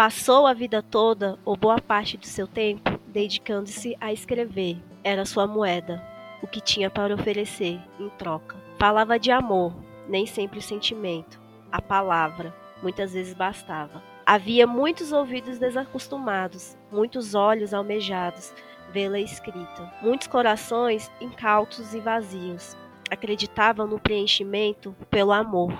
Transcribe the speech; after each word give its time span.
Passou 0.00 0.46
a 0.46 0.54
vida 0.54 0.82
toda, 0.82 1.38
ou 1.44 1.54
boa 1.54 1.78
parte 1.78 2.16
do 2.16 2.24
seu 2.24 2.46
tempo, 2.46 2.98
dedicando-se 3.08 3.94
a 4.00 4.10
escrever. 4.10 4.78
Era 5.04 5.26
sua 5.26 5.46
moeda, 5.46 6.02
o 6.42 6.46
que 6.46 6.58
tinha 6.58 6.88
para 6.88 7.14
oferecer 7.14 7.78
em 7.98 8.08
troca. 8.16 8.56
Falava 8.78 9.18
de 9.18 9.30
amor, 9.30 9.74
nem 10.08 10.24
sempre 10.24 10.58
o 10.58 10.62
sentimento. 10.62 11.38
A 11.70 11.82
palavra, 11.82 12.56
muitas 12.82 13.12
vezes 13.12 13.34
bastava. 13.34 14.02
Havia 14.24 14.66
muitos 14.66 15.12
ouvidos 15.12 15.58
desacostumados, 15.58 16.78
muitos 16.90 17.34
olhos 17.34 17.74
almejados 17.74 18.54
vê-la 18.90 19.20
escrita, 19.20 19.92
muitos 20.00 20.28
corações 20.28 21.10
incautos 21.20 21.92
e 21.92 22.00
vazios. 22.00 22.74
Acreditavam 23.10 23.86
no 23.86 24.00
preenchimento 24.00 24.96
pelo 25.10 25.30
amor. 25.30 25.78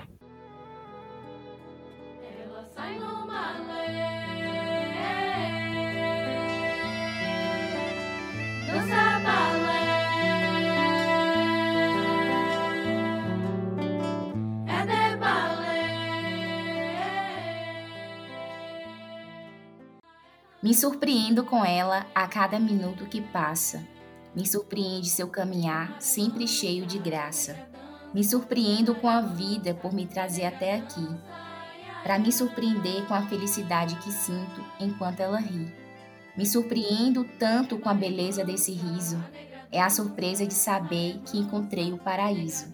Me 20.70 20.76
surpreendo 20.76 21.42
com 21.42 21.64
ela 21.64 22.06
a 22.14 22.28
cada 22.28 22.56
minuto 22.60 23.04
que 23.06 23.20
passa. 23.20 23.84
Me 24.36 24.46
surpreende 24.46 25.10
seu 25.10 25.26
caminhar, 25.26 26.00
sempre 26.00 26.46
cheio 26.46 26.86
de 26.86 26.96
graça. 26.96 27.56
Me 28.14 28.22
surpreendo 28.22 28.94
com 28.94 29.08
a 29.08 29.20
vida 29.20 29.74
por 29.74 29.92
me 29.92 30.06
trazer 30.06 30.44
até 30.44 30.76
aqui, 30.76 31.08
para 32.04 32.20
me 32.20 32.30
surpreender 32.30 33.04
com 33.06 33.14
a 33.14 33.22
felicidade 33.22 33.96
que 33.96 34.12
sinto 34.12 34.64
enquanto 34.78 35.18
ela 35.18 35.40
ri. 35.40 35.74
Me 36.36 36.46
surpreendo 36.46 37.26
tanto 37.36 37.76
com 37.76 37.88
a 37.88 37.94
beleza 37.94 38.44
desse 38.44 38.70
riso, 38.70 39.20
é 39.72 39.82
a 39.82 39.90
surpresa 39.90 40.46
de 40.46 40.54
saber 40.54 41.20
que 41.24 41.36
encontrei 41.36 41.92
o 41.92 41.98
paraíso. 41.98 42.72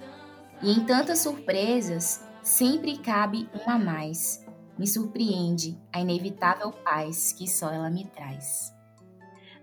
E 0.61 0.71
em 0.71 0.85
tantas 0.85 1.21
surpresas, 1.21 2.23
sempre 2.43 2.99
cabe 2.99 3.49
uma 3.55 3.77
a 3.77 3.79
mais 3.79 4.46
me 4.79 4.87
surpreende 4.87 5.79
a 5.93 6.01
inevitável 6.01 6.71
paz 6.71 7.33
que 7.33 7.49
só 7.49 7.71
ela 7.71 7.91
me 7.91 8.05
traz. 8.07 8.75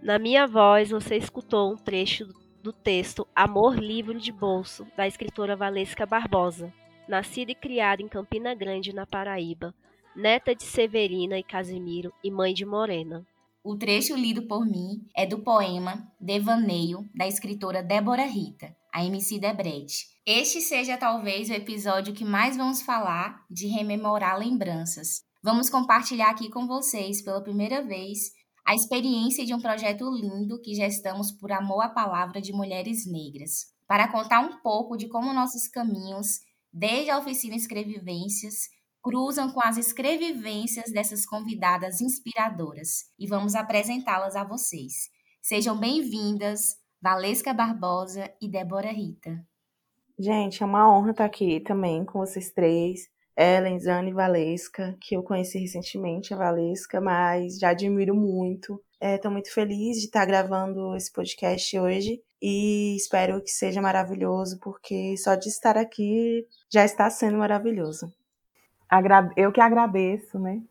Na 0.02 0.20
minha 0.20 0.46
voz, 0.46 0.90
você 0.90 1.16
escutou 1.16 1.74
um 1.74 1.78
trecho 1.78 2.28
do 2.62 2.74
texto 2.74 3.28
Amor 3.36 3.76
Livro 3.78 4.20
de 4.20 4.32
Bolso, 4.32 4.86
da 4.96 5.08
escritora 5.08 5.56
Valesca 5.56 6.06
Barbosa, 6.06 6.74
nascida 7.08 7.52
e 7.52 7.56
criada 7.56 8.02
em 8.02 8.08
Campina 8.08 8.56
Grande, 8.56 8.94
na 8.94 9.06
Paraíba, 9.06 9.74
neta 10.16 10.56
de 10.56 10.64
Severina 10.64 11.38
e 11.38 11.44
Casimiro 11.44 12.14
e 12.24 12.32
mãe 12.32 12.54
de 12.54 12.66
Morena. 12.66 13.26
O 13.64 13.78
trecho 13.78 14.16
lido 14.16 14.44
por 14.44 14.66
mim 14.66 15.08
é 15.16 15.26
do 15.26 15.40
poema 15.40 16.06
Devaneio, 16.20 17.10
da 17.16 17.26
escritora 17.28 17.82
Débora 17.82 18.26
Rita, 18.26 18.76
a 18.94 19.06
MC 19.06 19.40
Debrete. 19.40 20.13
Este 20.26 20.62
seja 20.62 20.98
talvez 20.98 21.50
o 21.50 21.54
episódio 21.54 22.14
que 22.14 22.24
mais 22.24 22.56
vamos 22.56 22.82
falar 22.82 23.46
de 23.52 23.68
rememorar 23.68 24.40
lembranças. 24.40 25.22
Vamos 25.44 25.70
compartilhar 25.70 26.30
aqui 26.30 26.50
com 26.50 26.66
vocês, 26.66 27.22
pela 27.22 27.44
primeira 27.44 27.82
vez, 27.86 28.32
a 28.66 28.74
experiência 28.74 29.46
de 29.46 29.54
um 29.54 29.60
projeto 29.60 30.10
lindo 30.10 30.62
que 30.62 30.76
gestamos 30.76 31.30
por 31.30 31.52
amor 31.52 31.82
à 31.84 31.90
palavra 31.90 32.40
de 32.40 32.54
mulheres 32.54 33.06
negras, 33.06 33.66
para 33.86 34.08
contar 34.08 34.40
um 34.40 34.62
pouco 34.62 34.96
de 34.96 35.10
como 35.10 35.34
nossos 35.34 35.68
caminhos, 35.68 36.40
desde 36.72 37.12
a 37.12 37.20
oficina 37.20 37.58
Escrevivências, 37.58 38.70
cruzam 39.02 39.52
com 39.52 39.60
as 39.62 39.76
escrevivências 39.76 40.90
dessas 40.90 41.26
convidadas 41.26 42.00
inspiradoras 42.00 43.10
e 43.20 43.28
vamos 43.28 43.56
apresentá-las 43.56 44.38
a 44.38 44.46
vocês. 44.46 45.10
Sejam 45.42 45.78
bem-vindas, 45.78 46.78
Valesca 47.02 47.54
Barbosa 47.54 48.34
e 48.42 48.48
Débora 48.48 48.90
Rita. 48.90 49.46
Gente, 50.18 50.62
é 50.62 50.66
uma 50.66 50.90
honra 50.90 51.12
estar 51.12 51.26
aqui 51.26 51.60
também 51.60 52.06
com 52.06 52.20
vocês 52.20 52.52
três. 52.52 53.12
Ellen, 53.36 53.80
Zane 53.80 54.12
e 54.12 54.14
Valesca, 54.14 54.96
que 55.02 55.16
eu 55.16 55.24
conheci 55.24 55.58
recentemente, 55.58 56.34
a 56.34 56.38
Valesca, 56.38 57.02
mas 57.02 57.58
já 57.58 57.70
admiro 57.70 58.14
muito. 58.16 58.80
Estou 59.02 59.32
é, 59.32 59.34
muito 59.34 59.52
feliz 59.52 59.98
de 59.98 60.06
estar 60.06 60.26
gravando 60.26 60.96
esse 60.96 61.12
podcast 61.12 61.80
hoje 61.80 62.22
e 62.42 62.96
espero 62.96 63.42
que 63.42 63.50
seja 63.50 63.82
maravilhoso, 63.82 64.60
porque 64.62 65.18
só 65.18 65.36
de 65.36 65.50
estar 65.50 65.78
aqui 65.78 66.48
já 66.72 66.86
está 66.86 67.10
sendo 67.10 67.40
maravilhoso 67.40 68.14
eu 69.36 69.52
que 69.52 69.62
agradeço, 69.62 70.38
né? 70.40 70.62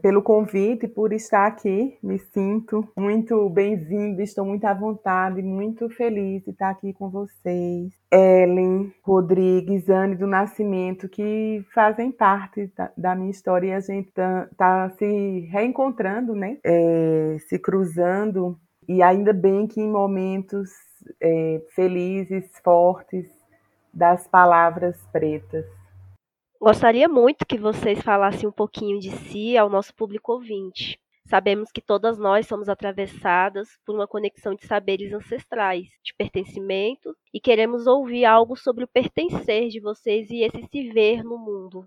Pelo 0.00 0.22
convite, 0.22 0.86
por 0.86 1.12
estar 1.12 1.46
aqui. 1.46 1.98
Me 2.02 2.18
sinto 2.18 2.88
muito 2.96 3.48
bem-vindo, 3.50 4.22
estou 4.22 4.44
muito 4.44 4.64
à 4.64 4.74
vontade, 4.74 5.42
muito 5.42 5.88
feliz 5.90 6.44
de 6.44 6.50
estar 6.50 6.70
aqui 6.70 6.92
com 6.92 7.10
vocês. 7.10 7.92
Ellen, 8.12 8.92
Rodrigues, 9.02 9.88
Anne 9.88 10.14
do 10.14 10.26
Nascimento, 10.26 11.08
que 11.08 11.64
fazem 11.74 12.12
parte 12.12 12.70
da, 12.76 12.92
da 12.96 13.14
minha 13.14 13.30
história 13.30 13.68
e 13.68 13.72
a 13.72 13.80
gente 13.80 14.08
está 14.08 14.48
tá 14.56 14.90
se 14.90 15.48
reencontrando, 15.50 16.34
né? 16.34 16.58
É, 16.64 17.36
se 17.48 17.58
cruzando, 17.58 18.56
e 18.88 19.02
ainda 19.02 19.32
bem 19.32 19.66
que 19.66 19.80
em 19.80 19.90
momentos 19.90 20.70
é, 21.20 21.60
felizes, 21.74 22.44
fortes, 22.62 23.26
das 23.92 24.26
palavras 24.26 24.96
pretas. 25.12 25.64
Gostaria 26.64 27.06
muito 27.06 27.44
que 27.44 27.58
vocês 27.58 28.00
falassem 28.00 28.48
um 28.48 28.50
pouquinho 28.50 28.98
de 28.98 29.10
si 29.10 29.54
ao 29.54 29.68
nosso 29.68 29.94
público 29.94 30.32
ouvinte. 30.32 30.98
Sabemos 31.26 31.70
que 31.70 31.82
todas 31.82 32.16
nós 32.16 32.46
somos 32.46 32.70
atravessadas 32.70 33.68
por 33.84 33.94
uma 33.94 34.08
conexão 34.08 34.54
de 34.54 34.66
saberes 34.66 35.12
ancestrais, 35.12 35.88
de 36.02 36.14
pertencimento, 36.16 37.14
e 37.34 37.38
queremos 37.38 37.86
ouvir 37.86 38.24
algo 38.24 38.56
sobre 38.56 38.82
o 38.82 38.88
pertencer 38.88 39.68
de 39.68 39.78
vocês 39.78 40.30
e 40.30 40.42
esse 40.42 40.66
se 40.72 40.88
ver 40.88 41.22
no 41.22 41.36
mundo. 41.36 41.86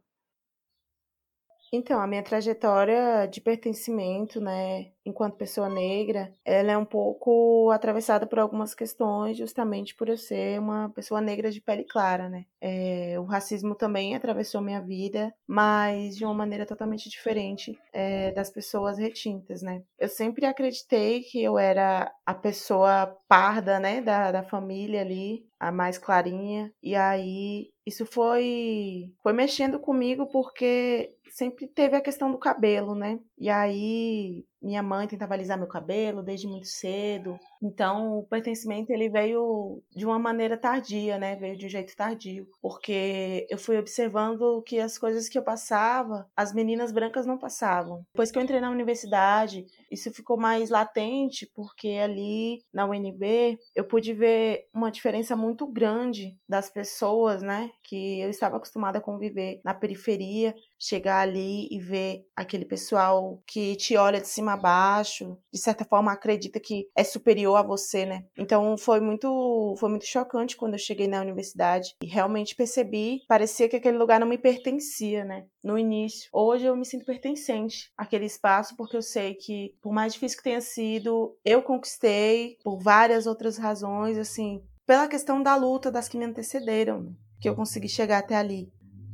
Então, 1.72 2.00
a 2.00 2.08
minha 2.08 2.24
trajetória 2.24 3.28
de 3.28 3.42
pertencimento, 3.42 4.40
né, 4.40 4.92
enquanto 5.06 5.36
pessoa 5.36 5.68
negra, 5.68 6.34
ela 6.46 6.72
é 6.72 6.78
um 6.78 6.86
pouco 6.86 7.70
atravessada 7.72 8.26
por 8.26 8.40
algumas 8.40 8.74
questões, 8.74 9.38
justamente 9.38 9.94
por 9.96 10.08
eu 10.08 10.18
ser 10.18 10.60
uma 10.60 10.90
pessoa 10.90 11.20
negra 11.20 11.52
de 11.52 11.60
pele 11.60 11.84
clara, 11.84 12.30
né. 12.30 12.46
É, 12.62 13.20
o 13.20 13.26
racismo 13.26 13.76
também 13.76 14.16
atravessou 14.16 14.62
minha 14.62 14.82
vida, 14.82 15.34
mas 15.46 16.16
de 16.16 16.24
uma 16.24 16.34
maneira 16.34 16.66
totalmente 16.66 17.10
diferente 17.10 17.78
é, 17.92 18.32
das 18.32 18.50
pessoas 18.50 18.98
retintas, 18.98 19.62
né. 19.62 19.84
Eu 20.00 20.08
sempre 20.08 20.46
acreditei 20.46 21.22
que 21.22 21.44
eu 21.44 21.58
era 21.60 22.12
a 22.26 22.34
pessoa 22.34 23.16
parda, 23.28 23.80
né, 23.80 24.02
da, 24.02 24.32
da 24.32 24.44
família 24.44 25.02
ali, 25.02 25.46
a 25.60 25.72
mais 25.72 25.98
clarinha, 25.98 26.72
e 26.82 26.96
aí 26.96 27.72
isso 27.86 28.06
foi 28.06 29.12
foi 29.24 29.34
mexendo 29.34 29.80
comigo 29.80 30.28
porque 30.28 31.16
sempre 31.38 31.68
teve 31.68 31.96
a 31.96 32.02
questão 32.02 32.32
do 32.32 32.38
cabelo, 32.40 32.96
né? 32.96 33.20
E 33.38 33.50
aí 33.50 34.46
minha 34.62 34.82
mãe 34.82 35.08
tentava 35.08 35.34
alisar 35.34 35.58
meu 35.58 35.68
cabelo 35.68 36.24
desde 36.24 36.48
muito 36.48 36.68
cedo. 36.68 37.40
Então, 37.62 38.20
o 38.20 38.24
pertencimento 38.24 38.92
ele 38.92 39.10
veio 39.10 39.82
de 39.96 40.06
uma 40.06 40.20
maneira 40.20 40.58
tardia, 40.58 41.18
né? 41.18 41.36
Veio 41.36 41.58
de 41.58 41.66
um 41.66 41.70
jeito 41.70 41.96
tardio, 41.96 42.48
porque 42.62 43.46
eu 43.50 43.58
fui 43.58 43.78
observando 43.78 44.62
que 44.64 44.80
as 44.80 44.98
coisas 44.98 45.30
que 45.30 45.38
eu 45.38 45.44
passava, 45.44 46.28
as 46.36 46.54
meninas 46.54 46.92
brancas 46.92 47.26
não 47.26 47.38
passavam. 47.38 48.04
Depois 48.14 48.32
que 48.32 48.38
eu 48.38 48.42
entrei 48.42 48.60
na 48.60 48.72
universidade, 48.72 49.66
isso 49.92 50.12
ficou 50.12 50.38
mais 50.38 50.70
latente, 50.70 51.50
porque 51.54 51.90
ali 51.90 52.64
na 52.74 52.86
UNB 52.86 53.58
eu 53.76 53.86
pude 53.86 54.14
ver 54.14 54.68
uma 54.74 54.92
diferença 54.92 55.36
muito 55.36 55.68
grande 55.68 56.38
das 56.48 56.70
pessoas, 56.70 57.42
né? 57.42 57.70
Que 57.84 58.22
eu 58.22 58.30
estava 58.30 58.58
acostumada 58.58 58.98
a 58.98 59.02
conviver 59.02 59.62
na 59.64 59.74
periferia, 59.74 60.56
chegar 60.80 61.20
ali 61.20 61.68
e 61.72 61.80
ver 61.80 62.26
aquele 62.36 62.66
pessoal 62.66 63.42
que 63.48 63.76
te 63.76 63.96
olha 63.98 64.22
de 64.22 64.28
cima 64.28 64.47
a 64.50 64.58
baixo, 64.58 65.38
de 65.52 65.60
certa 65.60 65.86
forma 65.86 66.12
acredita 66.12 66.60
que 66.60 66.88
é 66.96 67.04
superior 67.04 67.56
a 67.56 67.64
você, 67.64 68.06
né? 68.06 68.26
Então 68.38 68.78
foi 68.78 69.00
muito 69.00 69.76
foi 69.78 69.90
muito 69.90 70.06
chocante 70.06 70.58
quando 70.58 70.74
eu 70.74 70.80
cheguei 70.80 71.08
na 71.08 71.22
universidade 71.22 71.96
e 72.02 72.06
realmente 72.06 72.56
percebi, 72.56 73.22
parecia 73.28 73.70
que 73.70 73.76
aquele 73.76 73.98
lugar 73.98 74.20
não 74.20 74.28
me 74.28 74.38
pertencia, 74.38 75.24
né? 75.24 75.46
No 75.64 75.78
início. 75.78 76.30
Hoje 76.32 76.66
eu 76.66 76.76
me 76.76 76.86
sinto 76.86 77.06
pertencente 77.06 77.92
àquele 77.98 78.26
espaço 78.26 78.76
porque 78.76 78.98
eu 78.98 79.02
sei 79.02 79.36
que 79.36 79.76
por 79.82 79.94
mais 79.94 80.14
difícil 80.14 80.38
que 80.38 80.44
tenha 80.44 80.62
sido, 80.62 81.36
eu 81.44 81.62
conquistei 81.62 82.58
por 82.64 82.80
várias 82.80 83.26
outras 83.28 83.58
razões, 83.58 84.18
assim, 84.18 84.62
pela 84.86 85.08
questão 85.08 85.44
da 85.44 85.56
luta 85.56 85.92
das 85.92 86.08
que 86.08 86.18
me 86.18 86.26
antecederam, 86.26 87.14
que 87.40 87.50
eu 87.50 87.56
consegui 87.56 87.90
chegar 87.90 88.20
até 88.20 88.36
ali 88.36 88.72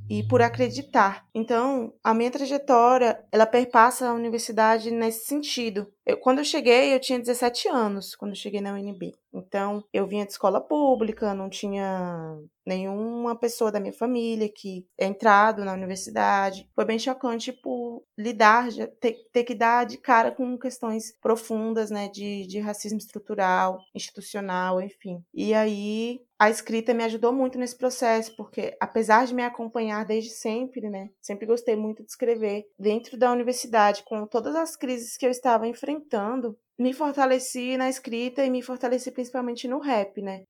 e 0.10 0.24
por 0.24 0.42
acreditar. 0.42 1.26
Então, 1.34 1.94
a 2.04 2.14
minha 2.14 2.32
trajetória, 2.32 3.24
ela 3.32 3.46
perpassa 3.46 4.08
a 4.08 4.14
universidade 4.14 4.92
nesse 4.92 5.26
sentido, 5.26 5.88
Eu, 6.06 6.18
quando 6.18 6.40
eu 6.40 6.46
cheguei, 6.46 6.94
eu 6.94 7.00
tinha 7.00 7.20
17 7.20 7.68
anos, 7.70 8.16
quando 8.16 8.32
eu 8.32 8.36
cheguei 8.36 8.62
na 8.62 8.74
UNB. 8.74 9.14
Então, 9.34 9.84
eu 9.92 10.06
vinha 10.06 10.26
de 10.26 10.32
escola 10.32 10.62
pública, 10.62 11.34
não 11.34 11.50
tinha 11.50 12.38
nenhuma 12.66 13.36
pessoa 13.36 13.72
da 13.72 13.80
minha 13.80 13.94
família 13.94 14.48
que 14.48 14.86
é 14.98 15.06
entrado 15.06 15.66
na 15.66 15.74
universidade. 15.74 16.70
Foi 16.76 16.86
bem 16.86 17.00
chocante 17.00 17.52
por 17.52 18.04
lidar, 18.18 18.68
ter, 19.00 19.18
ter 19.32 19.44
que 19.44 19.56
dar 19.56 19.86
de 19.86 19.98
cara 19.98 20.32
com 20.32 20.58
questões 20.58 21.18
profundas, 21.20 21.90
né, 21.90 22.08
de, 22.10 22.46
de 22.48 22.60
racismo 22.60 22.98
estrutural, 22.98 23.80
institucional, 23.94 24.82
enfim. 24.82 25.22
E 25.34 25.54
aí, 25.54 26.22
a 26.40 26.50
escrita 26.50 26.94
me 26.94 27.04
ajudou 27.04 27.32
muito 27.32 27.58
nesse 27.58 27.78
processo, 27.78 28.36
porque 28.36 28.76
apesar 28.80 29.26
de 29.26 29.34
me 29.34 29.44
acompanhar 29.44 30.06
desde 30.06 30.32
sempre, 30.32 30.90
né, 30.90 31.10
sempre 31.22 31.46
gostei 31.46 31.76
muito 31.76 32.04
de 32.04 32.10
escrever 32.10 32.66
dentro 32.78 33.18
da 33.18 33.32
universidade, 33.32 34.04
com 34.06 34.26
todas 34.28 34.56
as 34.56 34.76
crises 34.76 35.18
que 35.18 35.26
eu 35.26 35.32
estava 35.32 35.68
enfrentando, 35.68 35.93
me 36.80 36.94
fortaleci 36.94 37.78
na 37.78 37.88
escrita 37.88 38.44
e 38.44 38.50
me 38.50 38.62
fortaleci 38.62 39.12
principalmente 39.12 39.68
no 39.68 39.80
rap, 39.80 40.22
né? 40.22 40.44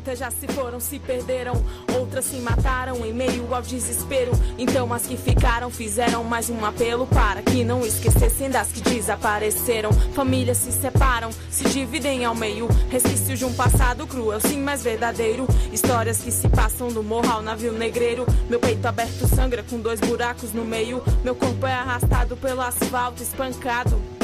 Muitas 0.00 0.18
já 0.18 0.30
se 0.30 0.46
foram, 0.48 0.80
se 0.80 0.98
perderam, 0.98 1.52
outras 1.98 2.24
se 2.24 2.36
mataram 2.36 3.04
em 3.04 3.12
meio 3.12 3.54
ao 3.54 3.60
desespero. 3.60 4.32
Então 4.56 4.92
as 4.94 5.06
que 5.06 5.16
ficaram 5.16 5.70
fizeram 5.70 6.24
mais 6.24 6.48
um 6.48 6.64
apelo 6.64 7.06
para 7.06 7.42
que 7.42 7.62
não 7.62 7.84
esquecessem 7.84 8.48
das 8.48 8.72
que 8.72 8.80
desapareceram. 8.80 9.92
Famílias 10.14 10.56
se 10.56 10.72
separam, 10.72 11.30
se 11.50 11.68
dividem 11.68 12.24
ao 12.24 12.34
meio. 12.34 12.66
Resquícios 12.88 13.38
de 13.38 13.44
um 13.44 13.52
passado 13.52 14.06
cruel, 14.06 14.40
sim, 14.40 14.62
mas 14.62 14.82
verdadeiro. 14.82 15.46
Histórias 15.72 16.22
que 16.22 16.30
se 16.30 16.48
passam 16.48 16.88
do 16.88 17.02
morro 17.02 17.30
ao 17.30 17.42
navio 17.42 17.72
negreiro. 17.72 18.24
Meu 18.48 18.58
peito 18.58 18.86
aberto 18.86 19.28
sangra 19.28 19.62
com 19.62 19.78
dois 19.78 20.00
buracos 20.00 20.52
no 20.52 20.64
meio. 20.64 21.02
Meu 21.22 21.34
corpo 21.34 21.66
é 21.66 21.74
arrastado 21.74 22.36
pelo 22.36 22.62
asfalto 22.62 23.22
espancado. 23.22 24.19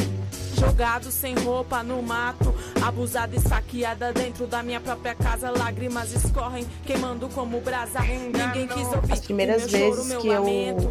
Jogado 0.58 1.10
sem 1.10 1.34
roupa 1.34 1.82
no 1.82 2.02
mato, 2.02 2.54
abusada, 2.82 3.36
esfaqueada 3.36 4.12
dentro 4.12 4.46
da 4.46 4.62
minha 4.62 4.80
própria 4.80 5.14
casa. 5.14 5.50
Lágrimas 5.50 6.12
escorrem, 6.12 6.66
queimando 6.84 7.28
como 7.28 7.60
brasa. 7.60 8.00
Ninguém 8.00 8.66
quis 8.66 8.86
ouvir. 8.92 9.12
As 9.12 9.20
primeiras 9.20 9.70
vezes 9.70 10.16
que 10.16 10.28
eu 10.28 10.44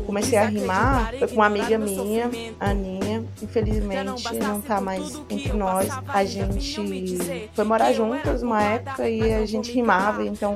comecei 0.05 0.37
a 0.37 0.45
rimar 0.45 1.13
foi 1.17 1.27
com 1.27 1.35
uma 1.35 1.47
amiga 1.47 1.77
minha, 1.77 2.29
Aninha. 2.59 3.25
Infelizmente 3.41 4.33
não 4.35 4.61
tá 4.61 4.79
mais 4.79 5.15
entre 5.29 5.53
nós. 5.53 5.87
A 6.07 6.23
gente 6.23 7.17
foi 7.53 7.65
morar 7.65 7.91
juntas 7.91 8.43
uma 8.43 8.61
época 8.61 9.09
e 9.09 9.33
a 9.33 9.45
gente 9.45 9.71
rimava, 9.71 10.23
então 10.23 10.55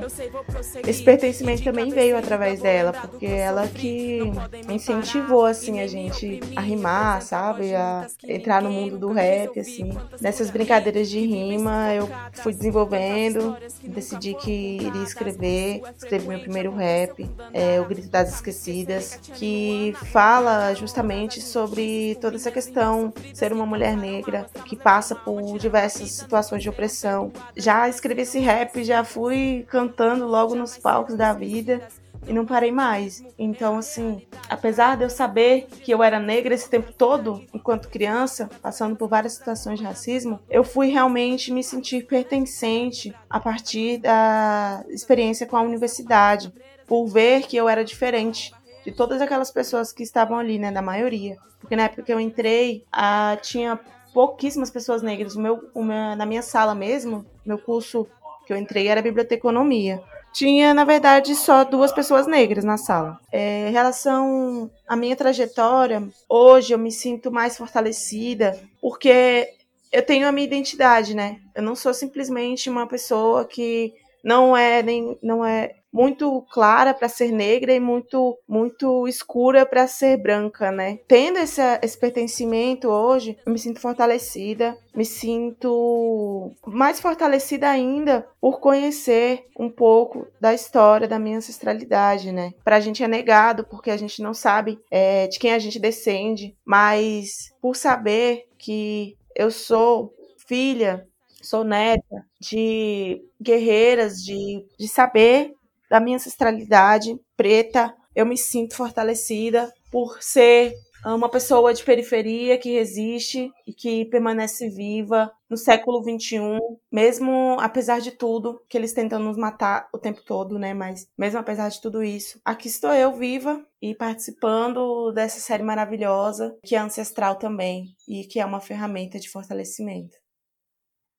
esse 0.86 1.02
pertencimento 1.02 1.64
também 1.64 1.90
veio 1.90 2.16
através 2.16 2.60
dela, 2.60 2.92
porque 2.92 3.26
ela 3.26 3.66
que 3.66 4.20
incentivou 4.68 5.44
assim 5.44 5.80
a 5.80 5.86
gente 5.86 6.40
a 6.54 6.60
rimar, 6.60 7.22
sabe, 7.22 7.74
a 7.74 8.06
entrar 8.26 8.62
no 8.62 8.70
mundo 8.70 8.99
do 9.00 9.12
rap, 9.12 9.58
assim. 9.58 9.96
Nessas 10.20 10.50
brincadeiras 10.50 11.08
de 11.08 11.20
rima, 11.20 11.92
eu 11.94 12.08
fui 12.34 12.52
desenvolvendo, 12.52 13.56
decidi 13.82 14.34
que 14.34 14.76
iria 14.76 15.02
escrever, 15.02 15.82
escrevi 15.96 16.28
meu 16.28 16.38
primeiro 16.38 16.74
rap, 16.74 17.28
é, 17.52 17.80
O 17.80 17.86
Grito 17.86 18.08
das 18.08 18.34
Esquecidas, 18.34 19.18
que 19.34 19.94
fala 20.12 20.74
justamente 20.74 21.40
sobre 21.40 22.16
toda 22.20 22.36
essa 22.36 22.50
questão 22.50 23.12
ser 23.34 23.52
uma 23.52 23.66
mulher 23.66 23.96
negra 23.96 24.46
que 24.66 24.76
passa 24.76 25.14
por 25.14 25.58
diversas 25.58 26.10
situações 26.10 26.62
de 26.62 26.68
opressão. 26.68 27.32
Já 27.56 27.88
escrevi 27.88 28.22
esse 28.22 28.38
rap, 28.38 28.84
já 28.84 29.02
fui 29.02 29.64
cantando 29.68 30.26
logo 30.26 30.54
nos 30.54 30.76
palcos 30.76 31.16
da 31.16 31.32
vida 31.32 31.80
e 32.26 32.32
não 32.32 32.44
parei 32.46 32.70
mais. 32.70 33.24
Então, 33.38 33.78
assim, 33.78 34.26
apesar 34.48 34.96
de 34.96 35.04
eu 35.04 35.10
saber 35.10 35.66
que 35.82 35.90
eu 35.90 36.02
era 36.02 36.18
negra 36.18 36.54
esse 36.54 36.68
tempo 36.68 36.92
todo, 36.92 37.44
enquanto 37.52 37.88
criança, 37.88 38.48
passando 38.62 38.96
por 38.96 39.08
várias 39.08 39.34
situações 39.34 39.78
de 39.78 39.84
racismo, 39.84 40.40
eu 40.48 40.62
fui 40.62 40.88
realmente 40.88 41.52
me 41.52 41.62
sentir 41.62 42.06
pertencente 42.06 43.14
a 43.28 43.40
partir 43.40 43.98
da 43.98 44.84
experiência 44.88 45.46
com 45.46 45.56
a 45.56 45.62
universidade, 45.62 46.52
por 46.86 47.06
ver 47.06 47.42
que 47.42 47.56
eu 47.56 47.68
era 47.68 47.84
diferente 47.84 48.52
de 48.84 48.90
todas 48.90 49.20
aquelas 49.20 49.50
pessoas 49.50 49.92
que 49.92 50.02
estavam 50.02 50.38
ali, 50.38 50.58
né, 50.58 50.72
da 50.72 50.82
maioria. 50.82 51.36
Porque 51.60 51.76
na 51.76 51.84
época 51.84 52.02
que 52.02 52.12
eu 52.12 52.18
entrei, 52.18 52.84
a, 52.90 53.36
tinha 53.40 53.78
pouquíssimas 54.12 54.70
pessoas 54.70 55.02
negras. 55.02 55.36
O 55.36 55.40
meu, 55.40 55.70
o 55.74 55.84
meu, 55.84 56.16
na 56.16 56.26
minha 56.26 56.42
sala 56.42 56.74
mesmo, 56.74 57.24
meu 57.44 57.58
curso 57.58 58.06
que 58.46 58.52
eu 58.52 58.56
entrei 58.56 58.88
era 58.88 59.02
biblioteconomia 59.02 60.02
tinha, 60.32 60.72
na 60.72 60.84
verdade, 60.84 61.34
só 61.34 61.64
duas 61.64 61.92
pessoas 61.92 62.26
negras 62.26 62.64
na 62.64 62.76
sala. 62.76 63.18
É, 63.32 63.68
em 63.68 63.72
relação 63.72 64.70
à 64.88 64.96
minha 64.96 65.16
trajetória, 65.16 66.02
hoje 66.28 66.72
eu 66.72 66.78
me 66.78 66.92
sinto 66.92 67.30
mais 67.30 67.56
fortalecida 67.56 68.58
porque 68.80 69.48
eu 69.92 70.02
tenho 70.02 70.26
a 70.26 70.32
minha 70.32 70.46
identidade, 70.46 71.14
né? 71.14 71.40
Eu 71.54 71.62
não 71.62 71.74
sou 71.74 71.92
simplesmente 71.92 72.70
uma 72.70 72.86
pessoa 72.86 73.44
que 73.44 73.92
não 74.22 74.56
é 74.56 74.82
nem 74.82 75.18
não 75.22 75.44
é 75.44 75.74
muito 75.92 76.42
clara 76.50 76.94
para 76.94 77.08
ser 77.08 77.32
negra 77.32 77.72
e 77.72 77.80
muito 77.80 78.38
muito 78.48 79.06
escura 79.08 79.66
para 79.66 79.86
ser 79.86 80.16
branca, 80.16 80.70
né? 80.70 80.98
Tendo 81.06 81.38
esse, 81.38 81.60
esse 81.82 81.98
pertencimento 81.98 82.88
hoje, 82.88 83.36
eu 83.44 83.52
me 83.52 83.58
sinto 83.58 83.80
fortalecida, 83.80 84.76
me 84.94 85.04
sinto 85.04 86.52
mais 86.66 87.00
fortalecida 87.00 87.68
ainda 87.68 88.26
por 88.40 88.60
conhecer 88.60 89.46
um 89.58 89.68
pouco 89.68 90.26
da 90.40 90.54
história 90.54 91.08
da 91.08 91.18
minha 91.18 91.38
ancestralidade, 91.38 92.32
né? 92.32 92.52
A 92.64 92.80
gente 92.80 93.02
é 93.02 93.08
negado 93.08 93.64
porque 93.64 93.90
a 93.90 93.96
gente 93.96 94.22
não 94.22 94.32
sabe 94.32 94.78
é, 94.90 95.26
de 95.26 95.38
quem 95.38 95.52
a 95.52 95.58
gente 95.58 95.78
descende, 95.78 96.56
mas 96.64 97.52
por 97.60 97.76
saber 97.76 98.46
que 98.56 99.16
eu 99.36 99.50
sou 99.50 100.14
filha 100.46 101.06
sou 101.42 101.64
neta 101.64 102.24
de 102.38 103.22
guerreiras, 103.40 104.22
de, 104.22 104.64
de 104.78 104.88
saber 104.88 105.54
da 105.90 106.00
minha 106.00 106.16
ancestralidade 106.16 107.18
preta. 107.36 107.92
Eu 108.14 108.24
me 108.24 108.38
sinto 108.38 108.76
fortalecida 108.76 109.72
por 109.90 110.22
ser 110.22 110.72
uma 111.04 111.28
pessoa 111.28 111.72
de 111.72 111.82
periferia 111.82 112.58
que 112.58 112.72
resiste 112.74 113.50
e 113.66 113.72
que 113.72 114.04
permanece 114.06 114.68
viva 114.68 115.32
no 115.48 115.56
século 115.56 116.02
XXI, 116.02 116.58
mesmo 116.92 117.56
apesar 117.58 118.00
de 118.00 118.12
tudo, 118.12 118.60
que 118.68 118.76
eles 118.76 118.92
tentam 118.92 119.18
nos 119.18 119.36
matar 119.36 119.88
o 119.92 119.98
tempo 119.98 120.22
todo, 120.24 120.58
né? 120.58 120.74
Mas 120.74 121.08
mesmo 121.18 121.38
apesar 121.38 121.68
de 121.68 121.80
tudo 121.80 122.02
isso, 122.04 122.38
aqui 122.44 122.68
estou 122.68 122.92
eu 122.92 123.12
viva 123.14 123.64
e 123.80 123.94
participando 123.94 125.10
dessa 125.12 125.40
série 125.40 125.62
maravilhosa 125.62 126.56
que 126.62 126.76
é 126.76 126.78
ancestral 126.78 127.36
também 127.36 127.86
e 128.06 128.24
que 128.24 128.38
é 128.38 128.44
uma 128.44 128.60
ferramenta 128.60 129.18
de 129.18 129.30
fortalecimento. 129.30 130.19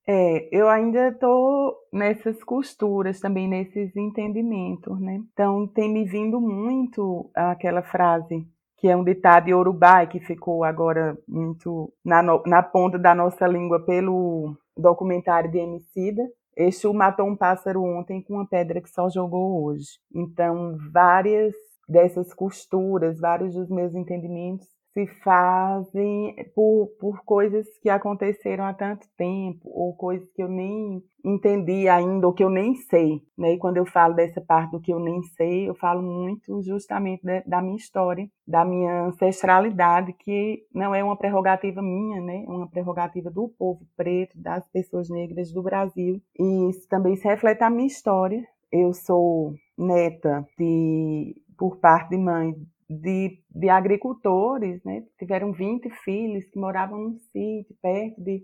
É, 0.08 0.50
eu 0.52 0.68
ainda 0.68 1.10
estou 1.10 1.76
nessas 1.94 2.44
costuras 2.44 3.20
também, 3.20 3.48
nesses 3.48 3.96
entendimentos, 3.96 5.00
né? 5.00 5.22
Então, 5.32 5.68
tem 5.68 5.92
me 5.92 6.04
vindo 6.06 6.42
muito 6.42 7.30
aquela 7.36 7.84
frase 7.84 8.48
que 8.78 8.88
é 8.88 8.98
um 8.98 9.04
ditado 9.04 9.48
Yorubá 9.48 10.08
que 10.08 10.20
ficou 10.20 10.64
agora 10.64 11.16
muito 11.28 11.94
na, 12.04 12.24
na 12.24 12.64
ponta 12.64 12.98
da 12.98 13.14
nossa 13.14 13.46
língua 13.46 13.86
pelo 13.86 14.58
documentário 14.76 15.52
de 15.52 15.60
Emicida. 15.60 16.24
Exu 16.58 16.92
matou 16.92 17.28
um 17.28 17.36
pássaro 17.36 17.84
ontem 17.84 18.24
com 18.24 18.34
uma 18.34 18.48
pedra 18.48 18.82
que 18.82 18.90
só 18.90 19.08
jogou 19.08 19.64
hoje. 19.64 20.00
Então, 20.14 20.78
várias 20.92 21.54
dessas 21.88 22.34
costuras, 22.34 23.20
vários 23.20 23.54
dos 23.54 23.70
meus 23.70 23.94
entendimentos 23.94 24.68
se 24.94 25.08
fazem 25.24 26.36
por, 26.54 26.88
por 27.00 27.24
coisas 27.24 27.66
que 27.82 27.90
aconteceram 27.90 28.66
há 28.66 28.74
tanto 28.74 29.08
tempo, 29.18 29.62
ou 29.64 29.96
coisas 29.96 30.32
que 30.34 30.44
eu 30.44 30.50
nem 30.50 31.02
entendi 31.24 31.88
ainda, 31.88 32.28
ou 32.28 32.34
que 32.34 32.44
eu 32.44 32.50
nem 32.50 32.76
sei. 32.76 33.22
Né? 33.38 33.54
E 33.54 33.58
quando 33.58 33.78
eu 33.78 33.86
falo 33.86 34.14
dessa 34.14 34.42
parte 34.42 34.72
do 34.72 34.82
que 34.82 34.92
eu 34.92 35.00
nem 35.00 35.22
sei, 35.38 35.70
eu 35.70 35.76
falo 35.76 36.02
muito 36.02 36.62
justamente 36.62 37.24
de, 37.24 37.42
da 37.44 37.62
minha 37.62 37.78
história, 37.78 38.30
da 38.46 38.66
minha 38.66 39.06
ancestralidade, 39.06 40.14
que 40.14 40.66
não 40.74 40.94
é 40.94 41.04
uma 41.04 41.16
prerrogativa 41.16 41.82
minha, 41.82 42.20
né? 42.22 42.44
é 42.44 42.50
uma 42.50 42.70
prerrogativa 42.70 43.30
do 43.30 43.48
povo 43.48 43.86
preto, 43.96 44.38
das 44.40 44.68
pessoas 44.70 45.10
negras 45.10 45.52
do 45.54 45.64
Brasil. 45.64 46.22
E 46.38 46.70
isso 46.70 46.88
também 46.90 47.16
se 47.16 47.28
reflete 47.28 47.62
na 47.62 47.70
minha 47.70 47.88
história. 47.88 48.44
Eu 48.72 48.94
sou 48.94 49.54
neta 49.78 50.46
de, 50.58 51.36
por 51.58 51.78
parte 51.78 52.10
de 52.10 52.18
mãe 52.18 52.56
de, 52.92 53.42
de 53.50 53.70
agricultores, 53.70 54.84
né? 54.84 55.04
Tiveram 55.18 55.52
20 55.52 55.90
filhos 56.04 56.46
que 56.46 56.60
moravam 56.60 57.00
num 57.00 57.18
sítio 57.18 57.76
perto 57.82 58.22
de, 58.22 58.44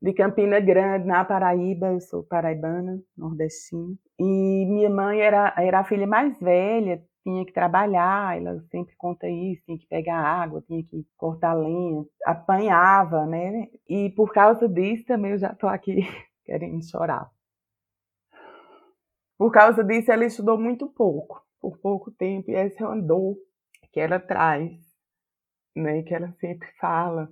de 0.00 0.12
Campina 0.12 0.60
Grande, 0.60 1.06
na 1.06 1.24
Paraíba. 1.24 1.88
Eu 1.88 2.00
sou 2.00 2.22
paraibana, 2.22 3.00
nordestina. 3.16 3.94
E 4.18 4.66
minha 4.66 4.90
mãe 4.90 5.20
era, 5.20 5.54
era 5.56 5.80
a 5.80 5.84
filha 5.84 6.06
mais 6.06 6.38
velha, 6.38 7.02
tinha 7.22 7.44
que 7.44 7.52
trabalhar, 7.52 8.36
ela 8.36 8.60
sempre 8.70 8.94
conta 8.96 9.28
isso, 9.28 9.62
tinha 9.64 9.78
que 9.78 9.86
pegar 9.86 10.18
água, 10.18 10.62
tinha 10.66 10.82
que 10.82 11.06
cortar 11.16 11.54
lenha, 11.54 12.04
apanhava, 12.24 13.26
né? 13.26 13.68
E 13.88 14.10
por 14.10 14.32
causa 14.32 14.68
disso 14.68 15.04
também 15.06 15.32
eu 15.32 15.38
já 15.38 15.52
estou 15.52 15.68
aqui 15.68 15.96
querendo 16.44 16.82
chorar. 16.84 17.30
Por 19.38 19.50
causa 19.50 19.82
disso, 19.82 20.12
ela 20.12 20.26
estudou 20.26 20.58
muito 20.58 20.86
pouco, 20.86 21.42
por 21.60 21.78
pouco 21.78 22.10
tempo, 22.10 22.50
e 22.50 22.54
essa 22.54 22.84
é 22.84 22.86
uma 22.86 23.00
dor 23.00 23.36
que 23.92 24.00
ela 24.00 24.20
traz 24.20 24.90
né, 25.74 26.02
que 26.02 26.14
ela 26.14 26.32
sempre 26.40 26.68
fala. 26.80 27.30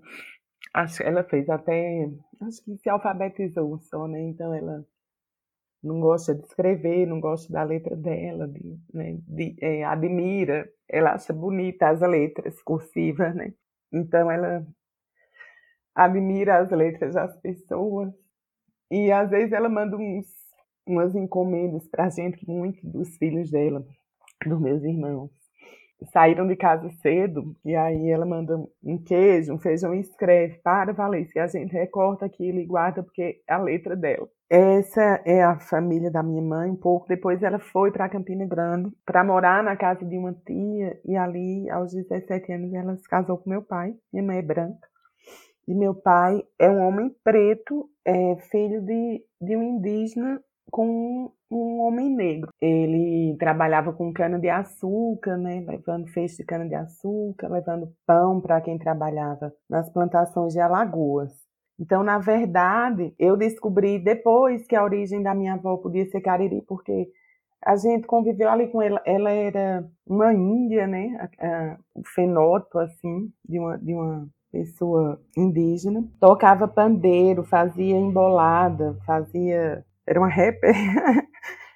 Acho 0.75 1.03
ela 1.03 1.25
fez 1.25 1.49
até, 1.49 2.09
acho 2.43 2.63
que 2.65 2.77
se 2.79 2.89
alfabetizou 2.89 3.79
só, 3.81 4.07
né? 4.07 4.21
Então 4.23 4.53
ela 4.55 4.85
não 5.83 6.01
gosta 6.01 6.35
de 6.35 6.45
escrever, 6.45 7.07
não 7.07 7.21
gosta 7.21 7.53
da 7.53 7.63
letra 7.63 7.97
dela, 7.97 8.49
de, 8.49 8.79
né, 8.93 9.19
de, 9.27 9.57
é, 9.61 9.85
admira, 9.85 10.69
ela 10.89 11.13
acha 11.13 11.33
bonita 11.33 11.89
as 11.89 12.01
letras 12.01 12.61
cursivas, 12.63 13.35
né? 13.35 13.55
Então 13.93 14.31
ela 14.31 14.67
admira 15.95 16.59
as 16.59 16.71
letras 16.71 17.15
das 17.15 17.37
pessoas 17.41 18.13
e 18.91 19.11
às 19.13 19.31
vezes 19.31 19.53
ela 19.53 19.69
manda 19.69 19.97
uns, 19.97 20.27
umas 20.87 21.15
encomendas 21.15 21.87
pra 21.89 22.11
gente, 22.11 22.49
muitos 22.49 22.83
dos 22.85 23.17
filhos 23.17 23.51
dela, 23.51 23.87
dos 24.47 24.61
meus 24.61 24.83
irmãos. 24.83 25.38
Saíram 26.13 26.47
de 26.47 26.55
casa 26.55 26.89
cedo 27.03 27.57
e 27.65 27.75
aí 27.75 28.09
ela 28.09 28.25
manda 28.25 28.57
um 28.85 28.99
queijo, 29.03 29.53
um 29.53 29.59
feijão 29.59 29.93
e 29.93 30.01
escreve 30.01 30.61
para 30.63 30.93
Valência. 30.93 31.43
A 31.43 31.49
gente 31.49 31.73
recorta 31.73 32.25
aquilo 32.25 32.59
e 32.59 32.67
guarda 32.67 33.03
porque 33.03 33.43
é 33.49 33.53
a 33.53 33.59
letra 33.59 33.97
dela. 33.97 34.29
Essa 34.49 35.21
é 35.27 35.43
a 35.43 35.59
família 35.59 36.11
da 36.11 36.23
minha 36.23 36.41
mãe. 36.41 36.71
Um 36.71 36.77
pouco 36.77 37.09
depois 37.09 37.43
ela 37.43 37.59
foi 37.59 37.91
para 37.91 38.09
Campina 38.09 38.47
Grande 38.47 38.91
para 39.05 39.25
morar 39.25 39.63
na 39.63 39.77
casa 39.77 40.05
de 40.05 40.17
uma 40.17 40.33
tia 40.33 40.99
e 41.05 41.17
ali 41.17 41.69
aos 41.69 41.93
17 41.93 42.53
anos 42.53 42.73
ela 42.73 42.97
se 42.97 43.09
casou 43.09 43.37
com 43.39 43.51
meu 43.51 43.63
pai. 43.63 43.95
Minha 44.13 44.25
mãe 44.25 44.39
é 44.39 44.43
branca. 44.43 44.89
E 45.67 45.75
meu 45.75 45.95
pai 45.95 46.43
é 46.59 46.71
um 46.71 46.81
homem 46.81 47.15
preto, 47.23 47.91
é 48.03 48.37
filho 48.51 48.81
de, 48.81 49.23
de 49.39 49.55
um 49.55 49.63
indígena 49.63 50.41
com 50.71 51.31
um 51.51 51.81
homem 51.81 52.11
negro. 52.15 52.51
Ele 52.61 53.37
trabalhava 53.39 53.93
com 53.93 54.13
cana-de-açúcar, 54.13 55.37
né, 55.37 55.65
levando 55.67 56.09
feixe 56.09 56.39
de 56.39 56.45
cana-de-açúcar, 56.45 57.49
levando 57.49 57.93
pão 58.07 58.41
para 58.41 58.61
quem 58.61 58.79
trabalhava 58.79 59.53
nas 59.69 59.91
plantações 59.91 60.53
de 60.53 60.61
Alagoas. 60.61 61.33
Então, 61.81 62.03
na 62.03 62.19
verdade, 62.19 63.15
eu 63.19 63.37
descobri 63.37 63.99
depois 63.99 64.67
que 64.67 64.75
a 64.75 64.83
origem 64.83 65.23
da 65.23 65.35
minha 65.35 65.55
avó 65.55 65.77
podia 65.77 66.09
ser 66.11 66.21
Cariri, 66.21 66.63
porque 66.63 67.09
a 67.65 67.77
gente 67.77 68.07
conviveu 68.07 68.51
ali 68.51 68.69
com 68.69 68.83
ela. 68.83 69.01
Ela 69.05 69.31
era 69.31 69.89
uma 70.07 70.33
índia, 70.35 70.87
né? 70.87 71.29
O 71.95 72.03
fenótipo, 72.15 72.79
assim, 72.79 73.33
de 73.49 73.59
uma, 73.59 73.79
de 73.79 73.95
uma 73.95 74.29
pessoa 74.51 75.21
indígena. 75.37 76.05
Tocava 76.21 76.67
pandeiro, 76.67 77.45
fazia 77.45 77.97
embolada, 77.97 78.99
fazia. 79.07 79.85
Era 80.09 80.19
uma 80.19 80.29
rapper. 80.29 80.75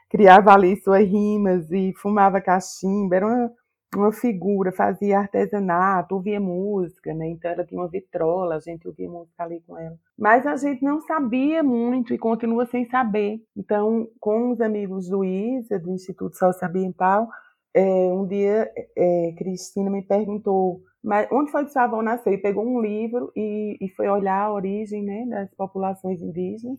Criava 0.09 0.53
ali 0.53 0.77
suas 0.77 1.07
rimas 1.07 1.71
e 1.71 1.93
fumava 1.97 2.41
cachimbo. 2.41 3.15
Era 3.15 3.27
uma, 3.27 3.53
uma 3.95 4.13
figura, 4.13 4.73
fazia 4.73 5.19
artesanato, 5.19 6.15
ouvia 6.15 6.41
música, 6.41 7.13
né? 7.13 7.29
Então 7.29 7.51
ela 7.51 7.65
tinha 7.65 7.81
uma 7.81 7.89
vitrola, 7.89 8.57
a 8.57 8.61
gente 8.61 8.89
ouvia 8.89 9.09
música 9.09 9.43
ali 9.43 9.61
com 9.67 9.79
ela. 9.79 9.97
Mas 10.19 10.47
a 10.47 10.57
gente 10.57 10.83
não 10.83 11.01
sabia 11.03 11.63
muito 11.63 12.15
e 12.15 12.19
continua 12.19 12.65
sem 12.67 12.87
saber. 12.87 13.41
Então, 13.57 14.09
com 14.19 14.51
os 14.51 14.61
amigos 14.61 15.09
do 15.09 15.23
ISA, 15.23 15.79
do 15.79 15.93
Instituto 15.93 16.37
Socioambiental, 16.37 17.29
é, 17.75 17.83
um 17.83 18.27
dia 18.27 18.71
é, 18.97 19.35
Cristina 19.37 19.91
me 19.91 20.03
perguntou 20.03 20.83
mas 21.03 21.27
onde 21.33 21.51
foi 21.51 21.65
que 21.65 21.73
sua 21.73 21.83
avó 21.83 22.01
nasceu? 22.01 22.33
E 22.33 22.39
pegou 22.39 22.65
um 22.65 22.81
livro 22.81 23.33
e, 23.35 23.77
e 23.81 23.89
foi 23.91 24.09
olhar 24.09 24.41
a 24.41 24.53
origem 24.53 25.03
né, 25.03 25.27
das 25.29 25.53
populações 25.55 26.23
indígenas 26.23 26.79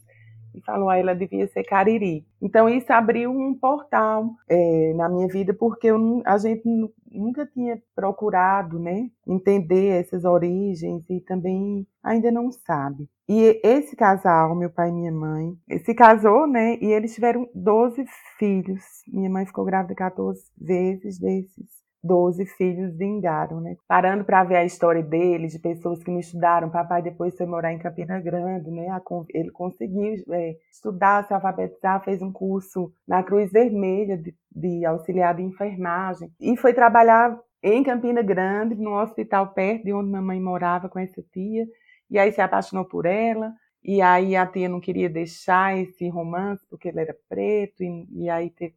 e 0.55 0.61
falou 0.61 0.89
ah, 0.89 0.97
ela 0.97 1.13
devia 1.13 1.47
ser 1.47 1.63
Cariri. 1.63 2.25
Então 2.41 2.67
isso 2.69 2.91
abriu 2.91 3.31
um 3.31 3.53
portal 3.53 4.29
é, 4.49 4.93
na 4.95 5.09
minha 5.09 5.27
vida 5.27 5.53
porque 5.53 5.87
eu, 5.87 6.21
a 6.25 6.37
gente 6.37 6.63
nunca 7.11 7.45
tinha 7.45 7.81
procurado, 7.95 8.79
né, 8.79 9.09
entender 9.27 9.99
essas 9.99 10.23
origens 10.25 11.03
e 11.09 11.19
também 11.21 11.85
ainda 12.03 12.31
não 12.31 12.51
sabe. 12.51 13.07
E 13.27 13.59
esse 13.63 13.95
casal, 13.95 14.53
meu 14.55 14.69
pai 14.69 14.89
e 14.89 14.93
minha 14.93 15.11
mãe, 15.11 15.55
se 15.85 15.93
casou, 15.93 16.45
né, 16.45 16.77
e 16.81 16.85
eles 16.91 17.13
tiveram 17.13 17.47
12 17.55 18.03
filhos. 18.37 18.83
Minha 19.07 19.29
mãe 19.29 19.45
ficou 19.45 19.63
grávida 19.63 19.95
14 19.95 20.41
vezes 20.57 21.19
desses 21.19 21.82
12 22.03 22.45
filhos 22.45 22.95
vingaram, 22.97 23.61
né? 23.61 23.77
Parando 23.87 24.25
para 24.25 24.43
ver 24.43 24.57
a 24.57 24.65
história 24.65 25.01
deles, 25.01 25.53
de 25.53 25.59
pessoas 25.59 26.03
que 26.03 26.11
não 26.11 26.19
estudaram, 26.19 26.69
papai 26.69 27.01
depois 27.01 27.35
foi 27.37 27.45
morar 27.45 27.71
em 27.71 27.79
Campina 27.79 28.19
Grande, 28.19 28.69
né? 28.69 28.87
Ele 29.29 29.51
conseguiu 29.51 30.15
é, 30.31 30.55
estudar, 30.71 31.25
se 31.25 31.33
alfabetizar, 31.33 32.03
fez 32.03 32.21
um 32.21 32.31
curso 32.31 32.91
na 33.07 33.23
Cruz 33.23 33.51
Vermelha 33.51 34.17
de, 34.17 34.35
de 34.51 34.85
auxiliar 34.85 35.35
de 35.35 35.43
enfermagem 35.43 36.29
e 36.39 36.57
foi 36.57 36.73
trabalhar 36.73 37.39
em 37.63 37.81
Campina 37.81 38.21
Grande, 38.21 38.75
no 38.75 38.99
hospital 38.99 39.53
perto 39.53 39.85
de 39.85 39.93
onde 39.93 40.11
mamãe 40.11 40.41
morava 40.41 40.89
com 40.89 40.99
essa 40.99 41.23
tia, 41.31 41.65
e 42.09 42.19
aí 42.19 42.31
se 42.33 42.41
apaixonou 42.41 42.83
por 42.83 43.05
ela, 43.05 43.53
e 43.81 44.01
aí 44.01 44.35
a 44.35 44.45
tia 44.45 44.67
não 44.67 44.81
queria 44.81 45.09
deixar 45.09 45.77
esse 45.77 46.09
romance 46.09 46.65
porque 46.69 46.89
ele 46.89 46.99
era 46.99 47.15
preto, 47.29 47.81
e, 47.81 48.07
e 48.11 48.29
aí 48.29 48.49
teve, 48.49 48.73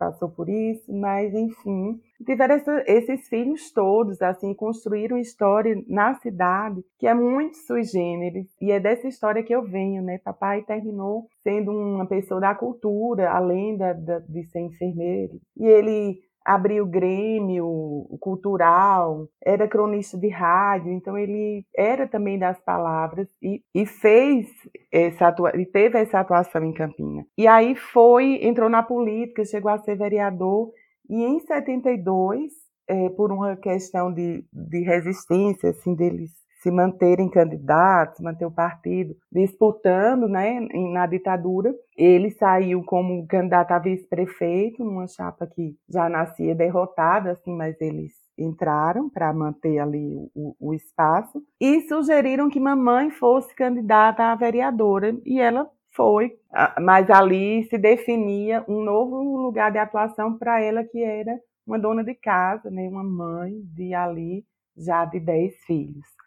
passou 0.00 0.30
por 0.30 0.48
isso, 0.48 0.90
mas 0.90 1.34
enfim, 1.34 2.00
tiveram 2.24 2.54
essa, 2.54 2.82
esses 2.86 3.28
filhos 3.28 3.70
todos, 3.70 4.22
assim, 4.22 4.54
construíram 4.54 5.18
história 5.18 5.76
na 5.86 6.14
cidade 6.14 6.82
que 6.98 7.06
é 7.06 7.12
muito 7.12 7.58
sui 7.58 7.84
generis, 7.84 8.46
e 8.62 8.72
é 8.72 8.80
dessa 8.80 9.06
história 9.06 9.42
que 9.42 9.54
eu 9.54 9.62
venho, 9.62 10.02
né? 10.02 10.18
Papai 10.24 10.62
terminou 10.62 11.26
sendo 11.42 11.70
uma 11.70 12.06
pessoa 12.06 12.40
da 12.40 12.54
cultura, 12.54 13.30
além 13.30 13.76
da, 13.76 13.92
da 13.92 14.18
de 14.20 14.42
ser 14.44 14.60
enfermeiro, 14.60 15.38
e 15.54 15.66
ele 15.66 16.18
abriu 16.44 16.86
Grêmio 16.86 18.06
cultural, 18.20 19.28
era 19.44 19.68
cronista 19.68 20.18
de 20.18 20.28
rádio, 20.28 20.92
então 20.92 21.16
ele 21.16 21.64
era 21.76 22.06
também 22.06 22.38
das 22.38 22.60
palavras 22.60 23.28
e, 23.42 23.62
e 23.74 23.86
fez 23.86 24.46
essa 24.92 25.34
e 25.54 25.66
teve 25.66 25.98
essa 25.98 26.20
atuação 26.20 26.64
em 26.64 26.72
Campina. 26.72 27.24
E 27.36 27.46
aí 27.46 27.74
foi, 27.74 28.40
entrou 28.42 28.68
na 28.68 28.82
política, 28.82 29.44
chegou 29.44 29.70
a 29.70 29.78
ser 29.78 29.96
vereador 29.96 30.72
e 31.08 31.24
em 31.24 31.40
72, 31.40 32.52
é, 32.88 33.08
por 33.10 33.32
uma 33.32 33.56
questão 33.56 34.12
de, 34.12 34.44
de 34.52 34.80
resistência 34.82 35.70
assim 35.70 35.94
deles 35.94 36.40
se 36.60 36.70
manterem 36.70 37.28
candidatos, 37.28 38.20
manter 38.20 38.44
o 38.44 38.50
partido 38.50 39.16
disputando 39.32 40.28
né, 40.28 40.60
na 40.92 41.06
ditadura. 41.06 41.74
Ele 41.96 42.30
saiu 42.30 42.84
como 42.84 43.26
candidato 43.26 43.72
a 43.72 43.78
vice-prefeito, 43.78 44.84
numa 44.84 45.06
chapa 45.06 45.46
que 45.46 45.74
já 45.88 46.08
nascia 46.08 46.54
derrotada, 46.54 47.32
assim, 47.32 47.54
mas 47.56 47.80
eles 47.80 48.12
entraram 48.38 49.08
para 49.08 49.32
manter 49.32 49.78
ali 49.78 50.14
o, 50.34 50.54
o, 50.60 50.74
espaço. 50.74 51.42
E 51.60 51.80
sugeriram 51.82 52.50
que 52.50 52.60
mamãe 52.60 53.10
fosse 53.10 53.54
candidata 53.54 54.24
a 54.24 54.34
vereadora 54.34 55.16
e 55.24 55.40
ela 55.40 55.68
foi, 55.92 56.32
mas 56.80 57.10
ali 57.10 57.64
se 57.64 57.76
definia 57.76 58.64
um 58.68 58.82
novo 58.82 59.16
lugar 59.42 59.72
de 59.72 59.78
atuação 59.78 60.38
para 60.38 60.60
ela 60.60 60.84
que 60.84 61.02
era 61.02 61.38
uma 61.66 61.78
dona 61.78 62.02
de 62.04 62.14
casa, 62.14 62.70
né, 62.70 62.88
uma 62.88 63.04
mãe 63.04 63.60
de 63.74 63.92
ali 63.92 64.44
já 64.76 65.04
de 65.04 65.20
10 65.20 65.54
filhos 65.66 66.19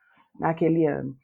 naquele 0.43 0.85
ano. 0.85 1.15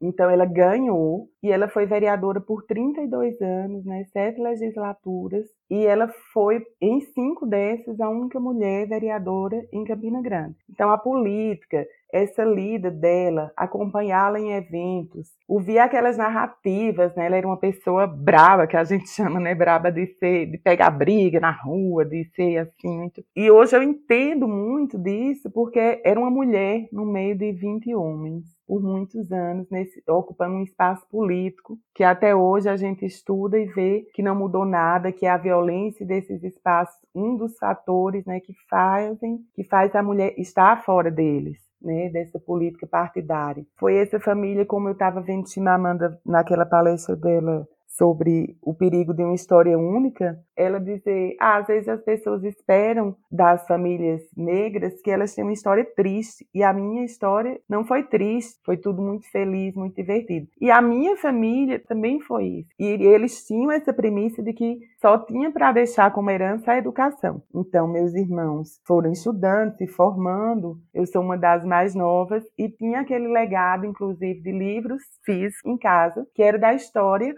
Então 0.00 0.30
ela 0.30 0.44
ganhou 0.44 1.28
e 1.42 1.50
ela 1.50 1.68
foi 1.68 1.84
vereadora 1.84 2.40
por 2.40 2.64
32 2.64 3.40
anos, 3.40 3.84
né, 3.84 4.04
sete 4.12 4.40
legislaturas, 4.40 5.44
e 5.68 5.84
ela 5.84 6.08
foi 6.32 6.64
em 6.80 7.00
cinco 7.00 7.44
dessas 7.44 8.00
a 8.00 8.08
única 8.08 8.38
mulher 8.38 8.86
vereadora 8.86 9.60
em 9.72 9.84
Campina 9.84 10.22
Grande. 10.22 10.54
Então 10.70 10.90
a 10.90 10.98
política, 10.98 11.84
essa 12.12 12.44
lida 12.44 12.92
dela, 12.92 13.50
acompanhá-la 13.56 14.38
em 14.38 14.52
eventos, 14.52 15.30
ouvir 15.48 15.80
aquelas 15.80 16.16
narrativas, 16.16 17.14
né? 17.16 17.26
Ela 17.26 17.36
era 17.36 17.46
uma 17.46 17.58
pessoa 17.58 18.06
brava, 18.06 18.66
que 18.68 18.76
a 18.76 18.84
gente 18.84 19.08
chama, 19.10 19.40
né, 19.40 19.54
braba 19.54 19.90
de 19.90 20.06
ser, 20.14 20.46
de 20.46 20.58
pegar 20.58 20.90
briga 20.90 21.40
na 21.40 21.50
rua, 21.50 22.04
de 22.04 22.24
ser 22.36 22.58
assim 22.58 22.88
muito. 22.88 23.24
E 23.34 23.50
hoje 23.50 23.76
eu 23.76 23.82
entendo 23.82 24.46
muito 24.46 24.96
disso 24.96 25.50
porque 25.50 26.00
era 26.04 26.18
uma 26.18 26.30
mulher 26.30 26.88
no 26.92 27.04
meio 27.04 27.36
de 27.36 27.52
20 27.52 27.94
homens 27.94 28.57
por 28.68 28.82
muitos 28.82 29.32
anos, 29.32 29.66
nesse, 29.70 30.02
ocupando 30.06 30.56
um 30.56 30.62
espaço 30.62 31.08
político 31.08 31.78
que 31.94 32.04
até 32.04 32.36
hoje 32.36 32.68
a 32.68 32.76
gente 32.76 33.06
estuda 33.06 33.58
e 33.58 33.64
vê 33.64 34.06
que 34.12 34.22
não 34.22 34.34
mudou 34.34 34.66
nada, 34.66 35.10
que 35.10 35.24
é 35.24 35.30
a 35.30 35.38
violência 35.38 36.04
desses 36.04 36.44
espaços 36.44 37.00
um 37.14 37.34
dos 37.34 37.56
fatores 37.56 38.26
né, 38.26 38.40
que 38.40 38.52
fazem 38.68 39.40
que 39.54 39.64
faz 39.64 39.94
a 39.96 40.02
mulher 40.02 40.34
estar 40.38 40.84
fora 40.84 41.10
deles 41.10 41.58
né, 41.80 42.10
dessa 42.10 42.38
política 42.38 42.86
partidária. 42.86 43.64
Foi 43.78 43.96
essa 43.96 44.20
família, 44.20 44.66
como 44.66 44.88
eu 44.88 44.92
estava 44.92 45.22
vendo 45.22 45.48
Chimamanda 45.48 46.20
naquela 46.26 46.66
palestra 46.66 47.16
dela 47.16 47.66
sobre 47.98 48.56
o 48.62 48.72
perigo 48.72 49.12
de 49.12 49.24
uma 49.24 49.34
história 49.34 49.76
única, 49.76 50.38
ela 50.56 50.78
dizer, 50.78 51.36
ah, 51.40 51.56
às 51.56 51.66
vezes 51.66 51.88
as 51.88 52.00
pessoas 52.00 52.44
esperam 52.44 53.16
das 53.30 53.66
famílias 53.66 54.22
negras 54.36 55.02
que 55.02 55.10
elas 55.10 55.34
tenham 55.34 55.48
uma 55.48 55.52
história 55.52 55.84
triste, 55.96 56.46
e 56.54 56.62
a 56.62 56.72
minha 56.72 57.04
história 57.04 57.60
não 57.68 57.84
foi 57.84 58.04
triste, 58.04 58.60
foi 58.64 58.76
tudo 58.76 59.02
muito 59.02 59.28
feliz, 59.30 59.74
muito 59.74 59.96
divertido. 59.96 60.46
E 60.60 60.70
a 60.70 60.80
minha 60.80 61.16
família 61.16 61.82
também 61.88 62.20
foi 62.20 62.44
isso. 62.46 62.68
E 62.78 62.84
eles 62.84 63.44
tinham 63.44 63.72
essa 63.72 63.92
premissa 63.92 64.42
de 64.42 64.52
que 64.52 64.78
só 65.00 65.18
tinha 65.18 65.50
para 65.50 65.72
deixar 65.72 66.12
como 66.12 66.30
herança 66.30 66.72
a 66.72 66.78
educação. 66.78 67.42
Então, 67.52 67.88
meus 67.88 68.14
irmãos 68.14 68.80
foram 68.86 69.10
estudando, 69.10 69.76
se 69.76 69.88
formando, 69.88 70.78
eu 70.94 71.04
sou 71.04 71.22
uma 71.22 71.36
das 71.36 71.64
mais 71.64 71.94
novas, 71.94 72.44
e 72.56 72.68
tinha 72.68 73.00
aquele 73.00 73.26
legado, 73.26 73.84
inclusive, 73.84 74.40
de 74.40 74.52
livros 74.52 75.02
físicos 75.24 75.64
em 75.64 75.76
casa, 75.76 76.24
que 76.34 76.42
era 76.42 76.58
da 76.58 76.72
história 76.72 77.34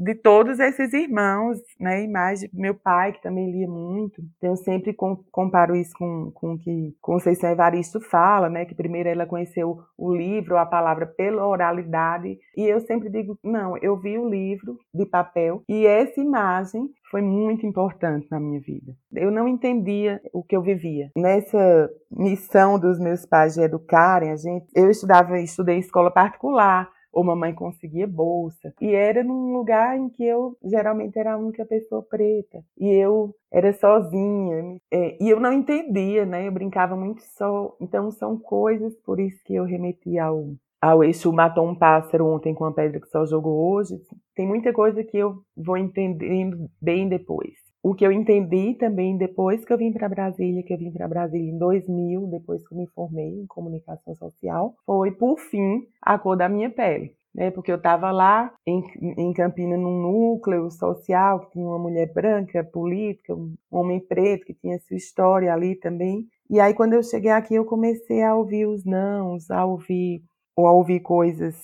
de 0.00 0.14
todos 0.14 0.58
esses 0.58 0.94
irmãos, 0.94 1.58
né? 1.78 2.04
E 2.04 2.08
mais 2.08 2.40
de 2.40 2.48
meu 2.54 2.74
pai, 2.74 3.12
que 3.12 3.22
também 3.22 3.52
lia 3.52 3.68
muito. 3.68 4.22
Então, 4.38 4.50
eu 4.50 4.56
sempre 4.56 4.94
comparo 5.30 5.76
isso 5.76 5.92
com, 5.98 6.30
com 6.34 6.54
o 6.54 6.58
que 6.58 6.96
Conceição 7.02 7.50
Evaristo 7.50 8.00
fala, 8.00 8.48
né? 8.48 8.64
Que 8.64 8.74
primeiro 8.74 9.10
ela 9.10 9.26
conheceu 9.26 9.78
o 9.98 10.14
livro, 10.14 10.56
a 10.56 10.64
palavra 10.64 11.06
pela 11.06 11.46
oralidade. 11.46 12.38
E 12.56 12.62
eu 12.62 12.80
sempre 12.80 13.10
digo, 13.10 13.38
não, 13.44 13.76
eu 13.76 13.94
vi 13.98 14.18
o 14.18 14.26
livro 14.26 14.78
de 14.94 15.04
papel 15.04 15.62
e 15.68 15.86
essa 15.86 16.18
imagem 16.18 16.88
foi 17.10 17.20
muito 17.20 17.66
importante 17.66 18.26
na 18.30 18.40
minha 18.40 18.60
vida. 18.60 18.94
Eu 19.12 19.30
não 19.30 19.46
entendia 19.46 20.20
o 20.32 20.42
que 20.42 20.56
eu 20.56 20.62
vivia. 20.62 21.10
Nessa 21.14 21.90
missão 22.10 22.78
dos 22.78 22.98
meus 22.98 23.26
pais 23.26 23.54
de 23.54 23.60
educarem 23.60 24.30
a 24.30 24.36
gente, 24.36 24.66
eu 24.74 24.88
estudava, 24.88 25.38
estudei 25.40 25.78
escola 25.78 26.10
particular, 26.10 26.88
ou 27.12 27.24
mamãe 27.24 27.54
conseguia 27.54 28.06
bolsa. 28.06 28.72
E 28.80 28.94
era 28.94 29.22
num 29.22 29.52
lugar 29.52 29.98
em 29.98 30.08
que 30.08 30.24
eu 30.24 30.56
geralmente 30.64 31.18
era 31.18 31.34
a 31.34 31.38
única 31.38 31.64
pessoa 31.64 32.02
preta. 32.02 32.62
E 32.78 32.88
eu 32.88 33.34
era 33.50 33.72
sozinha. 33.72 34.78
É, 34.90 35.22
e 35.22 35.28
eu 35.28 35.40
não 35.40 35.52
entendia, 35.52 36.24
né? 36.24 36.46
Eu 36.46 36.52
brincava 36.52 36.96
muito 36.96 37.22
só. 37.22 37.76
Então 37.80 38.10
são 38.10 38.38
coisas, 38.38 38.94
por 39.04 39.18
isso 39.18 39.42
que 39.44 39.54
eu 39.54 39.64
remeti 39.64 40.18
ao, 40.18 40.54
ao 40.80 41.04
eixo 41.04 41.32
matou 41.32 41.66
um 41.66 41.74
pássaro 41.74 42.26
ontem 42.26 42.54
com 42.54 42.64
a 42.64 42.72
pedra 42.72 43.00
que 43.00 43.08
só 43.08 43.26
jogou 43.26 43.72
hoje. 43.72 44.00
Tem 44.34 44.46
muita 44.46 44.72
coisa 44.72 45.02
que 45.04 45.16
eu 45.16 45.42
vou 45.56 45.76
entendendo 45.76 46.70
bem 46.80 47.08
depois. 47.08 47.69
O 47.82 47.94
que 47.94 48.06
eu 48.06 48.12
entendi 48.12 48.74
também 48.74 49.16
depois 49.16 49.64
que 49.64 49.72
eu 49.72 49.78
vim 49.78 49.90
para 49.90 50.08
Brasília, 50.08 50.62
que 50.62 50.72
eu 50.72 50.76
vim 50.76 50.92
para 50.92 51.08
Brasília 51.08 51.50
em 51.50 51.56
2000, 51.56 52.26
depois 52.26 52.66
que 52.66 52.74
eu 52.74 52.78
me 52.78 52.86
formei 52.88 53.40
em 53.40 53.46
comunicação 53.46 54.14
social, 54.14 54.74
foi, 54.84 55.12
por 55.12 55.38
fim, 55.38 55.86
a 56.02 56.18
cor 56.18 56.36
da 56.36 56.48
minha 56.48 56.70
pele. 56.70 57.14
Né, 57.32 57.48
porque 57.48 57.70
eu 57.70 57.76
estava 57.76 58.10
lá 58.10 58.52
em, 58.66 58.82
em 59.16 59.32
Campina 59.32 59.76
num 59.76 60.02
núcleo 60.02 60.68
social 60.68 61.38
que 61.38 61.52
tinha 61.52 61.64
uma 61.64 61.78
mulher 61.78 62.12
branca, 62.12 62.64
política, 62.64 63.32
um 63.32 63.54
homem 63.70 64.00
preto 64.00 64.44
que 64.44 64.52
tinha 64.52 64.80
sua 64.80 64.96
história 64.96 65.54
ali 65.54 65.76
também. 65.76 66.26
E 66.50 66.58
aí 66.58 66.74
quando 66.74 66.94
eu 66.94 67.04
cheguei 67.04 67.30
aqui 67.30 67.54
eu 67.54 67.64
comecei 67.64 68.20
a 68.24 68.34
ouvir 68.34 68.66
os 68.66 68.84
nãos, 68.84 69.48
a 69.48 69.64
ouvir 69.64 70.24
ou 70.56 70.66
a 70.66 70.72
ouvir 70.72 70.98
coisas 71.00 71.54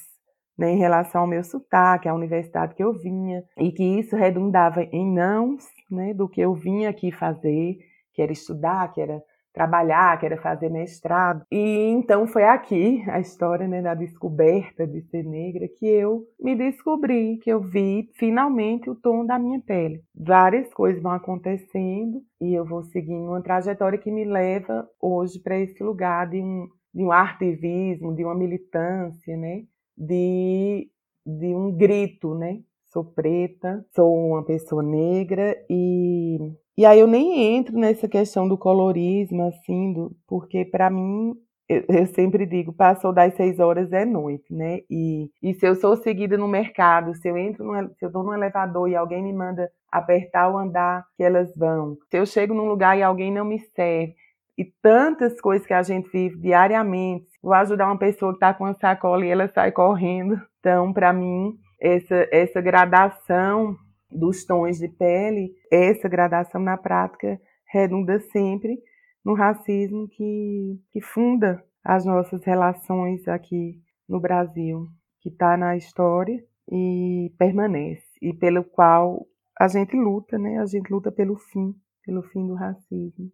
né, 0.57 0.71
em 0.71 0.79
relação 0.79 1.23
ao 1.23 1.27
meu 1.27 1.43
sotaque, 1.43 2.09
à 2.09 2.15
universidade 2.15 2.77
que 2.77 2.85
eu 2.85 2.93
vinha, 2.93 3.43
e 3.59 3.73
que 3.73 3.83
isso 3.83 4.15
redundava 4.15 4.85
em 4.85 5.13
nãos 5.13 5.65
né, 5.91 6.15
do 6.15 6.29
que 6.29 6.41
eu 6.41 6.55
vinha 6.55 6.91
aqui 6.91 7.11
fazer, 7.13 7.79
que 8.13 8.23
era 8.23 8.33
estudar, 8.33 8.93
que 8.93 9.01
era 9.01 9.23
trabalhar, 9.53 10.19
que 10.19 10.27
era 10.27 10.37
fazer 10.37 10.69
mestrado. 10.69 11.43
E 11.51 11.89
então 11.89 12.27
foi 12.27 12.45
aqui 12.45 13.03
a 13.09 13.19
história 13.19 13.67
né, 13.67 13.81
da 13.81 13.95
descoberta 13.95 14.87
de 14.87 15.01
ser 15.03 15.23
negra 15.23 15.67
que 15.79 15.87
eu 15.87 16.25
me 16.39 16.55
descobri, 16.55 17.39
que 17.39 17.51
eu 17.51 17.61
vi 17.61 18.11
finalmente 18.17 18.91
o 18.91 18.95
tom 18.95 19.25
da 19.25 19.39
minha 19.39 19.61
pele. 19.61 20.03
Várias 20.15 20.73
coisas 20.75 21.03
vão 21.03 21.13
acontecendo 21.13 22.23
e 22.41 22.55
eu 22.55 22.67
vou 22.67 22.83
seguindo 22.83 23.29
uma 23.29 23.43
trajetória 23.43 23.99
que 23.99 24.11
me 24.11 24.25
leva 24.25 24.87
hoje 25.01 25.41
para 25.41 25.59
esse 25.59 25.83
lugar 25.83 26.29
de 26.29 26.43
um, 26.43 26.69
de 26.95 27.03
um 27.03 27.11
ativismo, 27.11 28.15
de 28.15 28.25
uma 28.25 28.35
militância, 28.35 29.37
né? 29.39 29.63
de, 29.97 30.91
de 31.25 31.55
um 31.55 31.73
grito, 31.75 32.35
né? 32.35 32.61
Sou 32.97 33.05
preta, 33.05 33.85
sou 33.95 34.11
uma 34.17 34.43
pessoa 34.43 34.83
negra 34.83 35.55
e 35.69 36.39
e 36.79 36.87
aí 36.87 36.99
eu 36.99 37.07
nem 37.07 37.55
entro 37.55 37.77
nessa 37.79 38.09
questão 38.09 38.49
do 38.49 38.57
colorismo 38.57 39.49
assim, 39.49 39.93
do, 39.93 40.17
porque 40.27 40.65
para 40.65 40.89
mim 40.89 41.35
eu, 41.69 41.85
eu, 41.91 42.07
sempre 42.07 42.47
digo, 42.47 42.73
passou 42.73 43.13
das 43.13 43.35
seis 43.35 43.61
horas 43.61 43.93
é 43.93 44.07
noite, 44.07 44.51
né? 44.51 44.81
E, 44.89 45.31
e 45.43 45.53
se 45.53 45.67
eu 45.67 45.75
sou 45.75 45.95
seguida 45.99 46.39
no 46.39 46.49
mercado, 46.49 47.15
se 47.15 47.29
eu 47.29 47.37
entro, 47.37 47.67
no, 47.67 47.87
se 47.97 48.03
eu 48.03 48.07
estou 48.07 48.25
no 48.25 48.33
elevador 48.33 48.89
e 48.89 48.97
alguém 48.97 49.23
me 49.23 49.33
manda 49.35 49.71
apertar 49.93 50.51
o 50.51 50.57
andar 50.57 51.05
que 51.19 51.23
elas 51.23 51.55
vão, 51.55 51.99
se 52.11 52.17
eu 52.19 52.25
chego 52.25 52.55
num 52.55 52.67
lugar 52.67 52.97
e 52.97 53.03
alguém 53.03 53.31
não 53.31 53.45
me 53.45 53.59
serve, 53.59 54.15
e 54.57 54.65
tantas 54.81 55.39
coisas 55.39 55.67
que 55.67 55.75
a 55.75 55.83
gente 55.83 56.09
vive 56.11 56.39
diariamente. 56.39 57.27
Vou 57.43 57.53
ajudar 57.53 57.89
uma 57.89 57.99
pessoa 57.99 58.33
que 58.33 58.37
está 58.37 58.55
com 58.55 58.65
uma 58.65 58.73
sacola 58.73 59.27
e 59.27 59.29
ela 59.29 59.49
sai 59.49 59.71
correndo. 59.71 60.41
Então, 60.61 60.95
para 60.95 61.13
mim, 61.13 61.59
essa, 61.81 62.29
essa 62.31 62.61
gradação 62.61 63.77
dos 64.11 64.45
tons 64.45 64.79
de 64.79 64.89
pele, 64.89 65.55
essa 65.71 66.09
gradação 66.09 66.61
na 66.61 66.77
prática 66.77 67.41
redunda 67.67 68.19
sempre 68.21 68.79
no 69.25 69.35
racismo 69.35 70.09
que, 70.09 70.81
que 70.93 71.01
funda 71.01 71.63
as 71.85 72.05
nossas 72.05 72.45
relações 72.45 73.27
aqui 73.29 73.81
no 74.09 74.21
Brasil, 74.21 74.87
que 75.21 75.29
está 75.29 75.57
na 75.57 75.77
história 75.77 76.43
e 76.71 77.33
permanece, 77.39 78.07
e 78.23 78.33
pelo 78.33 78.65
qual 78.65 79.27
a 79.59 79.69
gente 79.69 79.97
luta, 79.97 80.39
né? 80.39 80.59
A 80.59 80.67
gente 80.67 80.91
luta 80.91 81.11
pelo 81.11 81.37
fim, 81.37 81.75
pelo 82.05 82.23
fim 82.23 82.47
do 82.47 82.55
racismo. 82.55 83.31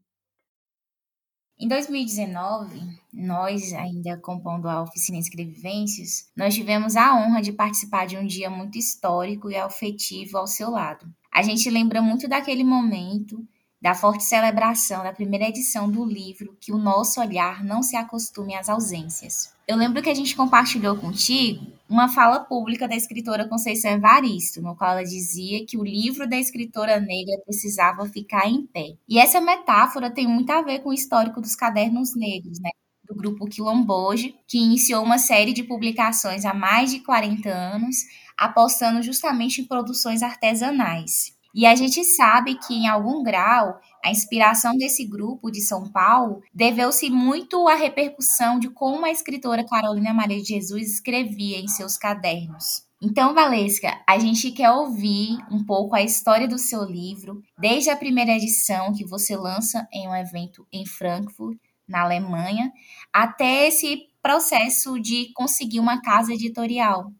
Em 1.62 1.68
2019, 1.68 2.80
nós, 3.12 3.72
ainda 3.72 4.16
compondo 4.16 4.68
a 4.68 4.82
oficina 4.82 5.16
Escrevivências, 5.16 6.28
nós 6.36 6.56
tivemos 6.56 6.96
a 6.96 7.14
honra 7.14 7.40
de 7.40 7.52
participar 7.52 8.04
de 8.04 8.16
um 8.16 8.26
dia 8.26 8.50
muito 8.50 8.76
histórico 8.76 9.48
e 9.48 9.54
afetivo 9.54 10.38
ao 10.38 10.48
seu 10.48 10.70
lado. 10.70 11.06
A 11.32 11.40
gente 11.40 11.70
lembra 11.70 12.02
muito 12.02 12.26
daquele 12.26 12.64
momento, 12.64 13.46
da 13.82 13.96
forte 13.96 14.22
celebração 14.22 15.02
da 15.02 15.12
primeira 15.12 15.48
edição 15.48 15.90
do 15.90 16.04
livro 16.04 16.56
Que 16.60 16.72
o 16.72 16.78
Nosso 16.78 17.20
Olhar 17.20 17.64
Não 17.64 17.82
Se 17.82 17.96
Acostume 17.96 18.54
às 18.54 18.68
Ausências. 18.68 19.52
Eu 19.66 19.76
lembro 19.76 20.00
que 20.00 20.08
a 20.08 20.14
gente 20.14 20.36
compartilhou 20.36 20.96
contigo 20.96 21.66
uma 21.88 22.08
fala 22.08 22.38
pública 22.38 22.86
da 22.86 22.94
escritora 22.94 23.48
Conceição 23.48 23.90
Evaristo, 23.90 24.62
no 24.62 24.76
qual 24.76 24.92
ela 24.92 25.02
dizia 25.02 25.66
que 25.66 25.76
o 25.76 25.82
livro 25.82 26.28
da 26.28 26.36
escritora 26.36 27.00
negra 27.00 27.36
precisava 27.44 28.06
ficar 28.06 28.48
em 28.48 28.64
pé. 28.64 28.94
E 29.08 29.18
essa 29.18 29.40
metáfora 29.40 30.10
tem 30.10 30.28
muito 30.28 30.50
a 30.50 30.62
ver 30.62 30.78
com 30.78 30.90
o 30.90 30.94
histórico 30.94 31.40
dos 31.40 31.56
cadernos 31.56 32.14
negros, 32.14 32.60
né? 32.60 32.70
do 33.04 33.14
grupo 33.16 33.46
Quilomboge, 33.46 34.34
que 34.46 34.58
iniciou 34.58 35.02
uma 35.02 35.18
série 35.18 35.52
de 35.52 35.64
publicações 35.64 36.44
há 36.44 36.54
mais 36.54 36.92
de 36.92 37.00
40 37.00 37.48
anos, 37.48 37.96
apostando 38.38 39.02
justamente 39.02 39.60
em 39.60 39.64
produções 39.64 40.22
artesanais. 40.22 41.36
E 41.54 41.66
a 41.66 41.74
gente 41.74 42.02
sabe 42.04 42.54
que, 42.54 42.74
em 42.74 42.88
algum 42.88 43.22
grau, 43.22 43.78
a 44.02 44.10
inspiração 44.10 44.76
desse 44.76 45.04
grupo 45.04 45.50
de 45.50 45.60
São 45.60 45.90
Paulo 45.90 46.42
deveu-se 46.52 47.10
muito 47.10 47.68
à 47.68 47.74
repercussão 47.74 48.58
de 48.58 48.70
como 48.70 49.04
a 49.04 49.10
escritora 49.10 49.66
Carolina 49.66 50.14
Maria 50.14 50.40
de 50.40 50.48
Jesus 50.48 50.94
escrevia 50.94 51.58
em 51.58 51.68
seus 51.68 51.98
cadernos. 51.98 52.86
Então, 53.04 53.34
Valesca, 53.34 54.00
a 54.08 54.18
gente 54.18 54.52
quer 54.52 54.70
ouvir 54.70 55.36
um 55.50 55.64
pouco 55.64 55.94
a 55.94 56.02
história 56.02 56.46
do 56.46 56.56
seu 56.56 56.84
livro, 56.84 57.42
desde 57.58 57.90
a 57.90 57.96
primeira 57.96 58.32
edição 58.32 58.92
que 58.94 59.04
você 59.04 59.36
lança 59.36 59.86
em 59.92 60.08
um 60.08 60.14
evento 60.14 60.66
em 60.72 60.86
Frankfurt, 60.86 61.58
na 61.86 62.02
Alemanha, 62.02 62.72
até 63.12 63.66
esse 63.66 64.08
processo 64.22 65.00
de 65.00 65.32
conseguir 65.34 65.80
uma 65.80 66.00
casa 66.00 66.32
editorial. 66.32 67.12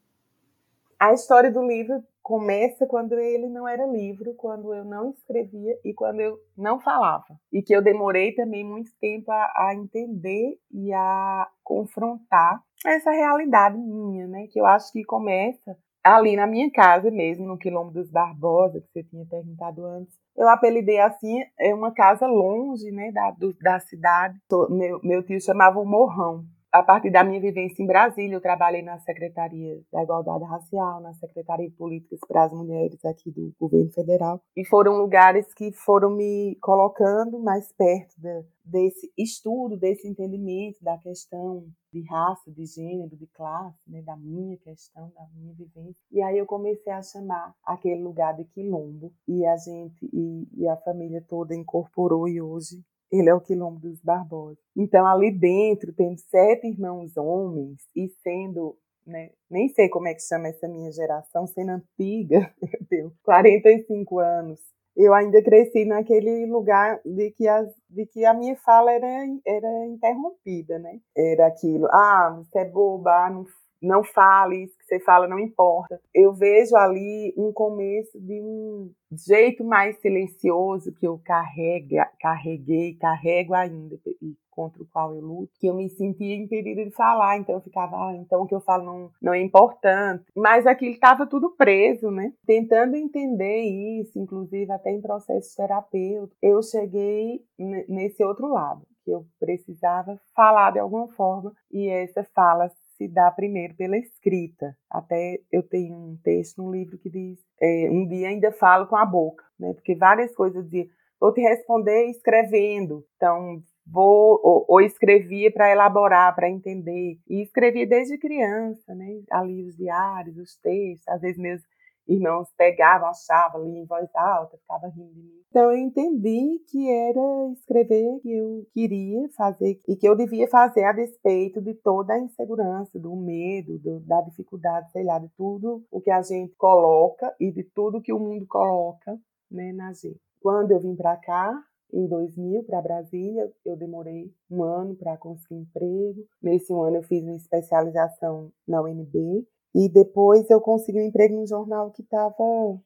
A 1.01 1.13
história 1.13 1.51
do 1.51 1.67
livro 1.67 2.03
começa 2.23 2.87
quando 2.87 3.19
ele 3.19 3.49
não 3.49 3.67
era 3.67 3.85
livro, 3.87 4.35
quando 4.35 4.73
eu 4.73 4.85
não 4.85 5.11
escrevia 5.11 5.77
e 5.85 5.93
quando 5.93 6.21
eu 6.21 6.39
não 6.57 6.81
falava. 6.81 7.39
E 7.53 7.63
que 7.63 7.75
eu 7.75 7.83
demorei 7.83 8.33
também 8.35 8.65
muito 8.65 8.91
tempo 9.01 9.31
a, 9.31 9.53
a 9.57 9.75
entender 9.75 10.59
e 10.71 10.93
a 10.93 11.49
confrontar 11.65 12.63
essa 12.87 13.11
realidade 13.11 13.77
minha, 13.77 14.27
né? 14.27 14.47
Que 14.51 14.61
eu 14.61 14.67
acho 14.67 14.93
que 14.93 15.05
começa 15.05 15.77
ali 16.03 16.37
na 16.37 16.47
minha 16.47 16.71
casa 16.71 17.11
mesmo, 17.11 17.47
no 17.47 17.59
Quilombo 17.59 17.93
dos 17.93 18.11
Barbosa, 18.11 18.81
que 18.81 18.89
você 18.93 19.05
tinha 19.05 19.25
perguntado 19.25 19.85
antes. 19.87 20.15
Eu 20.37 20.49
apelidei 20.49 20.99
assim, 20.99 21.41
é 21.59 21.75
uma 21.75 21.93
casa 21.93 22.27
longe, 22.27 22.91
né, 22.91 23.13
da, 23.13 23.31
do, 23.33 23.55
da 23.61 23.79
cidade. 23.79 24.39
Meu, 24.71 24.99
meu 25.03 25.23
tio 25.23 25.41
chamava 25.41 25.79
o 25.79 25.85
Morrão, 25.85 26.45
a 26.73 26.83
partir 26.83 27.11
da 27.11 27.23
minha 27.23 27.41
vivência 27.41 27.83
em 27.83 27.87
Brasília, 27.87 28.35
eu 28.35 28.41
trabalhei 28.41 28.81
na 28.81 28.99
Secretaria 28.99 29.79
da 29.93 30.03
Igualdade 30.03 30.45
Racial, 30.45 31.03
na 31.03 31.13
Secretaria 31.13 31.69
de 31.69 31.77
Políticas 31.77 32.19
para 32.27 32.45
as 32.45 32.53
Mulheres 32.53 33.05
aqui 33.05 33.31
do 33.31 33.53
governo 33.61 33.93
federal, 33.93 34.41
e 34.57 34.65
foram 34.65 34.97
lugares 34.97 35.53
que 35.53 35.71
foram 35.73 36.11
me 36.11 36.57
colocando 36.63 37.39
mais 37.39 37.71
perto 37.73 38.15
de, 38.19 38.45
desse 38.65 39.13
estudo, 39.19 39.77
desse 39.77 40.09
entendimento 40.09 40.83
da 40.83 40.97
questão 40.97 41.67
de 41.93 42.03
raça, 42.09 42.51
de 42.51 42.65
gênero, 42.65 43.15
de 43.17 43.27
classe, 43.27 43.79
né, 43.87 44.01
da 44.01 44.17
minha 44.17 44.57
questão, 44.57 45.13
da 45.15 45.27
minha 45.35 45.53
vivência. 45.53 46.03
E 46.11 46.23
aí 46.23 46.39
eu 46.39 46.47
comecei 46.47 46.91
a 46.91 47.03
chamar 47.03 47.55
aquele 47.67 48.03
lugar 48.03 48.35
de 48.35 48.45
quilombo 48.45 49.13
e 49.29 49.45
a 49.45 49.57
gente 49.59 50.09
e, 50.11 50.49
e 50.57 50.67
a 50.67 50.77
família 50.79 51.23
toda 51.29 51.55
incorporou 51.55 52.27
e 52.27 52.41
hoje 52.41 52.83
ele 53.13 53.29
é 53.29 53.35
o 53.35 53.41
quilombo 53.41 53.79
dos 53.79 54.01
Barbosa. 54.01 54.59
Então 54.77 55.07
ali 55.07 55.31
dentro 55.31 55.93
tem 55.93 56.17
sete 56.17 56.67
irmãos 56.67 57.17
homens 57.17 57.83
e 57.95 58.09
sendo 58.23 58.77
né, 59.07 59.31
nem 59.51 59.69
sei 59.69 59.89
como 59.89 60.09
é 60.09 60.15
que 60.15 60.23
chama 60.23 60.49
essa 60.49 60.69
minha 60.69 60.91
geração, 60.93 61.47
sendo 61.47 61.71
antiga, 61.73 62.53
eu 62.63 62.87
tenho 62.89 63.13
45 63.25 64.19
anos, 64.21 64.61
eu 64.97 65.15
ainda 65.15 65.43
cresci 65.43 65.85
naquele 65.85 66.47
lugar 66.47 67.01
de 67.05 67.31
que, 67.31 67.49
as, 67.49 67.69
de 67.89 68.07
que 68.07 68.25
a 68.25 68.35
minha 68.35 68.55
fala 68.57 68.93
era, 68.93 69.07
era 69.47 69.87
interrompida, 69.87 70.79
né? 70.79 71.01
Era 71.17 71.47
aquilo, 71.47 71.87
ah, 71.91 72.37
você 72.39 72.61
é 72.61 72.65
boba, 72.65 73.31
não, 73.31 73.47
não 73.83 74.03
fale, 74.05 74.65
isso 74.65 74.79
que 74.79 74.85
você 74.85 75.01
fala 75.01 75.27
não 75.27 75.39
importa. 75.39 76.01
Eu 76.15 76.33
vejo 76.33 76.77
ali 76.77 77.35
um 77.37 77.53
começo 77.53 78.21
de 78.21 78.41
um 78.41 78.91
jeito 79.13 79.65
mais 79.65 79.99
silencioso 80.01 80.93
que 80.93 81.07
eu 81.07 81.21
carrega, 81.25 82.09
carreguei, 82.21 82.95
carrego 82.95 83.55
ainda, 83.55 83.99
e 84.23 84.35
contra 84.53 84.83
o 84.83 84.87
qual 84.87 85.15
eu 85.15 85.21
luto, 85.21 85.53
que 85.59 85.67
eu 85.67 85.75
me 85.75 85.89
sentia 85.89 86.37
impedida 86.37 86.85
de 86.85 86.91
falar, 86.91 87.39
então 87.39 87.55
eu 87.55 87.61
ficava, 87.61 87.97
ah, 87.97 88.15
então 88.17 88.43
o 88.43 88.47
que 88.47 88.55
eu 88.55 88.61
falo 88.61 88.85
não, 88.85 89.11
não 89.21 89.33
é 89.33 89.41
importante. 89.41 90.25
Mas 90.37 90.67
aquilo 90.67 90.93
estava 90.93 91.27
tudo 91.27 91.57
preso, 91.57 92.11
né? 92.11 92.33
Tentando 92.47 92.95
entender 92.95 93.63
isso, 94.01 94.19
inclusive 94.19 94.71
até 94.71 94.91
em 94.91 95.01
processo 95.01 95.57
terapêutico, 95.57 96.37
eu 96.43 96.63
cheguei 96.63 97.41
nesse 97.89 98.23
outro 98.23 98.47
lado, 98.47 98.83
que 99.05 99.11
eu 99.11 99.25
precisava 99.41 100.21
falar 100.37 100.73
de 100.73 100.79
alguma 100.79 101.09
forma, 101.09 101.53
e 101.71 101.89
essa 101.89 102.23
fala 102.35 102.71
se 103.03 103.09
dá 103.09 103.31
primeiro 103.31 103.75
pela 103.75 103.97
escrita. 103.97 104.77
Até 104.89 105.41
eu 105.51 105.63
tenho 105.63 105.95
um 105.97 106.17
texto 106.23 106.63
no 106.63 106.71
livro 106.71 106.99
que 106.99 107.11
diz: 107.11 107.39
é, 107.61 107.89
um 107.91 108.07
dia 108.07 108.29
ainda 108.29 108.53
falo 108.53 108.87
com 108.87 108.97
a 108.97 109.05
boca, 109.05 109.45
né? 109.59 109.73
Porque 109.75 109.95
várias 109.95 110.35
coisas 110.35 110.65
diziam, 110.65 110.87
vou 111.21 111.33
te 111.33 111.41
responder 111.41 112.07
escrevendo. 112.11 113.05
Então, 113.17 113.63
vou 113.87 114.41
ou, 114.43 114.65
ou 114.69 114.81
escrevia 114.81 115.51
para 115.51 115.71
elaborar, 115.71 116.35
para 116.35 116.49
entender. 116.49 117.19
E 117.29 117.43
escrevia 117.43 117.87
desde 117.87 118.19
criança, 118.19 118.95
né? 118.95 119.23
Ali 119.31 119.65
os 119.65 119.77
diários, 119.77 120.37
os 120.39 120.57
textos, 120.57 121.09
às 121.09 121.21
vezes 121.21 121.39
meus 121.39 121.63
irmãos 122.07 122.49
pegavam, 122.57 123.09
achavam 123.09 123.63
ali 123.63 123.79
em 123.79 123.87
voz 123.87 124.09
alta, 124.15 124.57
ficava 124.59 124.89
rindo 124.89 125.13
de 125.15 125.23
mim. 125.23 125.43
Então 125.49 125.71
eu 125.71 125.77
entendi 125.77 126.61
que 126.71 126.91
era 126.91 127.53
escrever 127.53 128.21
que 128.21 128.33
eu 128.33 128.67
queria 128.73 129.29
fazer 129.37 129.81
e 129.87 129.97
que 129.97 130.09
eu 130.09 130.17
devia 130.17 130.49
fazer 130.49 130.85
a 130.85 130.93
despeito 130.93 131.61
de 131.61 131.75
toda 131.75 132.15
a 132.15 132.19
insegurança, 132.19 132.99
do 132.99 133.15
medo, 133.15 133.79
do, 133.79 134.01
da 134.01 134.21
dificuldade, 134.23 134.91
sei 134.93 135.05
lá, 135.05 135.19
de 135.19 135.29
tudo 135.37 135.85
o 135.91 136.01
que 136.01 136.11
a 136.11 136.23
gente 136.23 136.55
coloca 136.57 137.35
e 137.39 137.51
de 137.51 137.65
tudo 137.65 138.01
que 138.01 138.13
o 138.13 138.19
mundo 138.19 138.47
coloca 138.47 139.19
né, 139.51 139.73
na 139.73 139.93
gente. 139.93 140.21
Quando 140.41 140.73
eu 140.73 140.81
vim 140.81 140.97
para 140.97 141.17
cá, 141.17 141.63
em 141.93 142.07
2000 142.07 142.65
para 142.65 142.81
Brasília. 142.81 143.53
Eu 143.65 143.77
demorei 143.77 144.33
um 144.51 144.63
ano 144.63 144.97
para 144.97 145.17
conseguir 145.17 145.57
emprego. 145.57 146.27
Nesse 146.43 146.73
ano 146.73 146.97
eu 146.97 147.03
fiz 147.03 147.23
uma 147.23 147.37
especialização 147.37 148.51
na 148.67 148.81
UNB 148.81 149.47
e 149.75 149.89
depois 149.89 150.49
eu 150.51 150.61
consegui 150.61 151.01
um 151.01 151.07
emprego 151.07 151.35
num 151.35 151.47
jornal 151.47 151.91
que 151.91 152.03
estava 152.03 152.35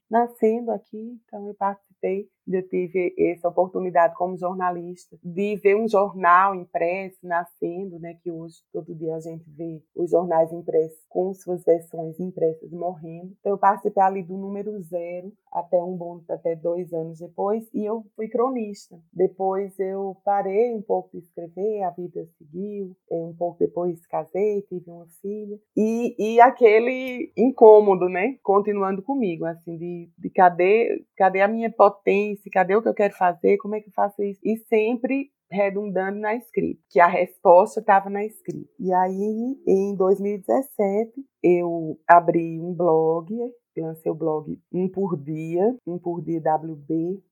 nascendo 0.08 0.70
aqui, 0.70 1.18
então 1.26 1.46
eu 1.48 1.54
participei 1.54 2.28
eu 2.54 2.66
tive 2.68 3.14
essa 3.18 3.48
oportunidade 3.48 4.14
como 4.14 4.36
jornalista 4.36 5.16
de 5.22 5.56
ver 5.56 5.76
um 5.76 5.88
jornal 5.88 6.54
impresso 6.54 7.18
nascendo, 7.22 7.98
né, 7.98 8.14
que 8.22 8.30
hoje 8.30 8.56
todo 8.72 8.94
dia 8.94 9.14
a 9.14 9.20
gente 9.20 9.44
vê 9.50 9.82
os 9.94 10.10
jornais 10.10 10.52
impressos 10.52 11.04
com 11.08 11.32
suas 11.34 11.64
versões 11.64 12.18
impressas 12.20 12.70
morrendo. 12.70 13.32
Então 13.40 13.52
eu 13.52 13.58
participei 13.58 14.02
ali 14.02 14.22
do 14.22 14.36
número 14.36 14.80
zero 14.82 15.32
até 15.52 15.82
um 15.82 15.96
bom 15.96 16.20
até 16.28 16.54
dois 16.54 16.92
anos 16.92 17.18
depois 17.18 17.68
e 17.72 17.84
eu 17.84 18.04
fui 18.14 18.28
cronista. 18.28 18.98
Depois 19.12 19.78
eu 19.78 20.16
parei 20.24 20.74
um 20.74 20.82
pouco 20.82 21.10
de 21.12 21.18
escrever, 21.18 21.82
a 21.82 21.90
vida 21.90 22.26
seguiu. 22.38 22.96
É, 23.10 23.16
um 23.16 23.34
pouco 23.34 23.58
depois 23.58 24.04
casei, 24.06 24.62
tive 24.62 24.90
uma 24.90 25.06
filha 25.20 25.58
e, 25.76 26.14
e 26.18 26.40
aquele 26.40 27.32
incômodo, 27.36 28.08
né, 28.08 28.36
continuando 28.42 29.02
comigo, 29.02 29.44
assim 29.44 29.76
de, 29.76 30.10
de 30.18 30.30
cadê 30.30 31.04
cadê 31.16 31.40
a 31.40 31.48
minha 31.48 31.70
potência 31.70 32.35
cadê 32.50 32.76
o 32.76 32.82
que 32.82 32.88
eu 32.88 32.94
quero 32.94 33.14
fazer, 33.14 33.56
como 33.58 33.74
é 33.74 33.80
que 33.80 33.88
eu 33.88 33.92
faço 33.92 34.22
isso? 34.22 34.40
E 34.44 34.56
sempre 34.68 35.30
redundando 35.50 36.18
na 36.18 36.34
escrita, 36.34 36.80
que 36.90 37.00
a 37.00 37.06
resposta 37.06 37.80
estava 37.80 38.10
na 38.10 38.24
escrita. 38.24 38.68
E 38.78 38.92
aí, 38.92 39.56
em 39.66 39.94
2017, 39.94 41.12
eu 41.42 41.98
abri 42.08 42.60
um 42.60 42.74
blog, 42.74 43.32
lancei 43.76 44.10
o 44.10 44.14
blog 44.14 44.58
um 44.72 44.88
por 44.88 45.16
dia, 45.16 45.76
um 45.86 45.98
por 45.98 46.22
dia 46.22 46.40
wb.com.br, 46.40 47.22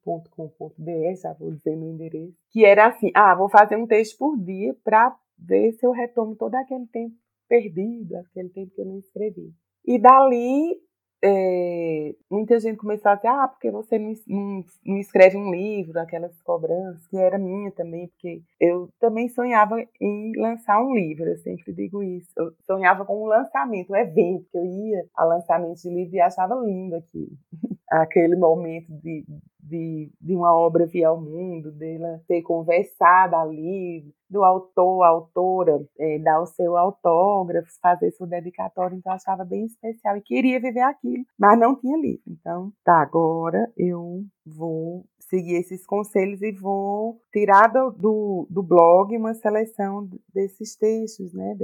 já 1.20 1.32
vou 1.32 1.50
dizer 1.52 1.76
meu 1.76 1.90
endereço, 1.90 2.36
que 2.50 2.64
era 2.64 2.86
assim, 2.86 3.10
ah, 3.14 3.34
vou 3.34 3.48
fazer 3.48 3.76
um 3.76 3.86
texto 3.86 4.18
por 4.18 4.38
dia 4.38 4.76
para 4.84 5.16
ver 5.38 5.72
se 5.72 5.86
eu 5.86 5.90
retomo 5.90 6.36
todo 6.36 6.54
aquele 6.54 6.86
tempo 6.86 7.14
perdido, 7.48 8.16
aquele 8.16 8.48
tempo 8.50 8.72
que 8.74 8.80
eu 8.80 8.86
não 8.86 8.98
escrevi. 8.98 9.52
E 9.84 9.98
dali 9.98 10.80
é, 11.26 12.14
muita 12.30 12.60
gente 12.60 12.76
começou 12.76 13.10
a 13.10 13.14
dizer, 13.14 13.28
ah, 13.28 13.48
porque 13.48 13.70
você 13.70 13.98
não, 13.98 14.12
não, 14.26 14.64
não, 14.84 14.98
escreve 14.98 15.38
um 15.38 15.50
livro, 15.50 15.98
aquelas 15.98 16.38
cobranças, 16.42 17.06
que 17.08 17.16
era 17.16 17.38
minha 17.38 17.72
também, 17.72 18.08
porque 18.08 18.42
eu 18.60 18.90
também 19.00 19.26
sonhava 19.30 19.82
em 19.98 20.32
lançar 20.36 20.82
um 20.82 20.94
livro, 20.94 21.24
eu 21.24 21.38
sempre 21.38 21.72
digo 21.72 22.02
isso. 22.02 22.28
Eu 22.36 22.52
sonhava 22.66 23.06
com 23.06 23.24
um 23.24 23.26
lançamento, 23.26 23.90
um 23.90 23.96
evento, 23.96 24.46
que 24.52 24.58
eu 24.58 24.66
ia 24.66 25.06
a 25.16 25.24
lançamento 25.24 25.80
de 25.80 25.88
livro 25.88 26.14
e 26.14 26.20
achava 26.20 26.54
lindo 26.56 26.94
aquilo. 26.96 27.32
Aquele 28.02 28.34
momento 28.34 28.92
de, 29.00 29.24
de, 29.60 30.10
de 30.20 30.34
uma 30.34 30.52
obra 30.52 30.86
vir 30.86 31.04
ao 31.04 31.20
mundo, 31.20 31.70
dela 31.70 32.20
ter 32.26 32.42
conversado 32.42 33.36
ali, 33.36 34.04
do 34.28 34.42
autor, 34.42 35.04
autora, 35.04 35.80
é, 35.98 36.18
dar 36.18 36.40
o 36.42 36.46
seu 36.46 36.76
autógrafo, 36.76 37.68
fazer 37.80 38.10
sua 38.10 38.26
dedicatória, 38.26 38.96
então 38.96 39.12
eu 39.12 39.16
achava 39.16 39.44
bem 39.44 39.64
especial 39.64 40.16
e 40.16 40.22
queria 40.22 40.58
viver 40.60 40.80
aquilo, 40.80 41.24
mas 41.38 41.58
não 41.58 41.76
tinha 41.76 41.96
livro. 41.96 42.22
Então, 42.26 42.72
tá, 42.84 43.00
agora 43.00 43.70
eu 43.76 44.24
vou 44.44 45.04
seguir 45.20 45.54
esses 45.54 45.86
conselhos 45.86 46.42
e 46.42 46.52
vou 46.52 47.20
tirar 47.32 47.68
do, 47.68 47.90
do, 47.90 48.46
do 48.50 48.62
blog 48.62 49.16
uma 49.16 49.34
seleção 49.34 50.08
desses 50.34 50.76
textos, 50.76 51.32
né, 51.32 51.54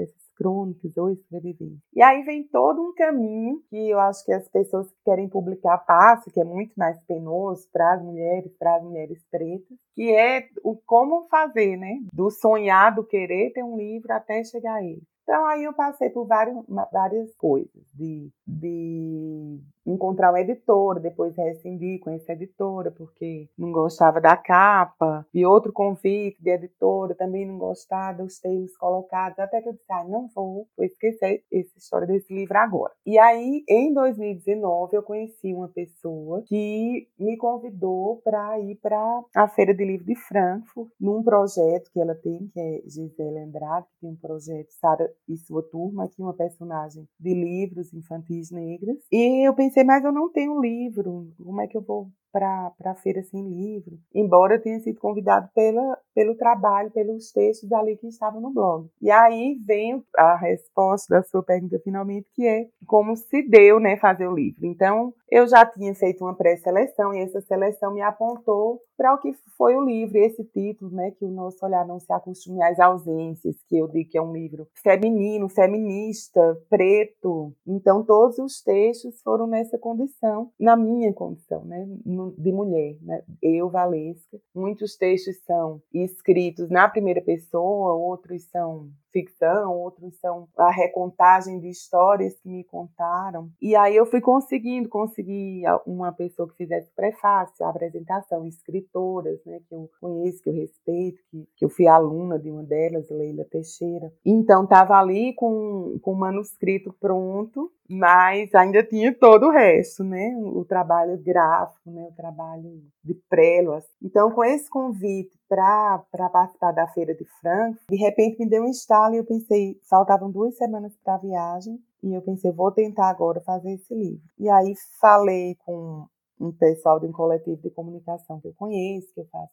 crônicas 0.40 0.96
ou 0.96 1.10
escrever. 1.10 1.76
E 1.94 2.02
aí 2.02 2.22
vem 2.22 2.48
todo 2.48 2.80
um 2.80 2.94
caminho 2.94 3.62
que 3.68 3.90
eu 3.90 4.00
acho 4.00 4.24
que 4.24 4.32
as 4.32 4.48
pessoas 4.48 4.90
que 4.90 5.04
querem 5.04 5.28
publicar 5.28 5.76
passam, 5.78 6.32
que 6.32 6.40
é 6.40 6.44
muito 6.44 6.72
mais 6.78 6.98
penoso 7.04 7.68
para 7.70 7.92
as 7.92 8.02
mulheres, 8.02 8.50
para 8.58 8.76
as 8.76 8.82
mulheres 8.82 9.22
pretas, 9.30 9.76
que 9.94 10.10
é 10.10 10.48
o 10.64 10.74
como 10.86 11.28
fazer, 11.28 11.76
né? 11.76 11.98
Do 12.10 12.30
sonhar, 12.30 12.94
do 12.94 13.04
querer 13.04 13.52
ter 13.52 13.62
um 13.62 13.76
livro 13.76 14.10
até 14.14 14.42
chegar 14.42 14.76
a 14.76 14.82
ele. 14.82 15.02
Então 15.22 15.46
aí 15.46 15.62
eu 15.62 15.74
passei 15.74 16.08
por 16.08 16.26
várias, 16.26 16.56
várias 16.90 17.34
coisas, 17.36 17.70
de, 17.94 18.30
de 18.46 19.60
encontrar 19.86 20.30
uma 20.30 20.40
editora, 20.40 21.00
depois 21.00 21.36
rescindir 21.36 22.00
com 22.00 22.10
essa 22.10 22.32
editora, 22.32 22.90
porque 22.90 23.48
não 23.56 23.72
gostava 23.72 24.20
da 24.20 24.36
capa, 24.36 25.26
e 25.32 25.44
outro 25.44 25.72
convite 25.72 26.36
de 26.40 26.50
editora, 26.50 27.14
também 27.14 27.46
não 27.46 27.58
gostava 27.58 28.22
dos 28.22 28.38
termos 28.38 28.76
colocados, 28.76 29.38
até 29.38 29.60
que 29.60 29.68
eu 29.68 29.72
disse, 29.72 29.84
ah, 29.90 30.04
não 30.04 30.28
vou, 30.34 30.66
vou 30.76 30.86
esquecer 30.86 31.42
essa 31.52 31.78
história 31.78 32.06
desse 32.06 32.32
livro 32.32 32.56
agora. 32.58 32.92
E 33.06 33.18
aí, 33.18 33.64
em 33.68 33.92
2019, 33.92 34.96
eu 34.96 35.02
conheci 35.02 35.52
uma 35.52 35.68
pessoa 35.68 36.42
que 36.46 37.08
me 37.18 37.36
convidou 37.36 38.20
para 38.22 38.58
ir 38.60 38.76
para 38.76 39.22
a 39.34 39.48
Feira 39.48 39.74
de 39.74 39.84
Livro 39.84 40.06
de 40.06 40.14
Frankfurt, 40.14 40.90
num 41.00 41.22
projeto 41.22 41.90
que 41.92 42.00
ela 42.00 42.14
tem, 42.14 42.48
que 42.52 42.60
é 42.60 42.82
Gisele 42.86 43.38
Andrade, 43.38 43.86
que 43.94 44.00
tem 44.00 44.10
um 44.10 44.16
projeto 44.16 44.70
Sara 44.80 45.10
e 45.28 45.36
sua 45.36 45.62
turma, 45.62 46.04
aqui 46.04 46.20
uma 46.20 46.34
personagem 46.34 47.06
de 47.18 47.34
livros 47.34 47.92
infantis 47.92 48.50
negras. 48.50 48.96
E 49.10 49.46
eu 49.46 49.54
pensei, 49.54 49.69
mas 49.84 50.04
eu 50.04 50.12
não 50.12 50.30
tenho 50.30 50.60
livro, 50.60 51.32
como 51.42 51.60
é 51.60 51.66
que 51.66 51.76
eu 51.76 51.82
vou 51.82 52.10
para 52.32 52.72
a 52.84 52.94
Feira 52.94 53.22
Sem 53.22 53.48
Livro, 53.48 53.98
embora 54.14 54.54
eu 54.54 54.62
tenha 54.62 54.80
sido 54.80 54.98
convidado 54.98 55.48
pela, 55.54 55.98
pelo 56.14 56.34
trabalho, 56.36 56.90
pelos 56.90 57.32
textos 57.32 57.70
ali 57.72 57.96
que 57.96 58.08
estavam 58.08 58.40
no 58.40 58.52
blog. 58.52 58.88
E 59.00 59.10
aí 59.10 59.58
vem 59.66 60.02
a 60.16 60.36
resposta 60.36 61.14
da 61.14 61.22
sua 61.22 61.42
pergunta 61.42 61.78
finalmente, 61.82 62.28
que 62.34 62.46
é 62.46 62.68
como 62.86 63.16
se 63.16 63.42
deu 63.48 63.80
né, 63.80 63.96
fazer 63.96 64.26
o 64.26 64.34
livro. 64.34 64.66
Então, 64.66 65.12
eu 65.30 65.46
já 65.46 65.64
tinha 65.64 65.94
feito 65.94 66.24
uma 66.24 66.34
pré-seleção 66.34 67.14
e 67.14 67.20
essa 67.20 67.40
seleção 67.40 67.94
me 67.94 68.02
apontou 68.02 68.80
para 68.96 69.14
o 69.14 69.18
que 69.18 69.32
foi 69.56 69.74
o 69.76 69.84
livro, 69.84 70.18
esse 70.18 70.44
título, 70.44 70.90
né, 70.90 71.10
que 71.12 71.24
o 71.24 71.30
nosso 71.30 71.64
olhar 71.64 71.86
não 71.86 71.98
se 71.98 72.12
acostume 72.12 72.62
às 72.62 72.78
ausências, 72.78 73.56
que 73.66 73.78
eu 73.78 73.88
digo 73.88 74.10
que 74.10 74.18
é 74.18 74.22
um 74.22 74.32
livro 74.32 74.68
feminino, 74.74 75.48
feminista, 75.48 76.40
preto. 76.68 77.54
Então, 77.66 78.04
todos 78.04 78.38
os 78.38 78.60
textos 78.60 79.22
foram 79.22 79.46
nessa 79.46 79.78
condição, 79.78 80.50
na 80.60 80.76
minha 80.76 81.14
condição, 81.14 81.64
né, 81.64 81.88
de 82.36 82.52
mulher, 82.52 82.96
né, 83.02 83.22
eu, 83.42 83.68
Valesca. 83.68 84.38
Muitos 84.54 84.96
textos 84.96 85.36
são 85.44 85.82
escritos 85.92 86.68
na 86.68 86.88
primeira 86.88 87.20
pessoa, 87.20 87.94
outros 87.94 88.44
são 88.44 88.90
ficção, 89.12 89.72
outros 89.76 90.18
são 90.18 90.48
a 90.56 90.70
recontagem 90.70 91.60
de 91.60 91.68
histórias 91.68 92.38
que 92.40 92.48
me 92.48 92.64
contaram. 92.64 93.50
E 93.60 93.76
aí 93.76 93.96
eu 93.96 94.06
fui 94.06 94.20
conseguindo, 94.20 94.88
consegui 94.88 95.62
uma 95.86 96.12
pessoa 96.12 96.48
que 96.48 96.56
fizesse 96.56 96.90
prefácio, 96.94 97.64
a 97.64 97.70
apresentação, 97.70 98.46
escritoras, 98.46 99.40
né, 99.44 99.60
que 99.68 99.74
eu 99.74 99.88
conheço, 100.00 100.42
que 100.42 100.48
eu 100.48 100.54
respeito, 100.54 101.20
que, 101.30 101.48
que 101.56 101.64
eu 101.64 101.68
fui 101.68 101.86
aluna 101.86 102.38
de 102.38 102.50
uma 102.50 102.62
delas, 102.62 103.08
Leila 103.10 103.44
Teixeira. 103.44 104.12
Então 104.24 104.64
estava 104.64 104.94
ali 104.94 105.34
com, 105.34 105.98
com 106.02 106.12
o 106.12 106.18
manuscrito 106.18 106.94
pronto, 107.00 107.70
mas 107.88 108.54
ainda 108.54 108.84
tinha 108.84 109.12
todo 109.12 109.46
o 109.46 109.50
resto, 109.50 110.04
né? 110.04 110.36
O 110.38 110.64
trabalho 110.64 111.18
gráfico, 111.18 111.90
né? 111.90 112.06
O 112.10 112.14
trabalho 112.14 112.80
de 113.02 113.14
prelo. 113.28 113.72
Assim. 113.72 113.88
Então, 114.00 114.30
com 114.30 114.44
esse 114.44 114.70
convite 114.70 115.39
para 115.50 116.30
participar 116.32 116.70
da 116.70 116.86
feira 116.86 117.12
de 117.12 117.24
Frankfurt, 117.40 117.88
de 117.90 117.96
repente 117.96 118.38
me 118.38 118.48
deu 118.48 118.62
um 118.62 118.70
estalo 118.70 119.14
e 119.14 119.18
eu 119.18 119.24
pensei, 119.24 119.76
faltavam 119.90 120.30
duas 120.30 120.56
semanas 120.56 120.96
para 121.02 121.16
a 121.16 121.18
viagem, 121.18 121.76
e 122.04 122.14
eu 122.14 122.22
pensei, 122.22 122.52
vou 122.52 122.70
tentar 122.70 123.10
agora 123.10 123.40
fazer 123.40 123.72
esse 123.72 123.92
livro. 123.92 124.22
E 124.38 124.48
aí 124.48 124.74
falei 125.00 125.56
com 125.66 126.06
um 126.40 126.52
pessoal 126.52 127.00
de 127.00 127.06
um 127.06 127.12
coletivo 127.12 127.60
de 127.60 127.70
comunicação 127.70 128.40
que 128.40 128.46
eu 128.46 128.54
conheço, 128.54 129.12
que 129.12 129.20
eu 129.20 129.26
faço 129.26 129.52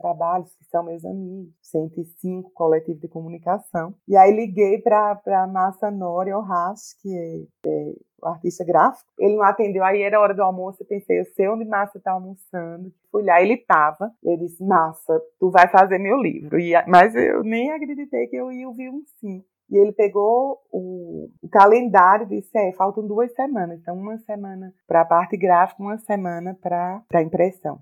trabalhos, 0.00 0.54
que 0.56 0.64
são 0.64 0.84
meus 0.84 1.04
amigos, 1.04 1.52
105 1.62 2.50
coletivos 2.52 3.00
de 3.00 3.08
comunicação. 3.08 3.94
E 4.08 4.16
aí 4.16 4.32
liguei 4.32 4.80
para 4.80 5.20
a 5.26 5.46
Massa 5.46 5.90
Nori 5.90 6.32
Orras, 6.32 6.94
que 7.00 7.08
é, 7.14 7.68
é 7.68 7.94
o 8.22 8.26
artista 8.26 8.64
gráfico. 8.64 9.10
Ele 9.18 9.36
não 9.36 9.44
atendeu, 9.44 9.84
aí 9.84 10.02
era 10.02 10.20
hora 10.20 10.34
do 10.34 10.42
almoço, 10.42 10.82
eu 10.82 10.86
pensei, 10.86 11.20
eu 11.20 11.24
sei 11.26 11.48
onde 11.48 11.64
Massa 11.64 11.98
está 11.98 12.12
almoçando. 12.12 12.92
Fui 13.10 13.22
lá, 13.22 13.40
ele 13.40 13.54
estava. 13.54 14.10
Ele 14.22 14.38
disse, 14.38 14.62
Massa, 14.64 15.20
tu 15.38 15.50
vai 15.50 15.68
fazer 15.68 15.98
meu 15.98 16.16
livro. 16.16 16.58
E, 16.58 16.72
mas 16.86 17.14
eu 17.14 17.42
nem 17.42 17.70
acreditei 17.70 18.26
que 18.26 18.36
eu 18.36 18.50
ia 18.50 18.66
ouvir 18.66 18.90
um 18.90 19.02
sim. 19.20 19.44
E 19.70 19.76
ele 19.78 19.92
pegou 19.92 20.58
o, 20.72 21.30
o 21.40 21.48
calendário 21.48 22.26
e 22.26 22.40
disse: 22.40 22.50
é, 22.58 22.72
faltam 22.72 23.06
duas 23.06 23.32
semanas. 23.34 23.78
Então, 23.78 23.96
uma 23.96 24.18
semana 24.18 24.74
para 24.86 25.02
a 25.02 25.04
parte 25.04 25.36
gráfica, 25.36 25.80
uma 25.80 25.96
semana 25.98 26.58
para 26.60 27.02
a 27.14 27.22
impressão. 27.22 27.78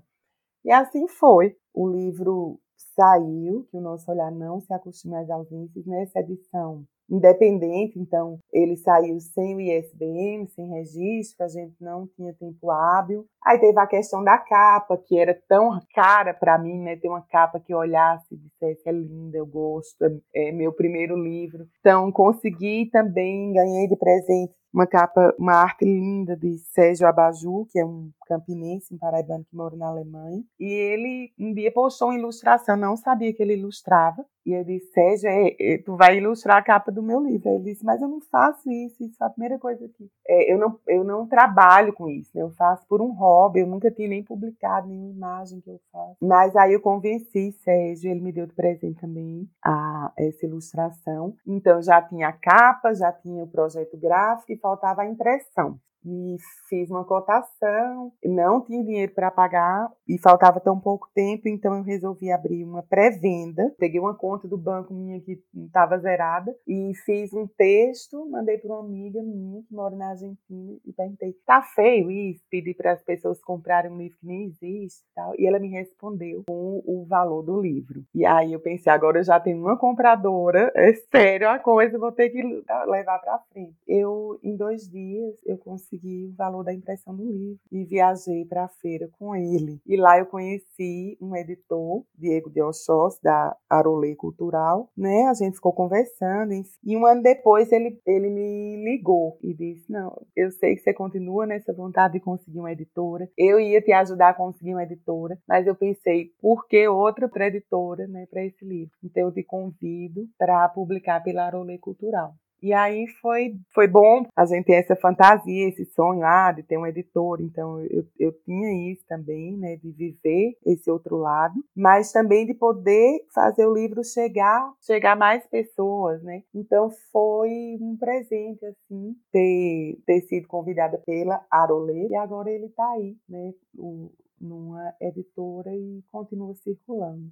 E 0.63 0.71
assim 0.71 1.07
foi. 1.07 1.55
O 1.73 1.87
livro 1.87 2.59
saiu, 2.95 3.65
que 3.69 3.77
o 3.77 3.81
nosso 3.81 4.09
olhar 4.11 4.31
não 4.31 4.59
se 4.59 4.73
acostume 4.73 5.15
às 5.15 5.29
ausências, 5.29 5.85
nessa 5.85 6.19
edição 6.19 6.85
independente, 7.09 7.97
então 7.97 8.37
ele 8.53 8.77
saiu 8.77 9.19
sem 9.19 9.55
o 9.55 9.59
ISBN, 9.59 10.47
sem 10.49 10.67
registro, 10.69 11.43
a 11.43 11.47
gente 11.47 11.75
não 11.81 12.07
tinha 12.07 12.33
tempo 12.33 12.69
hábil. 12.69 13.25
Aí 13.43 13.57
teve 13.59 13.79
a 13.79 13.87
questão 13.87 14.23
da 14.23 14.37
capa, 14.37 14.97
que 14.97 15.17
era 15.17 15.37
tão 15.47 15.79
cara 15.93 16.33
para 16.33 16.57
mim, 16.59 16.79
né? 16.79 16.95
Ter 16.95 17.09
uma 17.09 17.21
capa 17.21 17.59
que 17.59 17.73
eu 17.73 17.79
olhasse 17.79 18.25
e 18.31 18.37
dissesse 18.37 18.87
é 18.87 18.91
linda, 18.91 19.37
eu 19.37 19.45
gosto, 19.45 20.03
é, 20.35 20.49
é 20.49 20.51
meu 20.51 20.71
primeiro 20.71 21.17
livro. 21.17 21.65
Então 21.79 22.11
consegui 22.11 22.89
também, 22.91 23.53
ganhei 23.53 23.87
de 23.87 23.95
presente 23.95 24.53
uma 24.73 24.85
capa, 24.85 25.33
uma 25.37 25.53
arte 25.53 25.85
linda 25.85 26.35
de 26.35 26.57
Sérgio 26.59 27.07
Abaju, 27.07 27.65
que 27.71 27.79
é 27.79 27.85
um 27.85 28.11
campinense, 28.27 28.93
um 28.93 28.97
paraibano 28.97 29.43
que 29.43 29.55
mora 29.55 29.75
na 29.75 29.87
Alemanha. 29.87 30.43
E 30.59 30.71
ele 30.71 31.31
um 31.39 31.53
dia 31.53 31.71
postou 31.71 32.09
uma 32.09 32.17
ilustração, 32.17 32.77
não 32.77 32.95
sabia 32.95 33.33
que 33.33 33.41
ele 33.41 33.53
ilustrava. 33.53 34.23
E 34.45 34.53
eu 34.53 34.63
disse, 34.63 34.91
Sérgio, 34.91 35.29
é, 35.29 35.55
é, 35.59 35.77
tu 35.77 35.95
vai 35.95 36.17
ilustrar 36.17 36.57
a 36.57 36.61
capa 36.61 36.91
do 36.91 37.03
meu 37.03 37.19
livro. 37.19 37.49
Ele 37.49 37.65
disse, 37.65 37.85
mas 37.85 38.01
eu 38.01 38.07
não 38.07 38.21
faço 38.21 38.71
isso, 38.71 39.03
isso 39.03 39.21
é 39.21 39.27
a 39.27 39.29
primeira 39.29 39.59
coisa 39.59 39.87
que... 39.89 40.09
É, 40.27 40.51
eu, 40.51 40.57
não, 40.57 40.79
eu 40.87 41.03
não 41.03 41.27
trabalho 41.27 41.93
com 41.93 42.09
isso, 42.09 42.31
né? 42.33 42.41
eu 42.41 42.49
faço 42.51 42.85
por 42.87 43.01
um 43.01 43.11
hobby, 43.11 43.59
eu 43.59 43.67
nunca 43.67 43.91
tinha 43.91 44.07
nem 44.07 44.23
publicado 44.23 44.87
nenhuma 44.87 45.11
imagem 45.11 45.61
que 45.61 45.69
eu 45.69 45.79
faço. 45.91 46.15
Mas 46.21 46.55
aí 46.55 46.73
eu 46.73 46.79
convenci 46.79 47.51
Sérgio, 47.63 48.09
ele 48.09 48.21
me 48.21 48.31
deu 48.31 48.47
de 48.47 48.53
presente 48.53 49.01
também 49.01 49.47
a, 49.63 50.11
essa 50.17 50.45
ilustração. 50.45 51.35
Então 51.45 51.81
já 51.81 52.01
tinha 52.01 52.29
a 52.29 52.33
capa, 52.33 52.93
já 52.93 53.11
tinha 53.11 53.43
o 53.43 53.47
projeto 53.47 53.97
gráfico, 53.97 54.51
faltava 54.59 55.01
a 55.01 55.09
impressão 55.09 55.79
e 56.05 56.37
fiz 56.67 56.89
uma 56.89 57.03
cotação, 57.03 58.11
não 58.23 58.61
tinha 58.61 58.83
dinheiro 58.83 59.13
para 59.13 59.31
pagar 59.31 59.91
e 60.07 60.17
faltava 60.17 60.59
tão 60.59 60.79
pouco 60.79 61.09
tempo, 61.13 61.47
então 61.47 61.75
eu 61.75 61.83
resolvi 61.83 62.31
abrir 62.31 62.63
uma 62.63 62.83
pré-venda. 62.83 63.73
Peguei 63.77 63.99
uma 63.99 64.15
conta 64.15 64.47
do 64.47 64.57
banco 64.57 64.93
minha 64.93 65.19
que 65.19 65.41
estava 65.55 65.97
zerada 65.97 66.55
e 66.67 66.93
fiz 67.05 67.33
um 67.33 67.47
texto, 67.47 68.29
mandei 68.29 68.57
para 68.57 68.71
uma 68.71 68.85
amiga 68.85 69.21
minha 69.21 69.61
que 69.63 69.73
mora 69.73 69.95
na 69.95 70.09
Argentina 70.09 70.77
e 70.85 70.93
perguntei: 70.93 71.33
"Tá 71.45 71.61
feio 71.61 72.09
isso?" 72.11 72.43
Pedi 72.49 72.73
para 72.73 72.93
as 72.93 73.03
pessoas 73.03 73.41
comprarem 73.41 73.91
um 73.91 73.97
livro 73.97 74.17
que 74.19 74.25
nem 74.25 74.45
existe, 74.45 75.03
tal, 75.15 75.33
e 75.37 75.45
ela 75.45 75.59
me 75.59 75.69
respondeu 75.69 76.43
com 76.47 76.81
o 76.85 77.05
valor 77.05 77.43
do 77.43 77.59
livro. 77.61 78.03
E 78.13 78.25
aí 78.25 78.53
eu 78.53 78.59
pensei: 78.59 78.91
agora 78.91 79.19
eu 79.19 79.23
já 79.23 79.39
tenho 79.39 79.59
uma 79.59 79.77
compradora, 79.77 80.71
é 80.75 80.93
sério 80.93 81.49
a 81.49 81.59
coisa, 81.59 81.97
vou 81.97 82.11
ter 82.11 82.29
que 82.29 82.41
levar 82.87 83.19
para 83.19 83.39
frente. 83.51 83.75
Eu 83.87 84.39
em 84.43 84.55
dois 84.55 84.89
dias 84.89 85.35
eu 85.45 85.57
consegui 85.57 85.88
consegui 85.89 86.27
o 86.27 86.35
valor 86.35 86.63
da 86.63 86.73
impressão 86.73 87.15
do 87.15 87.23
livro 87.23 87.59
e 87.71 87.83
viajei 87.83 88.45
para 88.45 88.65
a 88.65 88.67
feira 88.67 89.09
com 89.17 89.35
ele. 89.35 89.81
E 89.85 89.97
lá 89.97 90.19
eu 90.19 90.25
conheci 90.25 91.17
um 91.19 91.35
editor, 91.35 92.03
Diego 92.15 92.49
de 92.49 92.61
Oxós, 92.61 93.19
da 93.21 93.55
Arolê 93.69 94.15
Cultural, 94.15 94.89
né? 94.95 95.25
A 95.25 95.33
gente 95.33 95.55
ficou 95.55 95.73
conversando 95.73 96.53
e 96.83 96.97
um 96.97 97.05
ano 97.05 97.21
depois 97.21 97.71
ele, 97.71 97.99
ele 98.05 98.29
me 98.29 98.83
ligou 98.83 99.37
e 99.41 99.53
disse: 99.53 99.91
Não, 99.91 100.21
eu 100.35 100.51
sei 100.51 100.75
que 100.75 100.81
você 100.81 100.93
continua 100.93 101.45
nessa 101.45 101.73
vontade 101.73 102.13
de 102.13 102.19
conseguir 102.19 102.59
uma 102.59 102.71
editora. 102.71 103.29
Eu 103.37 103.59
ia 103.59 103.81
te 103.81 103.91
ajudar 103.91 104.29
a 104.29 104.33
conseguir 104.33 104.73
uma 104.73 104.83
editora, 104.83 105.37
mas 105.47 105.65
eu 105.65 105.75
pensei, 105.75 106.31
por 106.39 106.67
que 106.67 106.87
outra 106.87 107.27
para 107.27 107.47
editora, 107.47 108.07
né, 108.07 108.27
para 108.29 108.45
esse 108.45 108.63
livro? 108.65 108.91
Então 109.03 109.23
eu 109.23 109.31
te 109.31 109.43
convido 109.43 110.27
para 110.37 110.67
publicar 110.69 111.21
pela 111.21 111.45
Arolê 111.45 111.77
Cultural. 111.77 112.33
E 112.61 112.73
aí 112.73 113.07
foi, 113.21 113.55
foi 113.73 113.87
bom 113.87 114.25
a 114.35 114.45
gente 114.45 114.65
ter 114.65 114.73
essa 114.73 114.95
fantasia, 114.95 115.67
esse 115.67 115.85
sonho 115.85 116.23
ah, 116.23 116.51
de 116.51 116.63
ter 116.63 116.77
um 116.77 116.85
editor. 116.85 117.41
Então 117.41 117.81
eu, 117.85 118.05
eu 118.19 118.31
tinha 118.43 118.91
isso 118.91 119.03
também, 119.07 119.55
né, 119.57 119.77
de 119.77 119.91
viver 119.91 120.57
esse 120.65 120.89
outro 120.89 121.17
lado, 121.17 121.55
mas 121.75 122.11
também 122.11 122.45
de 122.45 122.53
poder 122.53 123.25
fazer 123.33 123.65
o 123.65 123.73
livro 123.73 124.03
chegar, 124.03 124.73
chegar 124.81 125.15
mais 125.15 125.45
pessoas, 125.47 126.21
né? 126.23 126.43
Então 126.53 126.89
foi 127.11 127.77
um 127.81 127.95
presente 127.97 128.65
assim 128.65 129.15
ter, 129.31 129.97
ter 130.05 130.21
sido 130.21 130.47
convidada 130.47 130.97
pela 131.05 131.45
Arolê 131.49 132.07
e 132.09 132.15
agora 132.15 132.49
ele 132.49 132.65
está 132.65 132.87
aí, 132.91 133.15
né, 133.27 133.53
o, 133.77 134.11
numa 134.39 134.93
editora 135.01 135.73
e 135.75 136.03
continua 136.11 136.53
circulando. 136.55 137.31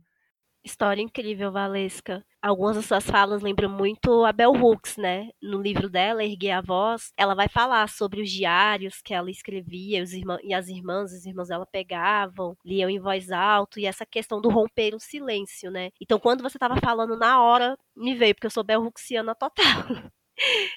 História 0.63 1.01
incrível, 1.01 1.51
Valesca. 1.51 2.25
Algumas 2.41 2.75
das 2.75 2.85
suas 2.85 3.05
falas 3.05 3.41
lembram 3.41 3.69
muito 3.69 4.25
a 4.25 4.31
Bell 4.33 4.51
Hooks, 4.51 4.97
né? 4.97 5.29
No 5.41 5.61
livro 5.61 5.89
dela, 5.89 6.23
Erguer 6.23 6.51
a 6.51 6.61
Voz, 6.61 7.11
ela 7.17 7.33
vai 7.33 7.47
falar 7.47 7.87
sobre 7.87 8.21
os 8.21 8.29
diários 8.29 9.01
que 9.01 9.13
ela 9.13 9.31
escrevia 9.31 10.03
os 10.03 10.11
irmãos, 10.13 10.39
e 10.43 10.53
as 10.53 10.67
irmãs, 10.67 11.13
os 11.13 11.25
irmãos 11.25 11.47
dela 11.47 11.65
pegavam, 11.65 12.57
liam 12.65 12.89
em 12.89 12.99
voz 12.99 13.31
alta, 13.31 13.79
e 13.79 13.85
essa 13.85 14.05
questão 14.05 14.41
do 14.41 14.49
romper 14.49 14.93
o 14.93 14.99
silêncio, 14.99 15.71
né? 15.71 15.89
Então, 16.01 16.19
quando 16.19 16.43
você 16.43 16.57
estava 16.57 16.75
falando 16.81 17.17
na 17.17 17.41
hora, 17.41 17.77
me 17.95 18.13
veio, 18.15 18.35
porque 18.35 18.47
eu 18.47 18.51
sou 18.51 18.63
Bell 18.63 18.83
Hooksiana 18.83 19.33
total. 19.35 19.55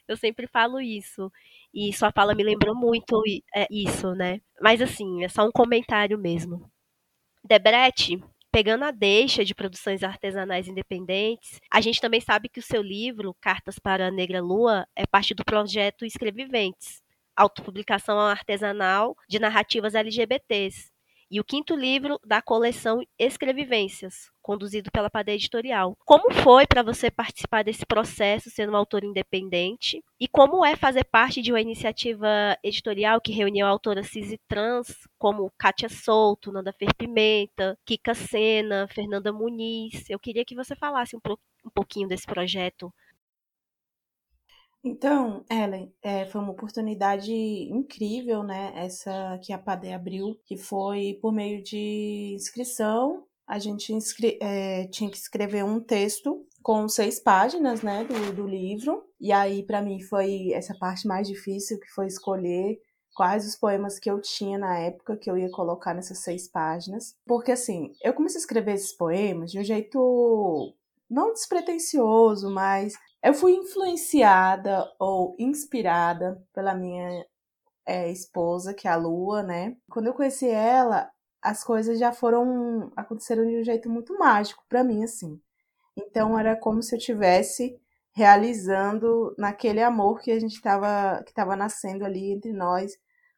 eu 0.09 0.17
sempre 0.17 0.47
falo 0.47 0.81
isso. 0.81 1.31
E 1.75 1.93
sua 1.93 2.13
fala 2.13 2.35
me 2.35 2.43
lembrou 2.43 2.75
muito 2.75 3.23
é, 3.55 3.67
isso, 3.71 4.15
né? 4.15 4.41
Mas 4.61 4.81
assim, 4.81 5.25
é 5.25 5.29
só 5.29 5.45
um 5.47 5.53
comentário 5.53 6.19
mesmo. 6.19 6.71
Debrecht, 7.45 8.19
pegando 8.53 8.85
a 8.85 8.91
deixa 8.91 9.45
de 9.45 9.55
produções 9.55 10.03
artesanais 10.03 10.67
independentes, 10.67 11.61
a 11.71 11.81
gente 11.81 12.01
também 12.01 12.21
sabe 12.21 12.49
que 12.49 12.61
o 12.61 12.63
seu 12.63 12.83
livro, 12.83 13.35
Cartas 13.41 13.79
para 13.79 14.09
a 14.09 14.11
Negra 14.11 14.41
Lua, 14.41 14.87
é 14.97 15.07
parte 15.07 15.35
do 15.35 15.45
projeto 15.45 16.05
Escreviventes, 16.05 17.03
autopublicação 17.37 18.19
artesanal 18.19 19.17
de 19.29 19.39
narrativas 19.39 19.95
LGBTs. 19.95 20.91
E 21.31 21.39
o 21.39 21.45
quinto 21.45 21.77
livro 21.77 22.19
da 22.25 22.43
coleção 22.43 23.01
Escrevivências, 23.19 24.31
conduzido 24.43 24.91
pela 24.91 25.09
Padê 25.09 25.33
Editorial. 25.33 25.97
Como 26.05 26.33
foi 26.35 26.67
para 26.67 26.83
você 26.83 27.11
participar 27.11 27.63
desse 27.63 27.87
processo 27.87 28.51
sendo 28.51 28.73
um 28.73 28.77
autor 28.77 29.05
independente? 29.05 30.03
E 30.19 30.27
como 30.27 30.65
é 30.65 30.75
fazer 30.75 31.05
parte 31.05 31.41
de 31.41 31.53
uma 31.53 31.61
iniciativa 31.61 32.59
editorial 32.65 33.21
que 33.21 33.33
reuniu 33.33 33.67
autoras 33.67 34.09
cis 34.09 34.33
e 34.33 34.41
trans, 34.49 35.09
como 35.19 35.53
Kátia 35.57 35.89
Souto, 35.89 36.51
Nanda 36.51 36.73
Fer 36.73 36.93
Pimenta, 36.95 37.79
Kika 37.85 38.15
Sena, 38.15 38.89
Fernanda 38.89 39.33
Muniz? 39.33 40.11
Eu 40.11 40.19
queria 40.19 40.45
que 40.45 40.57
você 40.57 40.75
falasse 40.75 41.15
um, 41.15 41.21
um 41.65 41.71
pouquinho 41.71 42.09
desse 42.09 42.27
projeto. 42.27 42.93
Então, 44.83 45.45
Ellen, 45.51 45.93
é, 46.03 46.27
foi 46.27 46.41
uma 46.41 46.53
oportunidade 46.53 47.33
incrível, 47.33 48.43
né? 48.43 48.73
Essa 48.75 49.39
que 49.43 49.53
a 49.53 49.59
PADE 49.59 49.93
abriu, 49.93 50.41
que 50.47 50.57
foi 50.57 51.19
por 51.21 51.33
meio 51.33 51.63
de 51.63 52.33
inscrição 52.35 53.27
a 53.51 53.59
gente 53.59 53.93
é, 54.41 54.87
tinha 54.87 55.11
que 55.11 55.17
escrever 55.17 55.65
um 55.65 55.81
texto 55.81 56.47
com 56.63 56.89
seis 56.89 57.19
páginas, 57.19 57.83
né, 57.83 58.05
do, 58.05 58.33
do 58.33 58.47
livro. 58.47 59.03
E 59.21 59.33
aí, 59.33 59.67
para 59.67 59.83
mim, 59.83 60.01
foi 60.01 60.53
essa 60.53 60.73
parte 60.79 61.09
mais 61.09 61.27
difícil, 61.27 61.81
que 61.81 61.89
foi 61.89 62.07
escolher 62.07 62.79
quais 63.13 63.45
os 63.45 63.57
poemas 63.57 63.99
que 63.99 64.09
eu 64.09 64.21
tinha 64.21 64.57
na 64.57 64.79
época 64.79 65.17
que 65.17 65.29
eu 65.29 65.37
ia 65.37 65.51
colocar 65.51 65.93
nessas 65.95 66.19
seis 66.19 66.47
páginas. 66.49 67.17
Porque, 67.27 67.51
assim, 67.51 67.91
eu 68.05 68.15
comecei 68.15 68.39
a 68.39 68.43
escrever 68.43 68.75
esses 68.75 68.97
poemas 68.97 69.51
de 69.51 69.59
um 69.59 69.65
jeito 69.65 70.73
não 71.11 71.33
despretensioso, 71.33 72.49
mas 72.55 72.95
eu 73.23 73.35
fui 73.35 73.53
influenciada 73.55 74.91
ou 74.99 75.37
inspirada 75.39 76.43
pela 76.53 76.75
minha 76.75 77.27
é, 77.87 78.11
esposa, 78.11 78.75
que 78.75 78.89
é 78.89 78.91
a 78.91 78.97
Lua, 78.97 79.43
né? 79.43 79.77
Quando 79.91 80.07
eu 80.09 80.15
conheci 80.15 80.49
ela, 80.49 81.11
as 81.43 81.65
coisas 81.65 81.99
já 81.99 82.13
foram 82.13 82.93
aconteceram 82.97 83.47
de 83.47 83.61
um 83.61 83.65
jeito 83.65 83.89
muito 83.91 84.19
mágico 84.19 84.65
para 84.69 84.85
mim 84.85 85.05
assim. 85.05 85.41
Então 85.97 86.39
era 86.39 86.57
como 86.57 86.83
se 86.83 86.95
eu 86.95 86.99
tivesse 86.99 87.79
realizando 88.13 89.35
naquele 89.39 89.83
amor 89.83 90.21
que 90.21 90.31
a 90.33 90.41
gente 90.41 90.55
estava 90.55 91.23
que 91.25 91.31
estava 91.31 91.57
nascendo 91.57 92.05
ali 92.05 92.33
entre 92.33 92.53
nós 92.53 92.93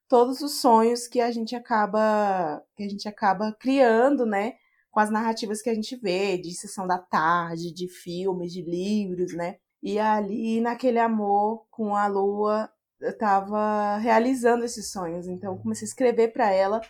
todos 0.09 0.41
os 0.43 0.61
sonhos 0.61 1.09
que 1.09 1.21
a 1.21 1.31
gente 1.31 1.57
acaba 1.57 2.63
que 2.77 2.83
a 2.85 2.89
gente 2.89 3.09
acaba 3.09 3.53
criando, 3.59 4.27
né, 4.27 4.55
com 4.91 5.01
as 5.01 5.11
narrativas 5.11 5.63
que 5.63 5.71
a 5.71 5.75
gente 5.75 5.97
vê 5.97 6.37
de 6.39 6.55
sessão 6.55 6.87
da 6.87 6.99
tarde, 6.99 7.73
de 7.73 7.89
filmes, 7.89 8.53
de 8.53 8.63
livros, 8.63 9.35
né? 9.35 9.57
E 9.83 9.99
ali 9.99 10.61
naquele 10.61 10.99
amor 10.99 11.67
com 11.71 11.97
a 11.97 12.07
lua 12.07 12.71
eu 13.01 13.11
estava 13.11 13.97
realizando 13.99 14.65
esses 14.65 14.91
sonhos. 14.91 15.27
Então 15.27 15.59
comecei 15.59 15.85
a 15.85 15.89
escrever 15.89 16.33
para 16.33 16.51
ela 16.51 16.81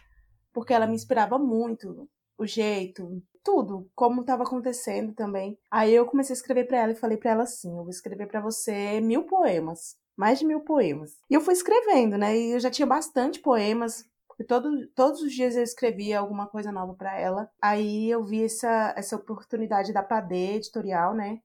porque 0.53 0.75
ela 0.75 0.87
me 0.87 0.95
inspirava 0.95 1.39
muito, 1.39 2.09
o 2.37 2.47
jeito, 2.47 3.23
tudo, 3.43 3.89
como 3.95 4.21
estava 4.21 4.43
acontecendo 4.43 5.13
também. 5.15 5.59
Aí 5.71 5.95
eu 5.95 6.07
comecei 6.07 6.35
a 6.35 6.37
escrever 6.37 6.67
para 6.67 6.79
ela 6.79 6.93
e 6.93 6.97
falei 6.97 7.17
para 7.17 7.31
ela 7.31 7.43
assim: 7.45 7.71
eu 7.71 7.83
vou 7.83 7.91
escrever 7.91 8.27
para 8.27 8.41
você 8.41 9.01
mil 9.01 9.25
poemas, 9.25 9.97
mais 10.17 10.39
de 10.39 10.47
mil 10.47 10.61
poemas. 10.61 11.17
E 11.31 11.35
eu 11.35 11.41
fui 11.41 11.55
escrevendo, 11.55 12.17
né? 12.19 12.37
E 12.37 12.53
eu 12.53 12.61
já 12.61 12.71
tinha 12.71 12.87
bastante 12.87 13.41
poemas. 13.41 14.05
Porque 14.29 14.45
todo, 14.45 14.87
todos 14.95 15.21
os 15.21 15.33
dias 15.33 15.57
eu 15.57 15.63
escrevia 15.63 16.19
alguma 16.19 16.47
coisa 16.47 16.73
nova 16.73 16.95
para 16.95 17.19
ela. 17.19 17.51
Aí 17.61 18.09
eu 18.11 18.25
vi 18.25 18.45
essa, 18.45 18.95
essa 18.97 19.15
oportunidade 19.15 19.93
da 19.93 20.03
Padê 20.03 20.55
Editorial, 20.55 21.15
né? 21.15 21.41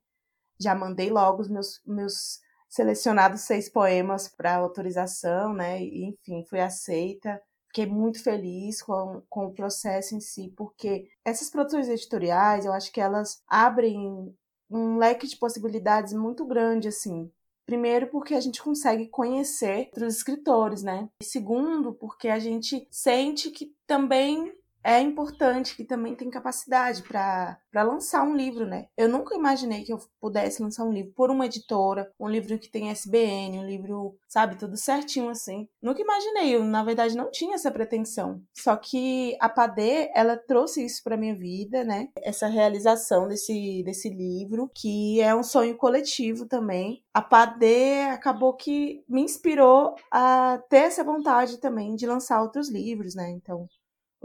Já 0.59 0.75
mandei 0.75 1.09
logo 1.09 1.41
os 1.41 1.49
meus, 1.49 1.81
meus 1.85 2.39
selecionados 2.69 3.41
seis 3.41 3.69
poemas 3.69 4.27
para 4.27 4.55
autorização, 4.55 5.53
né? 5.53 5.81
E, 5.81 6.05
enfim, 6.05 6.45
fui 6.49 6.59
aceita 6.59 7.41
fiquei 7.77 7.85
muito 7.85 8.23
feliz 8.23 8.81
com, 8.81 9.21
com 9.29 9.45
o 9.45 9.53
processo 9.53 10.15
em 10.15 10.19
si, 10.19 10.51
porque 10.57 11.07
essas 11.23 11.49
produções 11.49 11.87
editoriais, 11.87 12.65
eu 12.65 12.73
acho 12.73 12.91
que 12.91 12.99
elas 12.99 13.43
abrem 13.47 14.35
um 14.69 14.97
leque 14.97 15.27
de 15.27 15.37
possibilidades 15.37 16.11
muito 16.13 16.43
grande, 16.43 16.87
assim. 16.87 17.31
Primeiro, 17.67 18.07
porque 18.07 18.33
a 18.33 18.39
gente 18.39 18.63
consegue 18.63 19.07
conhecer 19.07 19.89
outros 19.91 20.15
escritores, 20.15 20.81
né? 20.81 21.07
E 21.21 21.25
segundo, 21.25 21.93
porque 21.93 22.29
a 22.29 22.39
gente 22.39 22.87
sente 22.89 23.51
que 23.51 23.75
também 23.85 24.53
é 24.83 25.01
importante 25.01 25.75
que 25.75 25.83
também 25.83 26.15
tem 26.15 26.29
capacidade 26.29 27.03
para 27.03 27.59
lançar 27.73 28.23
um 28.23 28.35
livro, 28.35 28.65
né? 28.65 28.87
Eu 28.95 29.09
nunca 29.09 29.35
imaginei 29.35 29.83
que 29.83 29.93
eu 29.93 29.99
pudesse 30.19 30.61
lançar 30.61 30.85
um 30.85 30.91
livro 30.91 31.11
por 31.13 31.29
uma 31.29 31.45
editora, 31.45 32.11
um 32.19 32.27
livro 32.27 32.57
que 32.57 32.69
tem 32.69 32.89
SBN, 32.89 33.59
um 33.59 33.65
livro, 33.65 34.17
sabe, 34.27 34.57
tudo 34.57 34.77
certinho 34.77 35.29
assim. 35.29 35.67
Nunca 35.81 36.01
imaginei, 36.01 36.55
eu 36.55 36.63
na 36.63 36.83
verdade 36.83 37.15
não 37.15 37.29
tinha 37.29 37.55
essa 37.55 37.71
pretensão. 37.71 38.41
Só 38.53 38.75
que 38.75 39.37
a 39.39 39.49
Padê, 39.49 40.09
ela 40.15 40.37
trouxe 40.37 40.85
isso 40.85 41.03
para 41.03 41.17
minha 41.17 41.35
vida, 41.35 41.83
né? 41.83 42.09
Essa 42.21 42.47
realização 42.47 43.27
desse 43.27 43.83
desse 43.83 44.09
livro, 44.09 44.69
que 44.73 45.21
é 45.21 45.35
um 45.35 45.43
sonho 45.43 45.75
coletivo 45.77 46.45
também. 46.45 47.03
A 47.13 47.21
Padê 47.21 48.01
acabou 48.03 48.53
que 48.55 49.03
me 49.07 49.21
inspirou 49.21 49.95
a 50.11 50.59
ter 50.69 50.77
essa 50.77 51.03
vontade 51.03 51.57
também 51.57 51.95
de 51.95 52.05
lançar 52.07 52.41
outros 52.41 52.69
livros, 52.69 53.15
né? 53.15 53.29
Então, 53.31 53.67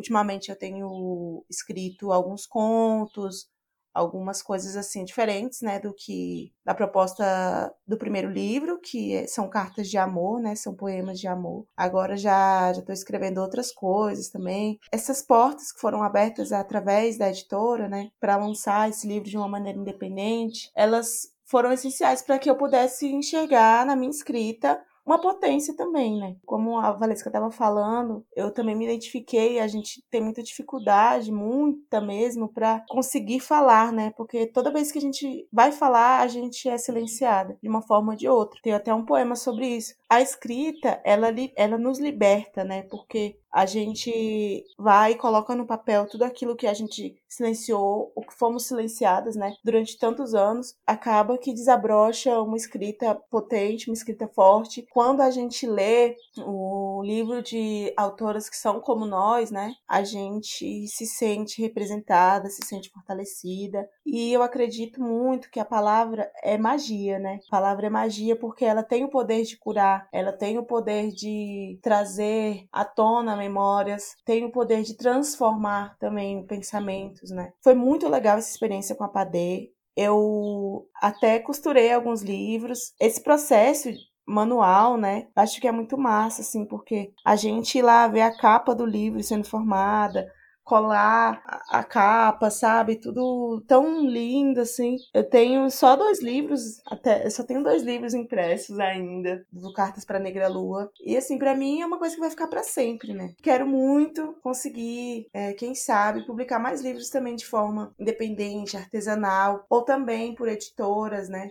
Ultimamente 0.02 0.50
eu 0.50 0.56
tenho 0.56 1.44
escrito 1.48 2.10
alguns 2.10 2.44
contos, 2.44 3.48
algumas 3.94 4.42
coisas 4.42 4.76
assim 4.76 5.04
diferentes, 5.04 5.60
né, 5.60 5.78
do 5.78 5.94
que 5.94 6.52
da 6.64 6.74
proposta 6.74 7.72
do 7.86 7.96
primeiro 7.96 8.30
livro, 8.30 8.80
que 8.80 9.14
é, 9.14 9.26
são 9.26 9.48
cartas 9.48 9.88
de 9.88 9.98
amor, 9.98 10.40
né, 10.40 10.54
são 10.54 10.74
poemas 10.74 11.20
de 11.20 11.28
amor. 11.28 11.66
Agora 11.76 12.16
já 12.16 12.72
já 12.72 12.80
estou 12.80 12.92
escrevendo 12.92 13.38
outras 13.38 13.72
coisas 13.72 14.28
também. 14.28 14.78
Essas 14.90 15.22
portas 15.22 15.70
que 15.72 15.80
foram 15.80 16.02
abertas 16.02 16.52
através 16.52 17.18
da 17.18 17.28
editora, 17.28 17.88
né, 17.88 18.10
para 18.18 18.36
lançar 18.36 18.88
esse 18.88 19.06
livro 19.06 19.28
de 19.28 19.36
uma 19.36 19.48
maneira 19.48 19.78
independente, 19.78 20.70
elas 20.74 21.30
foram 21.44 21.70
essenciais 21.70 22.22
para 22.22 22.38
que 22.38 22.48
eu 22.48 22.56
pudesse 22.56 23.06
enxergar 23.06 23.84
na 23.84 23.94
minha 23.94 24.10
escrita 24.10 24.80
uma 25.04 25.20
potência 25.20 25.74
também, 25.74 26.18
né? 26.18 26.36
Como 26.46 26.78
a 26.78 26.92
Valesca 26.92 27.28
estava 27.28 27.50
falando, 27.50 28.24
eu 28.36 28.50
também 28.52 28.74
me 28.74 28.84
identifiquei, 28.84 29.58
a 29.58 29.66
gente 29.66 30.02
tem 30.10 30.20
muita 30.20 30.42
dificuldade, 30.42 31.32
muita 31.32 32.00
mesmo, 32.00 32.48
para 32.48 32.84
conseguir 32.88 33.40
falar, 33.40 33.92
né? 33.92 34.12
Porque 34.16 34.46
toda 34.46 34.72
vez 34.72 34.92
que 34.92 34.98
a 34.98 35.00
gente 35.00 35.46
vai 35.52 35.72
falar, 35.72 36.20
a 36.20 36.26
gente 36.26 36.68
é 36.68 36.78
silenciada 36.78 37.58
de 37.62 37.68
uma 37.68 37.82
forma 37.82 38.12
ou 38.12 38.18
de 38.18 38.28
outra. 38.28 38.60
Tem 38.62 38.72
até 38.72 38.94
um 38.94 39.04
poema 39.04 39.34
sobre 39.34 39.66
isso. 39.66 39.94
A 40.08 40.20
escrita, 40.20 41.00
ela, 41.04 41.28
ela 41.56 41.78
nos 41.78 41.98
liberta, 41.98 42.64
né? 42.64 42.82
Porque 42.82 43.36
a 43.52 43.66
gente 43.66 44.64
vai 44.78 45.12
e 45.12 45.16
coloca 45.16 45.54
no 45.54 45.66
papel 45.66 46.06
tudo 46.06 46.24
aquilo 46.24 46.56
que 46.56 46.66
a 46.66 46.74
gente 46.74 47.16
silenciou, 47.28 48.12
ou 48.14 48.22
que 48.22 48.34
fomos 48.34 48.66
silenciadas, 48.66 49.36
né, 49.36 49.54
durante 49.64 49.98
tantos 49.98 50.34
anos, 50.34 50.74
acaba 50.86 51.38
que 51.38 51.52
desabrocha 51.52 52.40
uma 52.40 52.56
escrita 52.56 53.14
potente, 53.30 53.88
uma 53.88 53.94
escrita 53.94 54.28
forte. 54.28 54.86
Quando 54.90 55.22
a 55.22 55.30
gente 55.30 55.66
lê 55.66 56.16
o 56.38 57.02
livro 57.04 57.42
de 57.42 57.92
autoras 57.96 58.48
que 58.48 58.56
são 58.56 58.80
como 58.80 59.06
nós, 59.06 59.50
né, 59.50 59.74
a 59.88 60.02
gente 60.02 60.86
se 60.86 61.06
sente 61.06 61.60
representada, 61.60 62.48
se 62.48 62.66
sente 62.66 62.90
fortalecida. 62.90 63.88
E 64.04 64.32
eu 64.32 64.42
acredito 64.42 65.00
muito 65.02 65.50
que 65.50 65.60
a 65.60 65.64
palavra 65.64 66.30
é 66.42 66.58
magia, 66.58 67.18
né? 67.18 67.40
A 67.48 67.50
palavra 67.50 67.86
é 67.86 67.90
magia 67.90 68.36
porque 68.36 68.64
ela 68.64 68.82
tem 68.82 69.04
o 69.04 69.10
poder 69.10 69.42
de 69.42 69.56
curar, 69.56 70.08
ela 70.12 70.32
tem 70.32 70.58
o 70.58 70.64
poder 70.64 71.08
de 71.08 71.78
trazer 71.82 72.66
à 72.72 72.84
tona 72.84 73.36
memórias, 73.42 74.14
tem 74.24 74.44
o 74.44 74.52
poder 74.52 74.82
de 74.82 74.96
transformar 74.96 75.96
também 75.98 76.46
pensamentos, 76.46 77.30
né? 77.30 77.52
Foi 77.62 77.74
muito 77.74 78.08
legal 78.08 78.38
essa 78.38 78.50
experiência 78.50 78.94
com 78.94 79.04
a 79.04 79.08
Padê. 79.08 79.70
Eu 79.96 80.86
até 81.00 81.38
costurei 81.38 81.92
alguns 81.92 82.22
livros. 82.22 82.92
Esse 83.00 83.22
processo 83.22 83.90
manual, 84.26 84.96
né? 84.96 85.26
Acho 85.36 85.60
que 85.60 85.68
é 85.68 85.72
muito 85.72 85.98
massa, 85.98 86.42
assim, 86.42 86.64
porque 86.64 87.12
a 87.24 87.36
gente 87.36 87.78
ir 87.78 87.82
lá 87.82 88.06
ver 88.06 88.22
a 88.22 88.36
capa 88.36 88.74
do 88.74 88.86
livro 88.86 89.22
sendo 89.22 89.44
formada, 89.44 90.26
colar 90.64 91.42
a 91.68 91.82
capa, 91.82 92.50
sabe? 92.50 92.96
Tudo 92.96 93.62
tão 93.66 94.06
lindo 94.06 94.60
assim. 94.60 94.96
Eu 95.12 95.28
tenho 95.28 95.70
só 95.70 95.96
dois 95.96 96.22
livros, 96.22 96.80
até 96.86 97.26
eu 97.26 97.30
só 97.30 97.42
tenho 97.42 97.62
dois 97.62 97.82
livros 97.82 98.14
impressos 98.14 98.78
ainda, 98.78 99.44
do 99.52 99.72
Cartas 99.72 100.04
para 100.04 100.18
Negra 100.18 100.48
Lua. 100.48 100.90
E 101.04 101.16
assim, 101.16 101.38
para 101.38 101.54
mim 101.54 101.80
é 101.80 101.86
uma 101.86 101.98
coisa 101.98 102.14
que 102.14 102.20
vai 102.20 102.30
ficar 102.30 102.46
para 102.46 102.62
sempre, 102.62 103.12
né? 103.12 103.34
Quero 103.42 103.66
muito 103.66 104.36
conseguir, 104.42 105.28
é, 105.32 105.52
quem 105.54 105.74
sabe, 105.74 106.26
publicar 106.26 106.58
mais 106.58 106.82
livros 106.82 107.10
também 107.10 107.34
de 107.34 107.46
forma 107.46 107.94
independente, 107.98 108.76
artesanal, 108.76 109.64
ou 109.68 109.82
também 109.82 110.34
por 110.34 110.48
editoras, 110.48 111.28
né? 111.28 111.50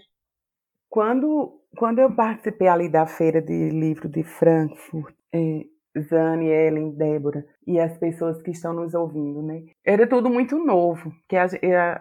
Quando, 0.90 1.62
quando 1.78 2.00
eu 2.00 2.14
participei 2.14 2.68
ali 2.68 2.90
da 2.90 3.06
feira 3.06 3.42
de 3.42 3.70
livro 3.70 4.10
de 4.10 4.24
Frankfurt, 4.24 5.16
é, 5.34 5.66
Zane, 6.00 6.48
Ellen, 6.48 6.92
Débora 6.92 7.46
e 7.68 7.80
as 7.80 7.98
pessoas 7.98 8.42
que 8.42 8.52
estão 8.52 8.74
nos 8.74 8.94
ouvindo, 8.94 9.42
né? 9.42 9.64
Era 9.86 10.08
tudo 10.08 10.30
muito 10.30 10.58
novo, 10.58 11.12
que 11.28 11.36
a, 11.36 11.48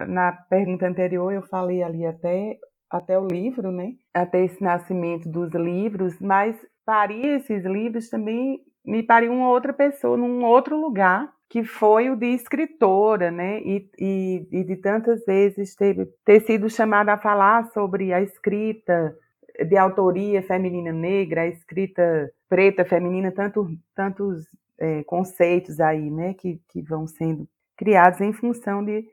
na 0.07 0.33
pergunta 0.33 0.87
anterior 0.87 1.33
eu 1.33 1.43
falei 1.43 1.83
ali 1.83 2.07
até 2.07 2.59
até 2.91 3.19
o 3.19 3.27
livro, 3.27 3.71
né? 3.71 3.93
Até 4.13 4.45
esse 4.45 4.63
nascimento 4.63 5.29
dos 5.29 5.53
livros, 5.53 6.19
mas 6.21 6.57
paria 6.85 7.37
esses 7.37 7.65
livros 7.65 8.09
também 8.09 8.61
me 8.85 9.03
paria 9.03 9.31
uma 9.31 9.49
outra 9.49 9.73
pessoa 9.73 10.17
num 10.17 10.45
outro 10.45 10.81
lugar 10.81 11.31
que 11.49 11.65
foi 11.65 12.09
o 12.11 12.17
de 12.17 12.27
escritora, 12.27 13.31
né? 13.31 13.61
E, 13.61 13.91
e, 13.99 14.49
e 14.53 14.65
de 14.65 14.77
tantas 14.77 15.25
vezes 15.25 15.75
ter, 15.75 16.09
ter 16.25 16.41
sido 16.41 16.71
chamada 16.71 17.13
a 17.13 17.19
falar 17.19 17.65
sobre 17.73 18.13
a 18.13 18.23
escrita 18.23 19.15
de 19.69 19.77
autoria 19.77 20.43
feminina 20.43 20.93
negra, 20.93 21.43
a 21.43 21.47
escrita 21.49 22.31
preta 22.51 22.85
feminina, 22.85 23.31
tanto, 23.31 23.67
tantos 23.95 24.45
é, 24.79 25.03
conceitos 25.05 25.81
aí, 25.81 26.11
né? 26.11 26.35
Que, 26.35 26.61
que 26.69 26.83
vão 26.83 27.07
sendo 27.07 27.49
criados 27.77 28.21
em 28.21 28.33
função 28.33 28.85
de, 28.85 29.07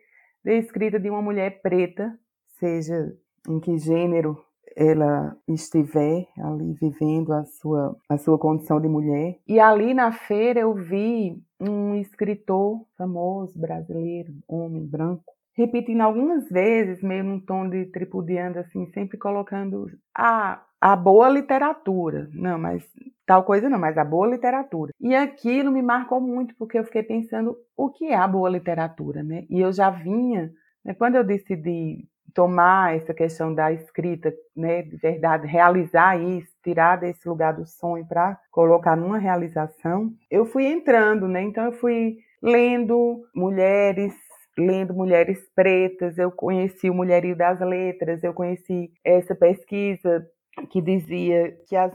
de 0.44 0.58
escrita 0.58 1.00
de 1.00 1.10
uma 1.10 1.22
mulher 1.22 1.62
preta, 1.62 2.14
seja 2.60 3.16
em 3.48 3.60
que 3.60 3.78
gênero 3.78 4.38
ela 4.76 5.36
estiver 5.48 6.28
ali 6.38 6.74
vivendo 6.74 7.34
a 7.34 7.44
sua, 7.46 7.96
a 8.10 8.18
sua 8.18 8.38
condição 8.38 8.80
de 8.80 8.88
mulher. 8.88 9.40
E 9.48 9.60
ali 9.60 9.94
na 9.94 10.12
feira 10.12 10.60
eu 10.60 10.74
vi 10.74 11.42
um 11.60 11.96
escritor 11.96 12.86
famoso 12.98 13.58
brasileiro, 13.60 14.34
homem 14.48 14.86
branco, 14.86 15.34
repetindo 15.56 16.02
algumas 16.02 16.48
vezes, 16.50 17.02
meio 17.02 17.24
num 17.24 17.40
tom 17.40 17.68
de 17.68 17.86
tripudiando, 17.86 18.60
assim, 18.60 18.86
sempre 18.92 19.18
colocando 19.18 19.90
a, 20.14 20.62
a 20.80 20.96
boa 20.96 21.30
literatura. 21.30 22.30
Não, 22.34 22.58
mas 22.58 22.84
tal 23.26 23.44
coisa 23.44 23.70
não, 23.70 23.80
mas 23.80 23.98
a 23.98 24.06
boa 24.06 24.28
literatura. 24.28 24.94
E 25.00 25.16
aquilo 25.16 25.72
me 25.72 25.82
marcou 25.82 26.22
muito, 26.22 26.56
porque 26.56 26.78
eu 26.80 26.84
fiquei 26.86 27.04
pensando 27.04 27.58
o 27.76 27.90
que 27.90 28.06
é 28.06 28.16
a 28.16 28.28
boa 28.28 28.50
literatura, 28.50 29.24
né? 29.24 29.46
E 29.50 29.60
eu 29.60 29.72
já 29.72 29.90
vinha, 29.90 30.52
né, 30.84 30.94
quando 30.94 31.16
eu 31.16 31.24
decidi 31.24 32.08
tomar 32.34 32.96
essa 32.96 33.14
questão 33.14 33.54
da 33.54 33.72
escrita, 33.72 34.32
né, 34.56 34.84
de 34.84 34.96
verdade, 34.98 35.48
realizar 35.48 36.20
isso, 36.22 36.52
tirar 36.64 36.98
desse 36.98 37.28
lugar 37.28 37.54
do 37.54 37.66
sonho 37.66 38.06
para 38.06 38.38
colocar 38.52 38.96
numa 38.96 39.18
realização, 39.18 40.12
eu 40.30 40.46
fui 40.46 40.66
entrando, 40.68 41.28
né? 41.28 41.42
Então 41.42 41.66
eu 41.66 41.72
fui 41.72 42.18
lendo 42.42 43.24
mulheres, 43.36 44.14
lendo 44.58 44.94
mulheres 44.94 45.40
pretas, 45.56 46.18
eu 46.18 46.32
conheci 46.32 46.90
o 46.90 46.94
Mulherio 46.94 47.36
das 47.36 47.60
Letras, 47.60 48.24
eu 48.24 48.34
conheci 48.34 48.92
essa 49.04 49.34
pesquisa 49.36 50.26
que 50.70 50.82
dizia 50.82 51.56
que 51.68 51.76
as 51.76 51.92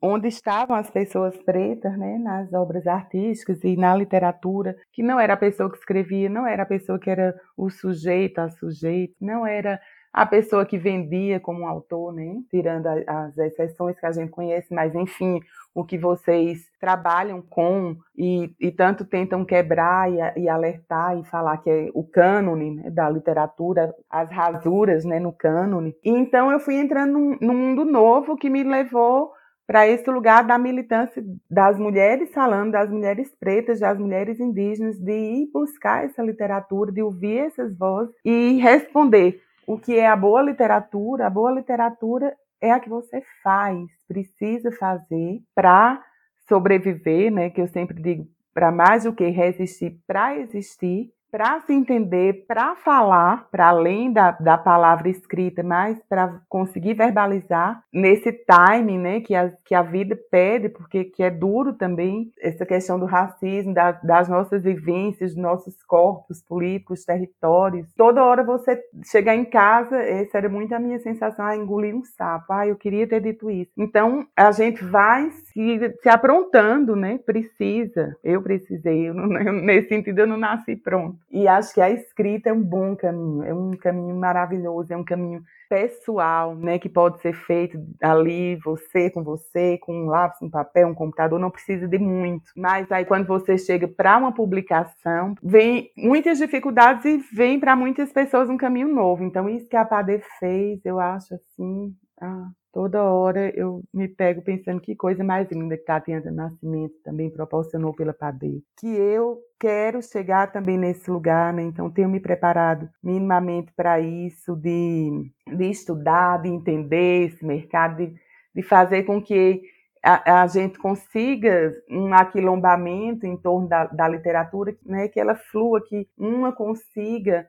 onde 0.00 0.28
estavam 0.28 0.76
as 0.76 0.90
pessoas 0.90 1.36
pretas, 1.38 1.96
né, 1.98 2.18
nas 2.18 2.52
obras 2.52 2.86
artísticas 2.86 3.62
e 3.64 3.76
na 3.76 3.94
literatura, 3.96 4.76
que 4.92 5.02
não 5.02 5.18
era 5.18 5.34
a 5.34 5.36
pessoa 5.36 5.70
que 5.70 5.78
escrevia, 5.78 6.28
não 6.28 6.46
era 6.46 6.62
a 6.62 6.66
pessoa 6.66 6.98
que 6.98 7.10
era 7.10 7.34
o 7.56 7.70
sujeito, 7.70 8.38
a 8.38 8.50
sujeito, 8.50 9.14
não 9.20 9.46
era 9.46 9.80
a 10.12 10.26
pessoa 10.26 10.66
que 10.66 10.76
vendia 10.76 11.40
como 11.40 11.66
autor, 11.66 12.12
né? 12.12 12.42
Tirando 12.50 12.86
as 12.86 13.36
exceções 13.38 13.98
que 13.98 14.04
a 14.04 14.12
gente 14.12 14.30
conhece, 14.30 14.72
mas 14.72 14.94
enfim, 14.94 15.40
o 15.74 15.84
que 15.84 15.96
vocês 15.96 16.60
trabalham 16.80 17.40
com 17.40 17.96
e, 18.16 18.54
e 18.60 18.70
tanto 18.70 19.04
tentam 19.04 19.44
quebrar 19.44 20.10
e, 20.10 20.42
e, 20.42 20.48
alertar 20.48 21.18
e 21.18 21.24
falar 21.24 21.58
que 21.58 21.70
é 21.70 21.88
o 21.94 22.04
cânone 22.04 22.76
né, 22.76 22.90
da 22.90 23.08
literatura, 23.08 23.94
as 24.10 24.30
rasuras 24.30 25.04
né, 25.04 25.18
no 25.18 25.32
cânone. 25.32 25.94
E 26.04 26.10
então 26.10 26.50
eu 26.50 26.60
fui 26.60 26.76
entrando 26.76 27.12
num, 27.12 27.38
num 27.40 27.54
mundo 27.54 27.84
novo 27.84 28.36
que 28.36 28.50
me 28.50 28.62
levou 28.62 29.32
para 29.66 29.86
esse 29.88 30.10
lugar 30.10 30.44
da 30.44 30.58
militância 30.58 31.22
das 31.50 31.78
mulheres 31.78 32.30
falando, 32.34 32.72
das 32.72 32.90
mulheres 32.90 33.34
pretas, 33.38 33.80
das 33.80 33.98
mulheres 33.98 34.38
indígenas, 34.38 34.98
de 34.98 35.12
ir 35.12 35.50
buscar 35.52 36.04
essa 36.04 36.22
literatura, 36.22 36.92
de 36.92 37.02
ouvir 37.02 37.38
essas 37.38 37.74
vozes 37.76 38.14
e 38.24 38.58
responder 38.58 39.40
o 39.66 39.78
que 39.78 39.96
é 39.96 40.06
a 40.06 40.16
boa 40.16 40.42
literatura? 40.42 41.26
A 41.26 41.30
boa 41.30 41.52
literatura 41.52 42.34
é 42.60 42.70
a 42.70 42.80
que 42.80 42.88
você 42.88 43.22
faz, 43.42 43.78
precisa 44.12 44.70
fazer 44.72 45.40
para 45.54 46.02
sobreviver, 46.46 47.32
né? 47.32 47.48
Que 47.48 47.62
eu 47.62 47.66
sempre 47.66 48.00
digo, 48.00 48.28
para 48.52 48.70
mais 48.70 49.04
do 49.04 49.14
que 49.14 49.26
resistir, 49.28 49.98
para 50.06 50.38
existir 50.38 51.10
para 51.32 51.58
se 51.62 51.72
entender, 51.72 52.44
para 52.46 52.76
falar, 52.76 53.48
para 53.50 53.68
além 53.68 54.12
da, 54.12 54.32
da 54.32 54.58
palavra 54.58 55.08
escrita, 55.08 55.62
mas 55.62 55.98
para 56.06 56.42
conseguir 56.46 56.92
verbalizar 56.92 57.82
nesse 57.90 58.30
time, 58.30 58.98
né, 58.98 59.20
que 59.22 59.34
a, 59.34 59.50
que 59.64 59.74
a 59.74 59.80
vida 59.80 60.14
pede, 60.30 60.68
porque 60.68 61.04
que 61.04 61.22
é 61.22 61.30
duro 61.30 61.72
também 61.72 62.30
essa 62.38 62.66
questão 62.66 63.00
do 63.00 63.06
racismo, 63.06 63.72
da, 63.72 63.92
das 63.92 64.28
nossas 64.28 64.62
vivências, 64.62 65.32
dos 65.32 65.42
nossos 65.42 65.82
corpos 65.82 66.42
políticos, 66.42 67.06
territórios. 67.06 67.90
Toda 67.96 68.22
hora 68.22 68.44
você 68.44 68.78
chegar 69.10 69.34
em 69.34 69.46
casa, 69.46 69.96
essa 70.02 70.36
era 70.36 70.50
muito 70.50 70.74
a 70.74 70.78
minha 70.78 70.98
sensação, 70.98 71.46
ah, 71.46 71.56
engolir 71.56 71.96
um 71.96 72.04
sapo, 72.04 72.52
ah, 72.52 72.66
eu 72.66 72.76
queria 72.76 73.08
ter 73.08 73.20
dito 73.22 73.50
isso. 73.50 73.72
Então, 73.78 74.26
a 74.36 74.52
gente 74.52 74.84
vai 74.84 75.30
se, 75.30 75.96
se 76.02 76.08
aprontando, 76.10 76.94
né, 76.94 77.18
precisa, 77.24 78.14
eu 78.22 78.42
precisei, 78.42 79.08
eu 79.08 79.14
não, 79.14 79.28
nesse 79.64 79.88
sentido 79.88 80.18
eu 80.18 80.26
não 80.26 80.36
nasci 80.36 80.76
pronto. 80.76 81.21
E 81.32 81.48
acho 81.48 81.72
que 81.72 81.80
a 81.80 81.90
escrita 81.90 82.50
é 82.50 82.52
um 82.52 82.62
bom 82.62 82.94
caminho, 82.94 83.42
é 83.42 83.54
um 83.54 83.70
caminho 83.70 84.14
maravilhoso, 84.14 84.92
é 84.92 84.96
um 84.96 85.04
caminho 85.04 85.42
pessoal, 85.66 86.54
né, 86.54 86.78
que 86.78 86.90
pode 86.90 87.22
ser 87.22 87.32
feito 87.32 87.78
ali, 88.02 88.56
você 88.56 89.08
com 89.08 89.24
você, 89.24 89.78
com 89.78 89.94
um 89.94 90.06
lápis, 90.06 90.42
um 90.42 90.50
papel, 90.50 90.88
um 90.88 90.94
computador, 90.94 91.40
não 91.40 91.50
precisa 91.50 91.88
de 91.88 91.98
muito. 91.98 92.44
Mas 92.54 92.92
aí 92.92 93.06
quando 93.06 93.26
você 93.26 93.56
chega 93.56 93.88
para 93.88 94.18
uma 94.18 94.34
publicação, 94.34 95.34
vem 95.42 95.90
muitas 95.96 96.36
dificuldades 96.36 97.06
e 97.06 97.16
vem 97.34 97.58
para 97.58 97.74
muitas 97.74 98.12
pessoas 98.12 98.50
um 98.50 98.58
caminho 98.58 98.88
novo. 98.88 99.24
Então 99.24 99.48
isso 99.48 99.66
que 99.66 99.76
a 99.76 99.86
Padê 99.86 100.20
fez, 100.38 100.84
eu 100.84 101.00
acho 101.00 101.34
assim, 101.34 101.94
ah, 102.20 102.48
Toda 102.72 103.04
hora 103.04 103.54
eu 103.54 103.82
me 103.92 104.08
pego 104.08 104.40
pensando 104.40 104.80
que 104.80 104.96
coisa 104.96 105.22
mais 105.22 105.46
linda 105.50 105.76
que 105.76 105.84
Tatiana 105.84 106.30
Nascimento 106.30 106.94
também 107.04 107.28
proporcionou 107.28 107.92
pela 107.92 108.14
Padê. 108.14 108.62
Que 108.80 108.86
eu 108.86 109.38
quero 109.60 110.02
chegar 110.02 110.50
também 110.50 110.78
nesse 110.78 111.10
lugar, 111.10 111.52
né? 111.52 111.62
Então 111.62 111.90
tenho 111.90 112.08
me 112.08 112.18
preparado 112.18 112.88
minimamente 113.02 113.70
para 113.76 114.00
isso, 114.00 114.56
de, 114.56 115.30
de 115.46 115.64
estudar, 115.66 116.40
de 116.40 116.48
entender 116.48 117.26
esse 117.26 117.44
mercado, 117.44 117.98
de, 117.98 118.14
de 118.54 118.62
fazer 118.62 119.02
com 119.02 119.22
que 119.22 119.60
a, 120.02 120.42
a, 120.42 120.46
gente 120.46 120.78
consiga 120.78 121.74
um 121.90 122.14
aquilombamento 122.14 123.26
em 123.26 123.36
torno 123.36 123.68
da, 123.68 123.84
da 123.84 124.08
literatura, 124.08 124.74
né? 124.82 125.08
Que 125.08 125.20
ela 125.20 125.34
flua, 125.34 125.84
que 125.84 126.08
uma 126.16 126.52
consiga 126.52 127.46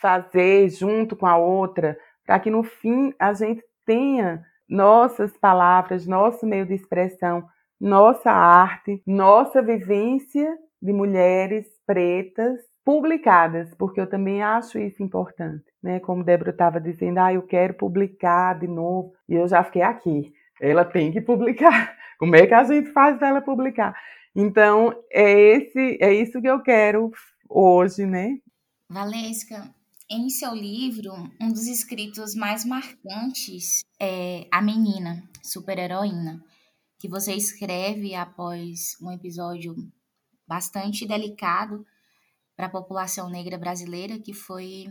fazer 0.00 0.70
junto 0.70 1.14
com 1.14 1.26
a 1.26 1.36
outra, 1.36 1.98
para 2.24 2.40
que 2.40 2.50
no 2.50 2.62
fim 2.62 3.12
a 3.18 3.34
gente 3.34 3.62
tenha 3.84 4.42
nossas 4.68 5.36
palavras, 5.36 6.06
nosso 6.06 6.46
meio 6.46 6.66
de 6.66 6.74
expressão, 6.74 7.44
nossa 7.80 8.30
arte, 8.30 9.02
nossa 9.06 9.60
vivência 9.60 10.56
de 10.80 10.92
mulheres 10.92 11.66
pretas 11.86 12.60
publicadas, 12.84 13.72
porque 13.76 14.00
eu 14.00 14.08
também 14.08 14.42
acho 14.42 14.78
isso 14.78 15.02
importante, 15.02 15.64
né? 15.82 16.00
Como 16.00 16.24
Débora 16.24 16.50
estava 16.50 16.80
dizendo, 16.80 17.18
ah, 17.18 17.32
eu 17.32 17.42
quero 17.42 17.74
publicar 17.74 18.58
de 18.58 18.66
novo, 18.66 19.12
e 19.28 19.34
eu 19.34 19.46
já 19.46 19.62
fiquei 19.62 19.82
aqui. 19.82 20.32
Ela 20.60 20.84
tem 20.84 21.12
que 21.12 21.20
publicar. 21.20 21.96
Como 22.18 22.36
é 22.36 22.46
que 22.46 22.54
a 22.54 22.64
gente 22.64 22.90
faz 22.92 23.16
para 23.18 23.28
ela 23.28 23.40
publicar? 23.40 23.94
Então, 24.34 24.94
é 25.10 25.30
esse, 25.32 25.98
é 26.00 26.12
isso 26.12 26.40
que 26.40 26.48
eu 26.48 26.60
quero 26.60 27.10
hoje, 27.48 28.06
né? 28.06 28.38
Valesca, 28.88 29.70
em 30.12 30.28
seu 30.28 30.54
livro, 30.54 31.14
um 31.40 31.50
dos 31.50 31.66
escritos 31.66 32.34
mais 32.34 32.66
marcantes 32.66 33.82
é 33.98 34.46
A 34.52 34.60
Menina, 34.60 35.26
super-heroína, 35.42 36.44
que 36.98 37.08
você 37.08 37.34
escreve 37.34 38.14
após 38.14 38.94
um 39.00 39.10
episódio 39.10 39.74
bastante 40.46 41.06
delicado 41.06 41.86
para 42.54 42.66
a 42.66 42.70
população 42.70 43.30
negra 43.30 43.56
brasileira, 43.56 44.18
que 44.18 44.34
foi 44.34 44.84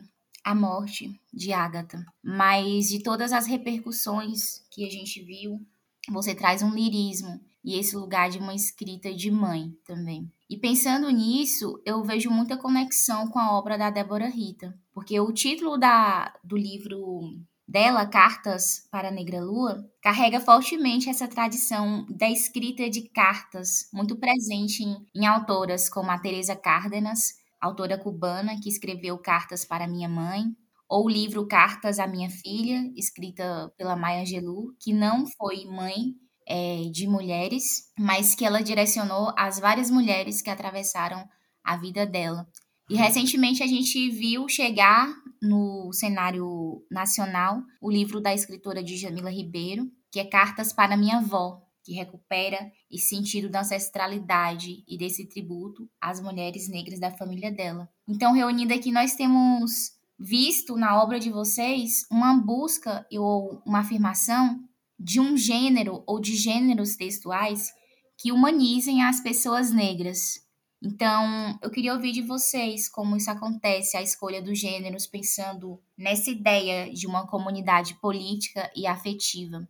a 0.44 0.56
morte 0.56 1.22
de 1.32 1.54
Ágata. 1.54 2.04
Mas 2.24 2.90
de 2.90 3.04
todas 3.04 3.32
as 3.32 3.46
repercussões 3.46 4.66
que 4.72 4.84
a 4.88 4.90
gente 4.90 5.22
viu, 5.22 5.64
você 6.10 6.34
traz 6.34 6.64
um 6.64 6.74
lirismo 6.74 7.40
e 7.64 7.78
esse 7.78 7.96
lugar 7.96 8.32
de 8.32 8.40
uma 8.40 8.56
escrita 8.56 9.14
de 9.14 9.30
mãe 9.30 9.72
também. 9.86 10.32
E 10.50 10.58
pensando 10.58 11.12
nisso, 11.12 11.80
eu 11.86 12.04
vejo 12.04 12.32
muita 12.32 12.58
conexão 12.58 13.28
com 13.28 13.38
a 13.38 13.56
obra 13.56 13.78
da 13.78 13.92
Débora 13.92 14.28
Rita, 14.28 14.76
porque 14.94 15.20
o 15.20 15.32
título 15.32 15.78
da, 15.78 16.34
do 16.44 16.58
livro 16.58 17.22
dela, 17.68 18.06
Cartas 18.06 18.88
para 18.92 19.08
a 19.08 19.12
Negra 19.12 19.42
Lua, 19.42 19.90
carrega 20.02 20.42
fortemente 20.42 21.10
essa 21.10 21.28
tradição 21.28 22.06
da 22.10 22.30
escrita 22.30 22.90
de 22.90 23.10
cartas, 23.10 23.90
muito 23.94 24.18
presente 24.18 24.84
em, 24.84 25.06
em 25.16 25.26
autoras 25.26 25.90
como 25.90 26.12
a 26.12 26.20
Teresa 26.20 26.56
Cárdenas, 26.56 27.34
autora 27.62 27.98
cubana 27.98 28.60
que 28.62 28.68
escreveu 28.68 29.18
Cartas 29.18 29.64
para 29.64 29.88
Minha 29.88 30.10
Mãe, 30.10 30.44
ou 30.90 31.06
o 31.06 31.10
livro 31.10 31.48
Cartas 31.48 32.00
à 32.00 32.06
Minha 32.06 32.30
Filha, 32.30 32.92
escrita 32.98 33.72
pela 33.78 33.96
Maya 33.96 34.24
Angelou, 34.24 34.74
que 34.78 34.92
não 34.92 35.26
foi 35.26 35.64
mãe 35.64 36.14
é, 36.46 36.90
de 36.92 37.08
mulheres, 37.08 37.90
mas 37.98 38.36
que 38.36 38.44
ela 38.44 38.62
direcionou 38.62 39.34
às 39.38 39.58
várias 39.58 39.90
mulheres 39.90 40.42
que 40.42 40.50
atravessaram 40.50 41.26
a 41.64 41.78
vida 41.78 42.06
dela. 42.06 42.46
E 42.90 42.96
recentemente 42.96 43.64
a 43.64 43.68
gente 43.68 44.10
viu 44.10 44.48
chegar 44.50 45.14
no 45.42 45.92
cenário 45.94 46.86
nacional 46.92 47.64
o 47.82 47.90
livro 47.90 48.22
da 48.22 48.34
escritora 48.34 48.84
Djamila 48.84 49.32
Ribeiro, 49.32 49.90
que 50.12 50.20
é 50.20 50.26
Cartas 50.26 50.74
para 50.74 50.98
Minha 50.98 51.18
Avó, 51.18 51.62
que 51.84 51.94
recupera 51.94 52.72
esse 52.92 53.08
sentido 53.08 53.50
da 53.50 53.62
ancestralidade 53.62 54.84
e 54.88 54.98
desse 54.98 55.28
tributo 55.28 55.90
às 56.00 56.22
mulheres 56.22 56.68
negras 56.70 57.00
da 57.00 57.12
família 57.12 57.52
dela. 57.52 57.90
Então, 58.08 58.34
reunida 58.34 58.76
aqui, 58.76 58.92
nós 58.92 59.16
temos 59.16 59.94
visto 60.20 60.76
na 60.76 61.02
obra 61.02 61.20
de 61.20 61.32
vocês 61.32 62.06
uma 62.12 62.38
busca 62.38 63.06
ou 63.12 63.62
uma 63.66 63.80
afirmação 63.80 64.60
de 65.00 65.20
um 65.20 65.36
gênero 65.36 66.04
ou 66.06 66.20
de 66.20 66.36
gêneros 66.36 66.96
textuais 66.96 67.72
que 68.20 68.32
humanizem 68.32 69.02
as 69.02 69.20
pessoas 69.20 69.72
negras. 69.72 70.40
Então, 70.84 71.60
eu 71.62 71.70
queria 71.70 71.94
ouvir 71.94 72.12
de 72.12 72.24
vocês 72.24 72.90
como 72.90 73.16
isso 73.16 73.30
acontece, 73.30 73.96
a 73.96 74.02
escolha 74.02 74.42
dos 74.42 74.60
gêneros, 74.60 75.06
pensando 75.06 75.80
nessa 75.96 76.32
ideia 76.32 76.92
de 76.92 77.06
uma 77.06 77.28
comunidade 77.28 77.94
política 77.96 78.72
e 78.76 78.88
afetiva 78.88 79.68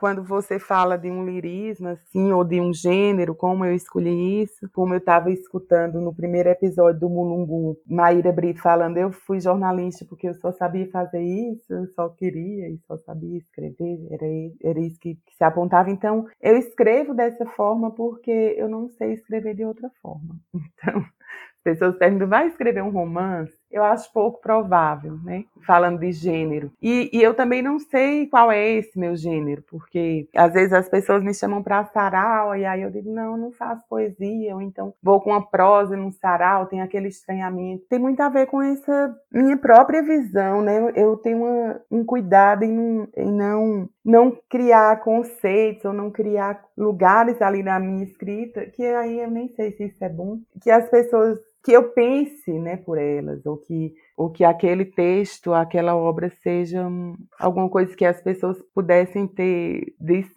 quando 0.00 0.24
você 0.24 0.58
fala 0.58 0.96
de 0.96 1.10
um 1.10 1.26
lirismo, 1.26 1.88
assim, 1.88 2.32
ou 2.32 2.42
de 2.42 2.58
um 2.58 2.72
gênero, 2.72 3.34
como 3.34 3.66
eu 3.66 3.74
escolhi 3.74 4.42
isso, 4.42 4.66
como 4.72 4.94
eu 4.94 4.98
estava 4.98 5.30
escutando 5.30 6.00
no 6.00 6.14
primeiro 6.14 6.48
episódio 6.48 7.00
do 7.00 7.10
Mulungu, 7.10 7.76
Maíra 7.86 8.32
Brito 8.32 8.62
falando, 8.62 8.96
eu 8.96 9.12
fui 9.12 9.40
jornalista 9.40 10.06
porque 10.08 10.26
eu 10.26 10.34
só 10.36 10.52
sabia 10.52 10.90
fazer 10.90 11.20
isso, 11.20 11.70
eu 11.70 11.86
só 11.88 12.08
queria 12.08 12.70
e 12.70 12.78
só 12.86 12.96
sabia 12.96 13.36
escrever, 13.36 14.08
era, 14.10 14.24
era 14.64 14.80
isso 14.80 14.98
que, 14.98 15.16
que 15.16 15.36
se 15.36 15.44
apontava. 15.44 15.90
Então, 15.90 16.26
eu 16.40 16.56
escrevo 16.56 17.12
dessa 17.14 17.44
forma 17.44 17.94
porque 17.94 18.54
eu 18.56 18.70
não 18.70 18.88
sei 18.88 19.12
escrever 19.12 19.54
de 19.54 19.66
outra 19.66 19.90
forma. 20.00 20.34
Então, 20.82 21.04
pessoas 21.62 21.96
perguntam, 21.98 22.26
vai 22.26 22.46
escrever 22.46 22.82
um 22.82 22.90
romance? 22.90 23.52
Eu 23.70 23.84
acho 23.84 24.12
pouco 24.12 24.40
provável, 24.40 25.18
né? 25.24 25.44
Falando 25.66 26.00
de 26.00 26.12
gênero. 26.12 26.72
E, 26.82 27.10
e, 27.12 27.22
eu 27.22 27.34
também 27.34 27.62
não 27.62 27.78
sei 27.78 28.26
qual 28.26 28.50
é 28.50 28.68
esse 28.72 28.98
meu 28.98 29.14
gênero, 29.14 29.62
porque 29.68 30.28
às 30.34 30.52
vezes 30.52 30.72
as 30.72 30.88
pessoas 30.88 31.22
me 31.22 31.32
chamam 31.32 31.62
para 31.62 31.84
sarau, 31.84 32.56
e 32.56 32.64
aí 32.64 32.82
eu 32.82 32.90
digo, 32.90 33.12
não, 33.12 33.36
não 33.36 33.52
faço 33.52 33.86
poesia, 33.88 34.54
ou 34.54 34.62
então 34.62 34.92
vou 35.02 35.20
com 35.20 35.30
uma 35.30 35.46
prosa 35.46 35.96
num 35.96 36.10
sarau, 36.10 36.66
tem 36.66 36.80
aquele 36.80 37.08
estranhamento. 37.08 37.84
Tem 37.88 37.98
muito 37.98 38.20
a 38.20 38.28
ver 38.28 38.46
com 38.46 38.60
essa 38.60 39.14
minha 39.30 39.56
própria 39.56 40.02
visão, 40.02 40.62
né? 40.62 40.92
Eu 40.96 41.16
tenho 41.16 41.44
uma, 41.44 41.80
um 41.90 42.04
cuidado 42.04 42.64
em 42.64 42.80
em 43.16 43.32
não, 43.32 43.88
não 44.04 44.36
criar 44.48 45.00
conceitos 45.00 45.84
ou 45.84 45.92
não 45.92 46.10
criar 46.10 46.62
lugares 46.76 47.40
ali 47.42 47.62
na 47.62 47.78
minha 47.78 48.04
escrita, 48.04 48.66
que 48.66 48.84
aí 48.84 49.20
eu 49.20 49.30
nem 49.30 49.48
sei 49.48 49.72
se 49.72 49.84
isso 49.84 50.02
é 50.04 50.08
bom, 50.08 50.38
que 50.62 50.70
as 50.70 50.88
pessoas 50.88 51.38
que 51.62 51.72
eu 51.72 51.90
pense 51.92 52.52
né, 52.58 52.76
por 52.76 52.98
elas, 52.98 53.44
ou 53.44 53.58
que, 53.58 53.92
ou 54.16 54.30
que 54.30 54.44
aquele 54.44 54.84
texto, 54.84 55.52
aquela 55.52 55.94
obra 55.94 56.30
seja 56.42 56.86
alguma 57.38 57.68
coisa 57.68 57.94
que 57.94 58.04
as 58.04 58.20
pessoas 58.22 58.56
pudessem 58.74 59.26
ter 59.26 59.94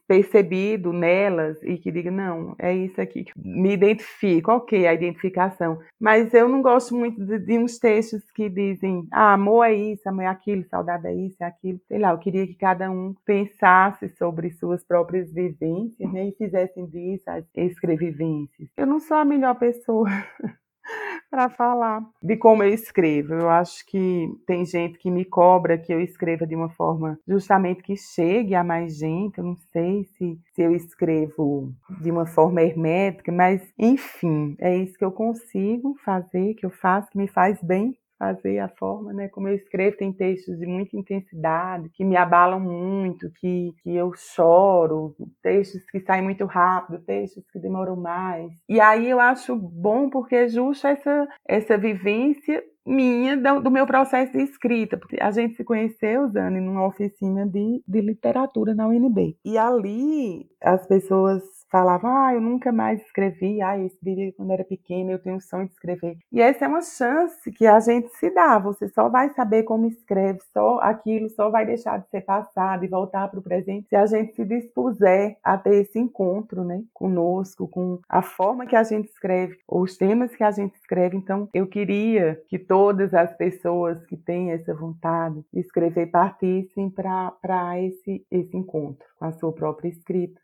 percebido 0.08 0.92
nelas 0.92 1.62
e 1.64 1.78
que 1.78 1.92
digam, 1.92 2.14
não, 2.14 2.56
é 2.60 2.74
isso 2.74 3.00
aqui 3.00 3.24
que 3.24 3.32
me 3.38 3.74
identifico, 3.74 4.52
ok, 4.52 4.86
a 4.86 4.94
identificação. 4.94 5.80
Mas 6.00 6.34
eu 6.34 6.50
não 6.50 6.62
gosto 6.62 6.96
muito 6.96 7.24
de, 7.26 7.40
de 7.40 7.58
uns 7.58 7.80
textos 7.80 8.30
que 8.32 8.50
dizem, 8.50 9.08
ah, 9.12 9.34
amor 9.34 9.64
é 9.66 9.74
isso, 9.74 10.08
amor 10.08 10.24
é 10.24 10.28
aquilo, 10.28 10.66
saudade 10.66 11.08
é 11.08 11.14
isso, 11.14 11.38
é 11.42 11.46
aquilo. 11.46 11.80
Sei 11.88 12.00
lá, 12.00 12.12
eu 12.12 12.20
queria 12.20 12.46
que 12.46 12.56
cada 12.56 12.92
um 12.92 13.16
pensasse 13.26 14.10
sobre 14.10 14.52
suas 14.52 14.84
próprias 14.84 15.32
vivências 15.32 16.12
né, 16.12 16.28
e 16.28 16.32
fizessem 16.34 16.86
disso 16.88 17.30
as 17.30 17.46
escrevivências. 17.56 18.70
Eu 18.76 18.86
não 18.86 19.00
sou 19.00 19.18
a 19.18 19.26
melhor 19.26 19.56
pessoa 19.56 20.10
para 21.30 21.50
falar 21.50 22.04
de 22.22 22.38
como 22.38 22.64
eu 22.64 22.74
escrevo. 22.74 23.34
Eu 23.34 23.50
acho 23.50 23.86
que 23.86 24.30
tem 24.46 24.66
gente 24.66 24.98
que 24.98 25.10
me 25.10 25.26
cobra 25.26 25.78
que 25.78 25.94
eu 25.94 26.02
escreva 26.02 26.46
de 26.46 26.56
uma 26.56 26.70
forma 26.70 27.20
justamente 27.28 27.84
que 27.84 27.96
chegue 27.96 28.56
a 28.56 28.64
mais 28.64 28.98
gente. 28.98 29.38
Eu 29.38 29.44
não 29.44 29.56
sei 29.72 30.04
se, 30.04 30.40
se 30.54 30.62
eu 30.62 30.76
escrevo 30.76 31.74
de 32.02 32.12
uma 32.12 32.26
forma 32.26 32.62
hermética, 32.62 33.32
mas 33.32 33.62
enfim, 33.78 34.56
é 34.60 34.76
isso 34.76 34.98
que 34.98 35.06
eu 35.06 35.12
consigo 35.12 35.96
fazer, 36.04 36.54
que 36.56 36.66
eu 36.66 36.70
faço, 36.70 37.10
que 37.10 37.18
me 37.18 37.28
faz 37.28 37.62
bem 37.62 37.98
fazer 38.24 38.60
a 38.60 38.70
forma, 38.70 39.12
né, 39.12 39.28
como 39.28 39.50
eu 39.50 39.56
escrevo, 39.56 39.98
tem 39.98 40.14
textos 40.14 40.58
de 40.58 40.66
muita 40.66 40.96
intensidade, 40.96 41.90
que 41.90 42.06
me 42.06 42.16
abalam 42.16 42.60
muito, 42.60 43.30
que, 43.32 43.74
que 43.84 43.94
eu 43.94 44.14
choro, 44.16 45.14
textos 45.42 45.84
que 45.92 46.00
saem 46.00 46.24
muito 46.24 46.46
rápido, 46.46 47.04
textos 47.04 47.44
que 47.52 47.60
demoram 47.60 47.98
mais. 47.98 48.50
E 48.70 48.80
aí 48.80 49.10
eu 49.10 49.20
acho 49.20 49.56
bom 49.56 50.10
porque 50.10 50.36
é 50.36 50.48
justo 50.48 50.88
essa, 50.88 51.28
essa 51.46 51.78
vivência 51.78 52.64
minha 52.86 53.38
do, 53.38 53.72
meu 53.72 53.86
processo 53.86 54.32
de 54.34 54.44
escrita, 54.44 54.98
porque 54.98 55.18
a 55.22 55.32
gente 55.32 55.56
se 55.56 55.64
conheceu, 55.64 56.28
Zane, 56.30 56.60
numa 56.60 56.86
oficina 56.86 57.46
de, 57.46 57.84
de 57.88 58.02
literatura 58.02 58.74
na 58.76 58.88
UNB. 58.88 59.38
E 59.44 59.58
ali 59.58 60.48
as 60.62 60.86
pessoas 60.88 61.44
falavam, 61.74 62.16
ah, 62.16 62.36
eu 62.36 62.40
nunca 62.40 62.72
mais 62.72 63.02
escrevi, 63.02 63.60
ah, 63.60 63.80
eu 63.80 63.88
escrevi 63.88 64.32
quando 64.34 64.52
era 64.52 64.64
pequena, 64.64 65.12
eu 65.12 65.20
tenho 65.20 65.38
um 65.38 65.40
sonho 65.40 65.66
de 65.66 65.74
escrever. 65.74 66.18
E 66.32 66.40
essa 66.40 66.66
é 66.66 66.68
uma 66.68 66.84
chance 66.84 67.52
que 67.52 67.66
a 67.66 67.80
gente 67.80 68.10
se 68.10 68.30
dá, 68.30 68.60
você 68.60 68.88
só 68.90 69.10
vai 69.10 69.34
saber 69.34 69.64
como 69.64 69.88
escreve, 69.88 70.38
só 70.54 70.80
aquilo 70.82 71.28
só 71.32 71.50
vai 71.50 71.66
deixar 71.66 71.98
de 71.98 72.08
ser 72.10 72.22
passado 72.22 72.86
e 72.86 72.88
voltar 72.88 73.28
para 73.28 73.40
o 73.40 73.44
presente 73.44 73.88
se 73.90 73.96
a 73.96 74.06
gente 74.06 74.36
se 74.36 74.46
dispuser 74.46 75.38
a 75.44 75.58
ter 75.58 75.82
esse 75.82 75.98
encontro, 75.98 76.64
né, 76.64 76.84
conosco, 76.94 77.68
com 77.68 78.00
a 78.08 78.22
forma 78.22 78.68
que 78.68 78.76
a 78.76 78.84
gente 78.84 79.10
escreve, 79.10 79.58
os 79.68 79.98
temas 79.98 80.36
que 80.36 80.44
a 80.44 80.52
gente 80.52 80.76
escreve. 80.76 81.18
Então, 81.18 81.50
eu 81.56 81.66
queria 81.66 82.40
que 82.48 82.60
todas 82.74 83.14
as 83.14 83.32
pessoas 83.38 84.04
que 84.08 84.18
têm 84.18 84.50
essa 84.50 84.74
vontade 84.74 85.46
de 85.54 85.60
escrever 85.60 86.08
partissem 86.08 86.90
para 86.90 87.80
esse, 87.80 88.26
esse 88.32 88.58
encontro 88.58 89.06
com 89.16 89.26
a 89.26 89.32
sua 89.32 89.54
própria 89.54 89.90
escrita. 89.90 90.42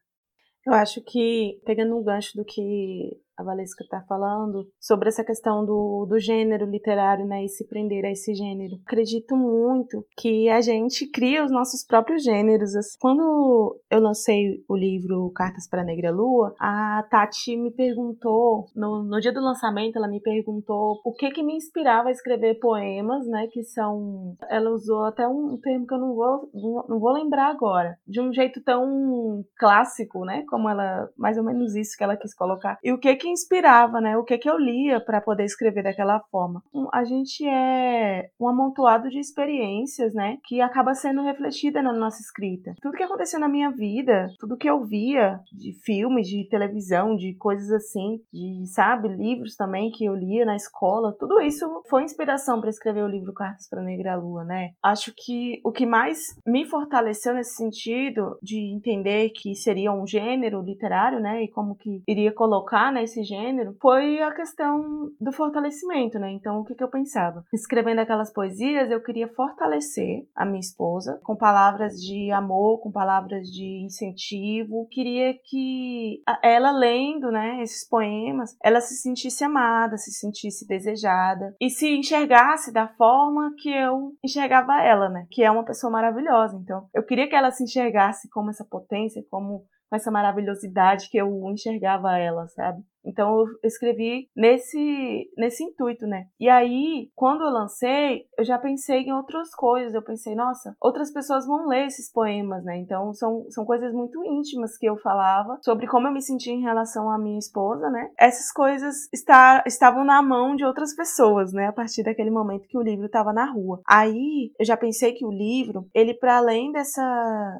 Eu 0.63 0.73
acho 0.73 1.01
que, 1.01 1.59
pegando 1.65 1.97
um 1.97 2.03
gancho 2.03 2.37
do 2.37 2.45
que 2.45 3.19
a 3.39 3.43
Valesca 3.43 3.83
está 3.83 4.01
falando 4.01 4.67
sobre 4.79 5.07
essa 5.07 5.23
questão 5.23 5.65
do, 5.65 6.05
do 6.07 6.19
gênero 6.19 6.65
literário, 6.65 7.25
né, 7.25 7.45
e 7.45 7.47
se 7.47 7.65
prender 7.65 8.03
a 8.03 8.11
esse 8.11 8.33
gênero. 8.33 8.75
Acredito 8.85 9.35
muito 9.35 10.05
que 10.17 10.49
a 10.49 10.59
gente 10.59 11.07
cria 11.09 11.45
os 11.45 11.51
nossos 11.51 11.85
próprios 11.85 12.21
gêneros. 12.21 12.71
Quando 12.99 13.79
eu 13.89 14.01
lancei 14.01 14.61
o 14.67 14.75
livro 14.75 15.31
Cartas 15.33 15.69
para 15.69 15.81
a 15.81 15.85
Negra 15.85 16.11
Lua, 16.11 16.53
a 16.59 17.05
Tati 17.09 17.55
me 17.55 17.71
perguntou, 17.71 18.65
no, 18.75 19.03
no 19.03 19.21
dia 19.21 19.31
do 19.31 19.39
lançamento, 19.39 19.95
ela 19.95 20.07
me 20.09 20.19
perguntou 20.19 20.99
o 21.05 21.13
que 21.13 21.31
que 21.31 21.41
me 21.41 21.55
inspirava 21.55 22.09
a 22.09 22.11
escrever 22.11 22.59
poemas, 22.59 23.25
né, 23.27 23.47
que 23.51 23.63
são... 23.63 24.35
Ela 24.49 24.69
usou 24.71 25.05
até 25.05 25.25
um 25.25 25.57
termo 25.57 25.87
que 25.87 25.93
eu 25.93 25.99
não 25.99 26.13
vou, 26.13 26.49
não 26.89 26.99
vou 26.99 27.13
lembrar 27.13 27.49
agora, 27.49 27.95
de 28.05 28.19
um 28.19 28.33
jeito 28.33 28.61
tão 28.63 29.45
clássico, 29.57 30.25
né, 30.25 30.43
como 30.49 30.67
ela, 30.67 31.09
mais 31.17 31.37
ou 31.37 31.43
menos 31.43 31.75
isso 31.75 31.95
que 31.97 32.03
ela 32.03 32.17
quis 32.17 32.35
colocar. 32.35 32.77
E 32.83 32.91
o 32.91 32.99
que 32.99 33.15
que 33.15 33.28
inspirava, 33.29 34.01
né? 34.01 34.17
O 34.17 34.23
que 34.23 34.37
que 34.37 34.49
eu 34.49 34.57
lia 34.57 34.99
para 34.99 35.21
poder 35.21 35.45
escrever 35.45 35.83
daquela 35.83 36.19
forma. 36.31 36.61
A 36.93 37.03
gente 37.03 37.47
é 37.47 38.29
um 38.39 38.47
amontoado 38.47 39.09
de 39.09 39.19
experiências, 39.19 40.13
né? 40.13 40.37
Que 40.45 40.61
acaba 40.61 40.93
sendo 40.93 41.23
refletida 41.23 41.81
na 41.81 41.93
nossa 41.93 42.21
escrita. 42.21 42.73
Tudo 42.81 42.97
que 42.97 43.03
aconteceu 43.03 43.39
na 43.39 43.47
minha 43.47 43.71
vida, 43.71 44.27
tudo 44.39 44.57
que 44.57 44.69
eu 44.69 44.83
via 44.83 45.39
de 45.51 45.73
filmes, 45.83 46.27
de 46.27 46.47
televisão, 46.49 47.15
de 47.15 47.35
coisas 47.35 47.71
assim, 47.71 48.19
de, 48.31 48.65
sabe, 48.67 49.07
livros 49.07 49.55
também 49.55 49.91
que 49.91 50.05
eu 50.05 50.15
lia 50.15 50.45
na 50.45 50.55
escola, 50.55 51.15
tudo 51.19 51.39
isso 51.41 51.65
foi 51.89 52.03
inspiração 52.03 52.59
para 52.59 52.69
escrever 52.69 53.03
o 53.03 53.07
livro 53.07 53.33
Cartas 53.33 53.67
para 53.69 53.81
Negra 53.81 54.15
Lua, 54.15 54.43
né? 54.43 54.69
Acho 54.83 55.13
que 55.15 55.59
o 55.63 55.71
que 55.71 55.85
mais 55.85 56.19
me 56.45 56.65
fortaleceu 56.65 57.33
nesse 57.33 57.55
sentido 57.55 58.37
de 58.41 58.73
entender 58.75 59.29
que 59.29 59.55
seria 59.55 59.91
um 59.91 60.05
gênero 60.05 60.61
literário, 60.61 61.19
né? 61.19 61.43
E 61.43 61.47
como 61.49 61.75
que 61.75 62.01
iria 62.07 62.31
colocar 62.31 62.91
nesse 62.91 63.08
esse 63.09 63.23
gênero 63.23 63.75
foi 63.81 64.21
a 64.21 64.33
questão 64.33 65.11
do 65.19 65.31
fortalecimento, 65.31 66.19
né? 66.19 66.31
Então, 66.31 66.59
o 66.59 66.63
que, 66.63 66.75
que 66.75 66.83
eu 66.83 66.89
pensava? 66.89 67.43
Escrevendo 67.51 67.99
aquelas 67.99 68.31
poesias, 68.31 68.91
eu 68.91 69.01
queria 69.01 69.27
fortalecer 69.27 70.27
a 70.35 70.45
minha 70.45 70.59
esposa 70.59 71.19
com 71.23 71.35
palavras 71.35 71.93
de 71.95 72.31
amor, 72.31 72.79
com 72.79 72.91
palavras 72.91 73.47
de 73.47 73.83
incentivo. 73.83 74.87
Queria 74.91 75.33
que 75.43 76.21
ela 76.43 76.71
lendo, 76.71 77.31
né, 77.31 77.61
esses 77.61 77.87
poemas, 77.87 78.55
ela 78.63 78.79
se 78.79 78.95
sentisse 78.95 79.43
amada, 79.43 79.97
se 79.97 80.11
sentisse 80.11 80.67
desejada 80.67 81.55
e 81.59 81.69
se 81.69 81.89
enxergasse 81.89 82.71
da 82.71 82.87
forma 82.87 83.53
que 83.57 83.69
eu 83.69 84.13
enxergava 84.23 84.81
ela, 84.81 85.09
né? 85.09 85.25
Que 85.31 85.43
é 85.43 85.51
uma 85.51 85.65
pessoa 85.65 85.91
maravilhosa. 85.91 86.57
Então, 86.57 86.87
eu 86.93 87.03
queria 87.03 87.27
que 87.27 87.35
ela 87.35 87.51
se 87.51 87.63
enxergasse 87.63 88.29
como 88.29 88.49
essa 88.49 88.65
potência, 88.65 89.23
como 89.29 89.65
com 89.89 89.95
essa 89.95 90.11
maravilhosidade 90.11 91.09
que 91.09 91.17
eu 91.17 91.27
enxergava 91.49 92.15
ela, 92.17 92.47
sabe? 92.49 92.83
Então 93.09 93.39
eu 93.39 93.45
escrevi 93.63 94.27
nesse 94.35 95.29
nesse 95.37 95.63
intuito, 95.63 96.05
né? 96.05 96.25
E 96.39 96.49
aí, 96.49 97.09
quando 97.15 97.43
eu 97.43 97.49
lancei, 97.49 98.25
eu 98.37 98.43
já 98.43 98.57
pensei 98.57 99.01
em 99.01 99.13
outras 99.13 99.53
coisas. 99.53 99.93
Eu 99.93 100.03
pensei, 100.03 100.35
nossa, 100.35 100.75
outras 100.81 101.11
pessoas 101.11 101.45
vão 101.45 101.67
ler 101.67 101.87
esses 101.87 102.11
poemas, 102.11 102.63
né? 102.63 102.77
Então 102.77 103.13
são, 103.13 103.45
são 103.49 103.65
coisas 103.65 103.93
muito 103.93 104.23
íntimas 104.23 104.77
que 104.77 104.85
eu 104.85 104.97
falava 104.97 105.57
sobre 105.63 105.87
como 105.87 106.07
eu 106.07 106.13
me 106.13 106.21
sentia 106.21 106.53
em 106.53 106.61
relação 106.61 107.09
à 107.09 107.17
minha 107.17 107.39
esposa, 107.39 107.89
né? 107.89 108.09
Essas 108.17 108.51
coisas 108.51 109.11
está, 109.13 109.63
estavam 109.65 110.03
na 110.03 110.21
mão 110.21 110.55
de 110.55 110.65
outras 110.65 110.95
pessoas, 110.95 111.51
né? 111.53 111.67
A 111.67 111.73
partir 111.73 112.03
daquele 112.03 112.31
momento 112.31 112.67
que 112.67 112.77
o 112.77 112.83
livro 112.83 113.05
estava 113.05 113.33
na 113.33 113.45
rua. 113.51 113.81
Aí 113.87 114.51
eu 114.59 114.65
já 114.65 114.77
pensei 114.77 115.13
que 115.13 115.25
o 115.25 115.31
livro, 115.31 115.87
ele 115.93 116.13
para 116.13 116.37
além 116.37 116.71
dessa 116.71 116.99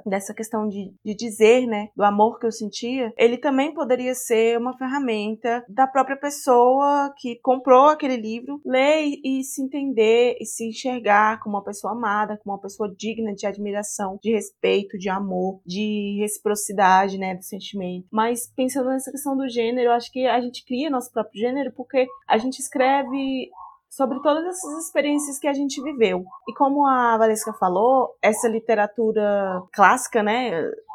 dessa 0.06 0.34
questão 0.34 0.68
de, 0.68 0.94
de 1.04 1.16
dizer, 1.16 1.66
né, 1.66 1.90
do 1.96 2.04
amor 2.04 2.40
que 2.40 2.46
eu 2.46 2.52
sentia, 2.52 3.14
ele 3.18 3.38
também 3.38 3.74
poderia 3.74 4.14
ser 4.14 4.58
uma 4.58 4.78
ferramenta 4.78 5.39
da 5.68 5.88
própria 5.88 6.18
pessoa 6.18 7.14
que 7.18 7.40
comprou 7.42 7.88
aquele 7.88 8.18
livro 8.18 8.62
ler 8.66 9.20
e 9.24 9.44
se 9.44 9.62
entender 9.62 10.38
e 10.40 10.46
se 10.46 10.68
enxergar 10.68 11.40
como 11.40 11.56
uma 11.56 11.64
pessoa 11.64 11.94
amada, 11.94 12.40
como 12.44 12.56
uma 12.56 12.62
pessoa 12.62 12.94
digna 12.98 13.34
de 13.34 13.46
admiração, 13.46 14.20
de 14.22 14.32
respeito, 14.32 14.98
de 14.98 15.10
amor, 15.10 15.60
de 15.66 16.18
reciprocidade, 16.20 17.18
né, 17.18 17.36
do 17.36 17.44
sentimento. 17.44 18.08
Mas 18.12 18.52
pensando 18.56 18.90
nessa 18.90 19.12
questão 19.12 19.36
do 19.36 19.48
gênero, 19.48 19.90
eu 19.90 19.94
acho 19.94 20.12
que 20.12 20.26
a 20.26 20.40
gente 20.42 20.66
cria 20.66 20.90
nosso 20.90 21.12
próprio 21.12 21.40
gênero 21.40 21.72
porque 21.76 22.08
a 22.28 22.38
gente 22.38 22.60
escreve 22.60 23.50
sobre 23.90 24.22
todas 24.22 24.46
essas 24.46 24.86
experiências 24.86 25.40
que 25.40 25.48
a 25.48 25.54
gente 25.54 25.82
viveu. 25.82 26.24
E 26.48 26.54
como 26.54 26.86
a 26.86 27.18
Valesca 27.18 27.54
falou, 27.54 28.16
essa 28.22 28.48
literatura 28.48 29.62
clássica, 29.74 30.22
né, 30.22 30.52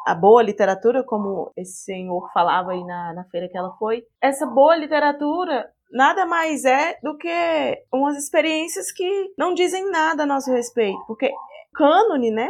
a 0.07 0.15
boa 0.15 0.43
literatura, 0.43 1.03
como 1.03 1.51
esse 1.57 1.85
senhor 1.85 2.31
falava 2.33 2.73
aí 2.73 2.85
na, 2.85 3.13
na 3.15 3.25
feira 3.25 3.49
que 3.49 3.59
ela 3.59 3.75
foi, 3.79 4.05
essa 4.21 4.47
boa 4.47 4.77
literatura 4.77 5.69
nada 5.91 6.27
mais 6.27 6.65
é 6.65 6.99
do 7.03 7.17
que 7.17 7.29
umas 7.93 8.17
experiências 8.17 8.91
que 8.91 9.33
não 9.39 9.55
dizem 9.55 9.91
nada 9.91 10.25
a 10.25 10.27
nosso 10.27 10.51
respeito, 10.51 10.99
porque 11.07 11.31
cânone, 11.75 12.31
né? 12.31 12.49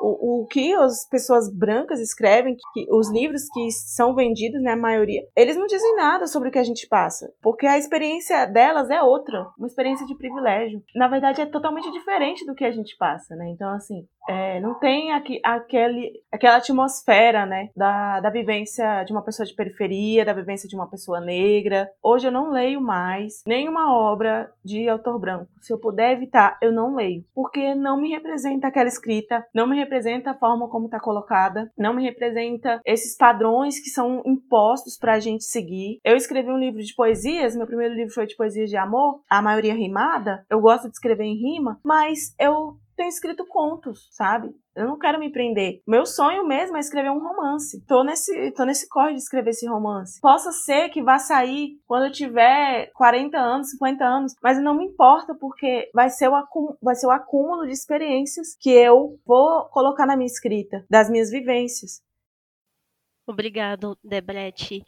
O, 0.00 0.42
o 0.42 0.46
que 0.46 0.74
as 0.74 1.08
pessoas 1.08 1.52
brancas 1.52 2.00
escrevem, 2.00 2.56
que 2.72 2.86
os 2.90 3.10
livros 3.10 3.48
que 3.52 3.70
são 3.70 4.14
vendidos, 4.14 4.60
né, 4.62 4.72
a 4.72 4.76
maioria, 4.76 5.22
eles 5.36 5.56
não 5.56 5.66
dizem 5.66 5.96
nada 5.96 6.26
sobre 6.26 6.48
o 6.48 6.52
que 6.52 6.58
a 6.58 6.64
gente 6.64 6.86
passa, 6.88 7.32
porque 7.42 7.66
a 7.66 7.78
experiência 7.78 8.46
delas 8.46 8.90
é 8.90 9.02
outra, 9.02 9.46
uma 9.58 9.66
experiência 9.66 10.06
de 10.06 10.16
privilégio. 10.16 10.82
Na 10.94 11.08
verdade, 11.08 11.40
é 11.40 11.46
totalmente 11.46 11.90
diferente 11.90 12.44
do 12.44 12.54
que 12.54 12.64
a 12.64 12.70
gente 12.70 12.96
passa, 12.96 13.34
né? 13.34 13.48
Então, 13.50 13.70
assim, 13.70 14.06
é, 14.28 14.60
não 14.60 14.74
tem 14.74 15.12
aqui, 15.12 15.40
aquele, 15.44 16.12
aquela 16.32 16.56
atmosfera, 16.56 17.46
né, 17.46 17.70
da, 17.76 18.20
da 18.20 18.30
vivência 18.30 19.04
de 19.04 19.12
uma 19.12 19.22
pessoa 19.22 19.46
de 19.46 19.54
periferia, 19.54 20.24
da 20.24 20.32
vivência 20.32 20.68
de 20.68 20.74
uma 20.74 20.88
pessoa 20.88 21.20
negra. 21.20 21.88
Hoje 22.02 22.26
eu 22.26 22.32
não 22.32 22.50
leio 22.50 22.80
mais 22.80 23.42
nenhuma 23.46 23.94
obra 23.94 24.50
de 24.64 24.88
autor 24.88 25.18
branco. 25.18 25.48
Se 25.60 25.72
eu 25.72 25.78
puder 25.78 26.12
evitar, 26.12 26.58
eu 26.60 26.72
não 26.72 26.94
leio, 26.94 27.24
porque 27.34 27.74
não 27.74 28.00
me 28.00 28.10
representa 28.10 28.68
aquela 28.68 28.88
escrita, 28.88 29.46
não 29.54 29.66
me 29.66 29.76
representa 29.86 30.32
a 30.32 30.38
forma 30.38 30.68
como 30.68 30.86
está 30.86 31.00
colocada, 31.00 31.70
não 31.78 31.94
me 31.94 32.02
representa 32.02 32.80
esses 32.84 33.16
padrões 33.16 33.80
que 33.80 33.90
são 33.90 34.22
impostos 34.26 34.98
para 34.98 35.14
a 35.14 35.20
gente 35.20 35.44
seguir. 35.44 35.98
Eu 36.04 36.16
escrevi 36.16 36.50
um 36.50 36.58
livro 36.58 36.82
de 36.82 36.94
poesias, 36.94 37.56
meu 37.56 37.66
primeiro 37.66 37.94
livro 37.94 38.12
foi 38.12 38.26
de 38.26 38.36
poesias 38.36 38.68
de 38.68 38.76
amor, 38.76 39.22
a 39.30 39.40
maioria 39.40 39.74
rimada. 39.74 40.44
Eu 40.50 40.60
gosto 40.60 40.88
de 40.88 40.94
escrever 40.94 41.24
em 41.24 41.36
rima, 41.36 41.80
mas 41.84 42.34
eu 42.38 42.76
tenho 42.96 43.08
escrito 43.08 43.46
contos, 43.46 44.08
sabe? 44.10 44.54
Eu 44.74 44.86
não 44.86 44.98
quero 44.98 45.18
me 45.18 45.30
prender. 45.30 45.82
Meu 45.86 46.06
sonho 46.06 46.46
mesmo 46.46 46.76
é 46.76 46.80
escrever 46.80 47.10
um 47.10 47.20
romance. 47.20 47.84
Tô 47.86 48.02
nesse, 48.02 48.50
tô 48.52 48.64
nesse 48.64 48.88
corre 48.88 49.12
de 49.12 49.18
escrever 49.18 49.50
esse 49.50 49.68
romance. 49.68 50.20
Possa 50.20 50.50
ser 50.50 50.88
que 50.88 51.02
vá 51.02 51.18
sair 51.18 51.78
quando 51.86 52.06
eu 52.06 52.12
tiver 52.12 52.90
40 52.94 53.38
anos, 53.38 53.70
50 53.70 54.04
anos, 54.04 54.34
mas 54.42 54.60
não 54.60 54.74
me 54.74 54.86
importa 54.86 55.34
porque 55.34 55.90
vai 55.94 56.08
ser 56.08 56.28
o 56.28 56.34
acúmulo, 56.34 56.76
vai 56.82 56.94
ser 56.94 57.06
o 57.06 57.10
acúmulo 57.10 57.66
de 57.66 57.72
experiências 57.72 58.56
que 58.58 58.70
eu 58.70 59.18
vou 59.24 59.66
colocar 59.66 60.06
na 60.06 60.16
minha 60.16 60.26
escrita, 60.26 60.84
das 60.88 61.10
minhas 61.10 61.30
vivências. 61.30 62.02
Obrigado, 63.26 63.98
Debrete. 64.02 64.82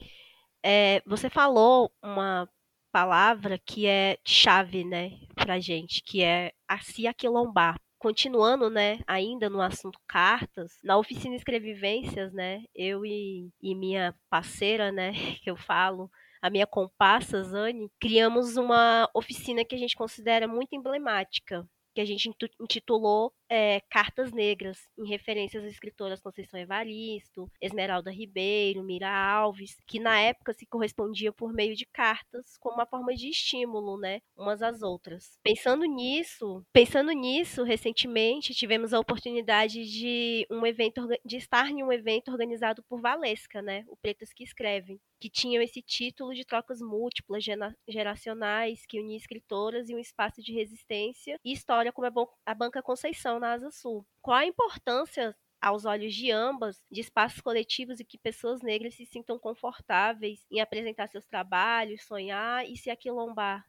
É, 0.65 1.03
você 1.07 1.29
falou 1.29 1.91
uma 2.03 2.49
palavra 2.91 3.59
que 3.59 3.87
é 3.87 4.17
chave, 4.25 4.85
né, 4.85 5.13
pra 5.35 5.61
gente, 5.61 6.03
que 6.03 6.23
é 6.23 6.53
a 6.67 6.79
se 6.79 7.07
aquilombar 7.07 7.77
continuando, 7.99 8.71
né, 8.71 9.01
ainda 9.07 9.51
no 9.51 9.61
assunto 9.61 9.99
cartas, 10.07 10.79
na 10.83 10.97
oficina 10.97 11.35
Escrevivências, 11.35 12.33
né, 12.33 12.65
eu 12.75 13.05
e, 13.05 13.51
e 13.61 13.75
minha 13.75 14.15
parceira, 14.31 14.93
né, 14.93 15.13
que 15.43 15.51
eu 15.51 15.57
falo, 15.57 16.11
a 16.41 16.49
minha 16.49 16.67
comparsa, 16.67 17.43
Zane, 17.43 17.91
criamos 18.01 18.57
uma 18.57 19.09
oficina 19.13 19.65
que 19.65 19.75
a 19.75 19.79
gente 19.79 19.97
considera 19.97 20.47
muito 20.47 20.75
emblemática, 20.75 21.69
que 21.95 22.01
a 22.01 22.05
gente 22.05 22.31
intitulou 22.61 23.33
é, 23.49 23.81
Cartas 23.91 24.33
Negras, 24.33 24.79
em 24.99 25.09
referência 25.09 25.61
às 25.61 25.67
escritoras 25.67 26.21
Conceição 26.21 26.61
Evaristo, 26.61 27.51
Esmeralda 27.61 28.11
Ribeiro, 28.11 28.85
Mira 28.85 29.09
Alves, 29.11 29.77
que 29.87 29.99
na 29.99 30.21
época 30.21 30.53
se 30.53 30.67
correspondiam 30.67 31.33
por 31.33 31.53
meio 31.53 31.75
de 31.75 31.87
cartas 31.87 32.57
como 32.59 32.77
uma 32.77 32.87
forma 32.87 33.15
de 33.15 33.29
estímulo, 33.29 33.99
né, 33.99 34.21
umas 34.37 34.63
às 34.63 34.83
outras. 34.83 35.39
Pensando 35.43 35.85
nisso, 35.85 36.65
pensando 36.73 37.13
nisso, 37.13 37.63
recentemente 37.63 38.55
tivemos 38.55 38.93
a 38.93 39.01
oportunidade 39.01 39.85
de 39.85 40.47
um 40.51 40.67
evento 40.67 41.07
de 41.25 41.37
estar 41.37 41.71
em 41.71 41.83
um 41.83 41.93
evento 41.93 42.31
organizado 42.31 42.83
por 42.89 43.01
Valesca, 43.01 43.63
né, 43.63 43.85
o 43.89 43.97
Pretas 43.97 44.33
que 44.33 44.45
Escrevem, 44.45 45.01
que 45.21 45.31
tinham 45.31 45.63
esse 45.63 45.83
título 45.83 46.35
de 46.35 46.45
trocas 46.45 46.81
múltiplas 46.81 47.45
geracionais 47.89 48.85
que 48.87 49.01
unia 49.01 49.17
escritoras 49.17 49.89
e 49.89 49.95
um 49.95 49.99
espaço 49.99 50.43
de 50.43 50.53
resistência 50.53 51.39
e 51.45 51.53
história 51.53 51.93
como 51.93 52.29
a 52.47 52.55
Banca 52.55 52.83
Conceição 52.83 53.38
na 53.39 53.53
Asa 53.53 53.71
Sul. 53.71 54.07
Qual 54.21 54.37
a 54.37 54.47
importância 54.47 55.37
aos 55.61 55.85
olhos 55.85 56.15
de 56.15 56.31
ambas, 56.31 56.85
de 56.91 57.01
espaços 57.01 57.41
coletivos 57.41 58.01
e 58.01 58.05
que 58.05 58.17
pessoas 58.17 58.63
negras 58.63 58.95
se 58.95 59.05
sintam 59.05 59.39
confortáveis 59.39 60.47
em 60.51 60.61
apresentar 60.61 61.09
seus 61.09 61.27
trabalhos, 61.27 62.05
sonhar 62.05 62.65
e 62.65 62.77
se 62.77 62.91
aquilombar. 62.91 63.67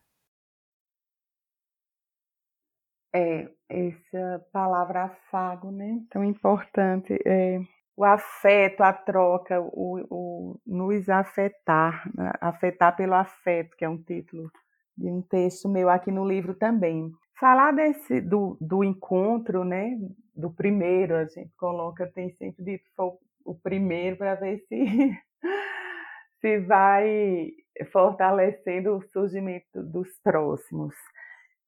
É, 3.14 3.50
essa 3.68 4.46
palavra 4.52 5.06
afago, 5.06 5.72
né, 5.72 6.00
tão 6.12 6.24
importante. 6.24 7.18
É, 7.26 7.60
o 7.98 8.06
afeto, 8.06 8.82
a 8.82 8.94
troca, 8.94 9.60
o, 9.60 10.06
o 10.10 10.60
nos 10.66 11.10
afetar, 11.10 12.10
né? 12.16 12.32
afetar 12.40 12.96
pelo 12.96 13.16
afeto, 13.16 13.76
que 13.76 13.84
é 13.84 13.90
um 13.90 14.02
título 14.02 14.52
de 15.00 15.10
um 15.10 15.22
texto 15.22 15.70
meu 15.70 15.90
aqui 15.90 16.12
no 16.12 16.28
livro 16.28 16.54
também. 16.54 17.12
Falar 17.40 17.72
desse 17.72 18.20
do, 18.20 18.58
do 18.60 18.84
encontro, 18.84 19.64
né, 19.64 19.98
do 20.36 20.52
primeiro, 20.52 21.16
a 21.16 21.26
gente 21.26 21.52
coloca, 21.58 22.06
tem 22.14 22.32
sempre 22.32 22.64
dito 22.64 22.84
foi 22.96 23.12
o 23.46 23.56
primeiro 23.56 24.18
para 24.18 24.36
ver 24.36 24.60
se 24.68 25.18
se 26.42 26.60
vai 26.60 27.52
fortalecendo 27.92 28.98
o 28.98 29.02
surgimento 29.10 29.82
dos 29.84 30.10
próximos. 30.22 30.94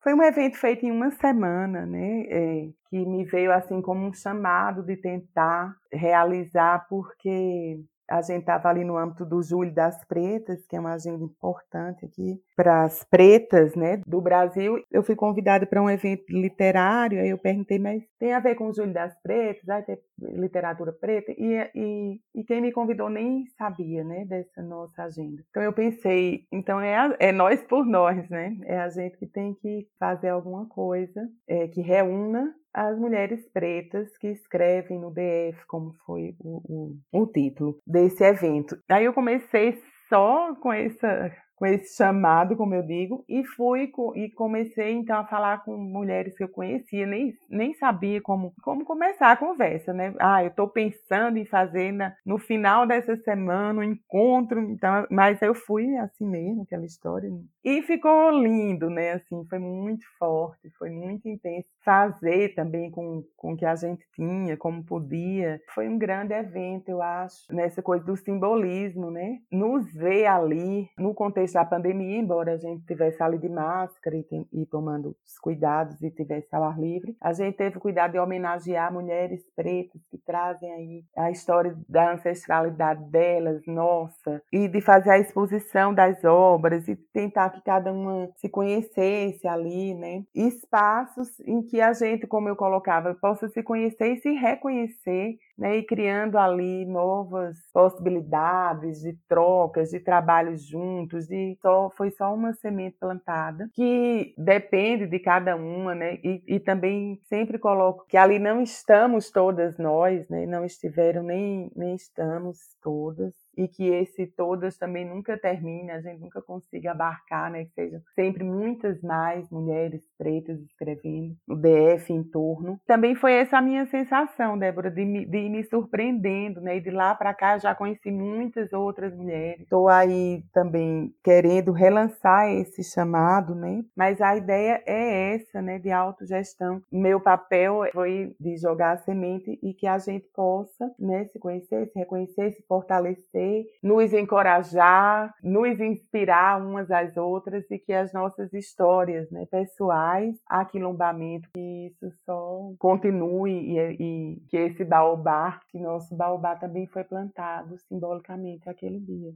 Foi 0.03 0.13
um 0.13 0.23
evento 0.23 0.57
feito 0.57 0.85
em 0.85 0.91
uma 0.91 1.11
semana, 1.11 1.85
né, 1.85 2.23
é, 2.27 2.69
que 2.89 3.05
me 3.05 3.23
veio 3.23 3.53
assim 3.53 3.81
como 3.81 4.05
um 4.05 4.13
chamado 4.13 4.83
de 4.83 4.97
tentar 4.97 5.73
realizar, 5.93 6.85
porque 6.89 7.79
a 8.11 8.21
gente 8.21 8.41
estava 8.41 8.67
ali 8.67 8.83
no 8.83 8.97
âmbito 8.97 9.25
do 9.25 9.41
Julho 9.41 9.73
das 9.73 10.03
Pretas, 10.05 10.65
que 10.67 10.75
é 10.75 10.79
uma 10.79 10.93
agenda 10.93 11.23
importante 11.23 12.05
aqui 12.05 12.41
para 12.55 12.83
as 12.83 13.05
pretas, 13.05 13.73
né, 13.73 14.01
do 14.05 14.19
Brasil. 14.19 14.77
Eu 14.91 15.01
fui 15.01 15.15
convidada 15.15 15.65
para 15.65 15.81
um 15.81 15.89
evento 15.89 16.25
literário, 16.29 17.21
aí 17.21 17.29
eu 17.29 17.37
perguntei, 17.37 17.79
mas 17.79 18.03
tem 18.19 18.33
a 18.33 18.39
ver 18.39 18.55
com 18.55 18.67
o 18.67 18.73
Julho 18.73 18.93
das 18.93 19.17
Pretas? 19.21 19.63
Vai 19.65 19.81
ter 19.83 19.99
literatura 20.19 20.91
preta? 20.91 21.31
E, 21.37 21.71
e, 21.73 22.19
e 22.35 22.43
quem 22.43 22.61
me 22.61 22.73
convidou 22.73 23.09
nem 23.09 23.45
sabia, 23.57 24.03
né, 24.03 24.25
dessa 24.25 24.61
nossa 24.61 25.03
agenda. 25.03 25.41
Então 25.49 25.63
eu 25.63 25.71
pensei, 25.71 26.45
então 26.51 26.81
é, 26.81 26.95
a, 26.95 27.15
é 27.17 27.31
nós 27.31 27.63
por 27.63 27.85
nós, 27.85 28.29
né? 28.29 28.57
É 28.65 28.77
a 28.77 28.89
gente 28.89 29.17
que 29.17 29.25
tem 29.25 29.53
que 29.55 29.87
fazer 29.97 30.29
alguma 30.29 30.67
coisa 30.67 31.21
é, 31.47 31.67
que 31.69 31.81
reúna 31.81 32.53
as 32.73 32.97
mulheres 32.97 33.45
pretas 33.53 34.17
que 34.17 34.27
escrevem 34.27 34.99
no 34.99 35.11
DF, 35.11 35.65
como 35.67 35.93
foi 36.05 36.35
o, 36.39 36.97
o, 37.11 37.21
o 37.23 37.27
título 37.27 37.77
desse 37.85 38.23
evento. 38.23 38.77
Aí 38.89 39.05
eu 39.05 39.13
comecei 39.13 39.73
só 40.07 40.55
com 40.55 40.71
essa 40.71 41.31
com 41.61 41.67
esse 41.67 41.95
chamado, 41.95 42.57
como 42.57 42.73
eu 42.73 42.81
digo, 42.81 43.23
e 43.29 43.45
fui 43.45 43.91
e 44.15 44.31
comecei 44.31 44.93
então 44.93 45.19
a 45.19 45.27
falar 45.27 45.63
com 45.63 45.77
mulheres 45.77 46.35
que 46.35 46.43
eu 46.43 46.49
conhecia, 46.49 47.05
nem, 47.05 47.35
nem 47.47 47.71
sabia 47.75 48.19
como, 48.19 48.51
como 48.63 48.83
começar 48.83 49.31
a 49.31 49.37
conversa, 49.37 49.93
né? 49.93 50.11
Ah, 50.19 50.43
eu 50.43 50.47
estou 50.47 50.67
pensando 50.67 51.37
em 51.37 51.45
fazer 51.45 51.91
na, 51.91 52.15
no 52.25 52.39
final 52.39 52.87
dessa 52.87 53.15
semana 53.17 53.79
um 53.79 53.83
encontro, 53.83 54.59
então, 54.59 55.05
mas 55.11 55.39
eu 55.43 55.53
fui 55.53 55.95
assim 55.97 56.25
mesmo, 56.25 56.63
aquela 56.63 56.83
história. 56.83 57.29
E 57.63 57.83
ficou 57.83 58.31
lindo, 58.31 58.89
né? 58.89 59.11
Assim, 59.11 59.45
foi 59.47 59.59
muito 59.59 60.03
forte, 60.17 60.67
foi 60.79 60.89
muito 60.89 61.29
intenso. 61.29 61.67
Fazer 61.85 62.55
também 62.55 62.89
com, 62.89 63.23
com 63.37 63.53
o 63.53 63.57
que 63.57 63.65
a 63.67 63.75
gente 63.75 64.03
tinha, 64.15 64.57
como 64.57 64.83
podia. 64.83 65.61
Foi 65.75 65.87
um 65.87 65.99
grande 65.99 66.33
evento, 66.33 66.89
eu 66.89 67.03
acho, 67.03 67.53
nessa 67.53 67.83
coisa 67.83 68.03
do 68.03 68.17
simbolismo, 68.17 69.11
né? 69.11 69.37
Nos 69.51 69.93
ver 69.93 70.25
ali, 70.25 70.89
no 70.97 71.13
contexto 71.13 71.50
da 71.53 71.65
pandemia, 71.65 72.19
embora 72.19 72.53
a 72.53 72.57
gente 72.57 72.85
tivesse 72.85 73.21
ali 73.21 73.37
de 73.37 73.49
máscara 73.49 74.15
e, 74.15 74.25
e 74.53 74.65
tomando 74.65 75.15
os 75.25 75.39
cuidados 75.39 76.01
e 76.01 76.09
tivesse 76.11 76.47
ao 76.55 76.63
ar 76.63 76.79
livre, 76.79 77.15
a 77.21 77.33
gente 77.33 77.55
teve 77.55 77.77
o 77.77 77.81
cuidado 77.81 78.11
de 78.11 78.19
homenagear 78.19 78.91
mulheres 78.91 79.41
pretas 79.55 80.01
que 80.09 80.17
trazem 80.17 80.71
aí 80.71 81.03
a 81.15 81.31
história 81.31 81.75
da 81.87 82.13
ancestralidade 82.13 83.03
delas, 83.09 83.61
nossa, 83.65 84.41
e 84.51 84.67
de 84.67 84.81
fazer 84.81 85.11
a 85.11 85.19
exposição 85.19 85.93
das 85.93 86.23
obras 86.23 86.87
e 86.87 86.95
tentar 86.95 87.49
que 87.49 87.61
cada 87.61 87.91
uma 87.91 88.29
se 88.37 88.49
conhecesse 88.49 89.47
ali, 89.47 89.93
né? 89.93 90.23
Espaços 90.33 91.39
em 91.41 91.61
que 91.61 91.81
a 91.81 91.93
gente, 91.93 92.27
como 92.27 92.49
eu 92.49 92.55
colocava, 92.55 93.15
possa 93.15 93.47
se 93.49 93.63
conhecer 93.63 94.13
e 94.13 94.17
se 94.17 94.31
reconhecer, 94.31 95.37
né? 95.57 95.77
E 95.77 95.83
criando 95.83 96.37
ali 96.37 96.85
novas 96.85 97.57
possibilidades 97.73 99.01
de 99.01 99.17
trocas, 99.27 99.89
de 99.89 99.99
trabalho 99.99 100.57
juntos, 100.57 101.27
de 101.27 101.57
só 101.61 101.89
foi 101.91 102.11
só 102.11 102.33
uma 102.33 102.53
semente 102.53 102.97
plantada 102.99 103.69
que 103.73 104.33
depende 104.37 105.07
de 105.07 105.19
cada 105.19 105.55
uma, 105.55 105.95
né? 105.95 106.15
E, 106.23 106.43
e 106.47 106.59
também 106.59 107.19
sempre 107.23 107.57
coloco 107.59 108.05
que 108.07 108.17
ali 108.17 108.39
não 108.39 108.61
estamos 108.61 109.29
todas 109.31 109.77
nós, 109.77 110.27
né? 110.29 110.45
Não 110.45 110.65
estiveram 110.65 111.23
nem 111.23 111.71
nem 111.75 111.95
estamos 111.95 112.57
todas 112.81 113.33
e 113.57 113.67
que 113.67 113.87
esse 113.87 114.27
todas 114.27 114.77
também 114.77 115.05
nunca 115.05 115.37
termine, 115.37 115.91
a 115.91 116.01
gente 116.01 116.19
nunca 116.19 116.41
consiga 116.41 116.91
abarcar, 116.91 117.51
né, 117.51 117.65
que 117.65 117.73
sejam 117.73 118.01
sempre 118.15 118.43
muitas 118.43 119.01
mais 119.01 119.49
mulheres 119.49 120.01
pretas 120.17 120.59
escrevendo 120.61 121.35
no 121.47 121.55
DF 121.55 122.11
em 122.11 122.23
torno. 122.23 122.79
Também 122.85 123.15
foi 123.15 123.33
essa 123.33 123.57
a 123.57 123.61
minha 123.61 123.85
sensação, 123.87 124.57
Débora, 124.57 124.89
de 124.89 125.03
me, 125.03 125.25
de 125.25 125.49
me 125.49 125.63
surpreendendo, 125.63 126.61
né, 126.61 126.77
e 126.77 126.81
de 126.81 126.91
lá 126.91 127.13
para 127.15 127.33
cá 127.33 127.57
já 127.57 127.75
conheci 127.75 128.11
muitas 128.11 128.71
outras 128.73 129.15
mulheres. 129.15 129.61
Estou 129.61 129.89
aí 129.89 130.43
também 130.53 131.13
querendo 131.23 131.71
relançar 131.71 132.49
esse 132.49 132.83
chamado, 132.83 133.55
né, 133.55 133.83
mas 133.95 134.21
a 134.21 134.35
ideia 134.35 134.81
é 134.85 135.35
essa, 135.35 135.61
né, 135.61 135.79
de 135.79 135.91
autogestão. 135.91 136.81
Meu 136.91 137.19
papel 137.19 137.81
foi 137.91 138.35
de 138.39 138.57
jogar 138.57 138.93
a 138.93 138.97
semente 138.97 139.59
e 139.61 139.73
que 139.73 139.87
a 139.87 139.97
gente 139.97 140.27
possa, 140.33 140.91
né, 140.97 141.25
se 141.25 141.39
conhecer, 141.39 141.87
se 141.87 141.99
reconhecer, 141.99 142.51
se 142.53 142.63
fortalecer 142.67 143.40
nos 143.81 144.13
encorajar, 144.13 145.33
nos 145.43 145.79
inspirar 145.79 146.61
umas 146.61 146.89
às 146.91 147.17
outras 147.17 147.69
e 147.69 147.79
que 147.79 147.93
as 147.93 148.13
nossas 148.13 148.53
histórias 148.53 149.29
né, 149.31 149.45
pessoais, 149.49 150.35
aquilombamento, 150.47 151.49
que 151.53 151.87
isso 151.87 152.11
só 152.25 152.73
continue 152.77 153.51
e, 153.51 153.79
e 153.99 154.41
que 154.49 154.57
esse 154.57 154.83
baobá, 154.83 155.59
que 155.69 155.79
nosso 155.79 156.15
baobá 156.15 156.55
também 156.55 156.87
foi 156.87 157.03
plantado 157.03 157.77
simbolicamente 157.87 158.69
aquele 158.69 158.99
dia. 158.99 159.33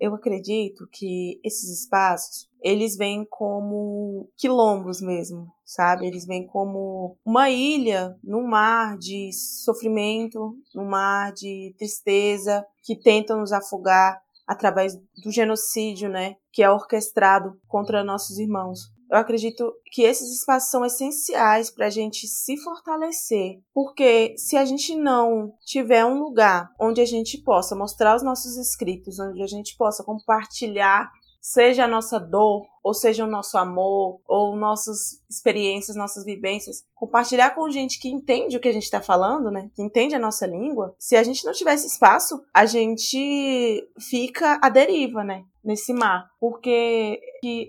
Eu 0.00 0.14
acredito 0.14 0.88
que 0.92 1.40
esses 1.44 1.80
espaços, 1.80 2.48
eles 2.62 2.96
vêm 2.96 3.26
como 3.28 4.28
quilombos 4.36 5.00
mesmo, 5.00 5.52
sabe? 5.64 6.06
Eles 6.06 6.24
vêm 6.24 6.46
como 6.46 7.16
uma 7.24 7.50
ilha 7.50 8.16
no 8.22 8.42
mar 8.42 8.96
de 8.96 9.30
sofrimento, 9.32 10.56
no 10.74 10.84
mar 10.84 11.32
de 11.32 11.74
tristeza, 11.76 12.64
que 12.82 12.96
tentam 12.96 13.40
nos 13.40 13.52
afogar 13.52 14.20
através 14.46 14.96
do 15.22 15.30
genocídio, 15.30 16.08
né, 16.08 16.36
que 16.50 16.62
é 16.62 16.70
orquestrado 16.70 17.60
contra 17.68 18.02
nossos 18.02 18.38
irmãos. 18.38 18.90
Eu 19.10 19.18
acredito 19.18 19.72
que 19.90 20.02
esses 20.02 20.30
espaços 20.30 20.70
são 20.70 20.84
essenciais 20.84 21.70
para 21.70 21.86
a 21.86 21.90
gente 21.90 22.26
se 22.26 22.56
fortalecer, 22.58 23.60
porque 23.72 24.34
se 24.36 24.56
a 24.56 24.64
gente 24.64 24.94
não 24.94 25.54
tiver 25.64 26.04
um 26.04 26.18
lugar 26.18 26.70
onde 26.78 27.00
a 27.00 27.06
gente 27.06 27.38
possa 27.38 27.74
mostrar 27.74 28.16
os 28.16 28.22
nossos 28.22 28.56
escritos, 28.56 29.18
onde 29.18 29.42
a 29.42 29.46
gente 29.46 29.76
possa 29.76 30.04
compartilhar, 30.04 31.10
seja 31.40 31.84
a 31.84 31.88
nossa 31.88 32.18
dor, 32.18 32.66
ou 32.82 32.92
seja 32.92 33.24
o 33.24 33.30
nosso 33.30 33.56
amor, 33.56 34.20
ou 34.26 34.56
nossas 34.56 35.22
experiências, 35.30 35.96
nossas 35.96 36.24
vivências, 36.24 36.84
compartilhar 36.94 37.54
com 37.54 37.70
gente 37.70 37.98
que 37.98 38.08
entende 38.08 38.56
o 38.56 38.60
que 38.60 38.68
a 38.68 38.72
gente 38.72 38.84
está 38.84 39.00
falando, 39.00 39.50
né? 39.50 39.70
Que 39.74 39.82
entende 39.82 40.14
a 40.14 40.18
nossa 40.18 40.46
língua. 40.46 40.94
Se 40.98 41.16
a 41.16 41.22
gente 41.22 41.44
não 41.44 41.52
tiver 41.52 41.74
esse 41.74 41.86
espaço, 41.86 42.42
a 42.52 42.66
gente 42.66 43.88
fica 43.98 44.58
à 44.62 44.68
deriva, 44.68 45.24
né? 45.24 45.44
Nesse 45.68 45.92
mar. 45.92 46.26
Porque 46.40 47.20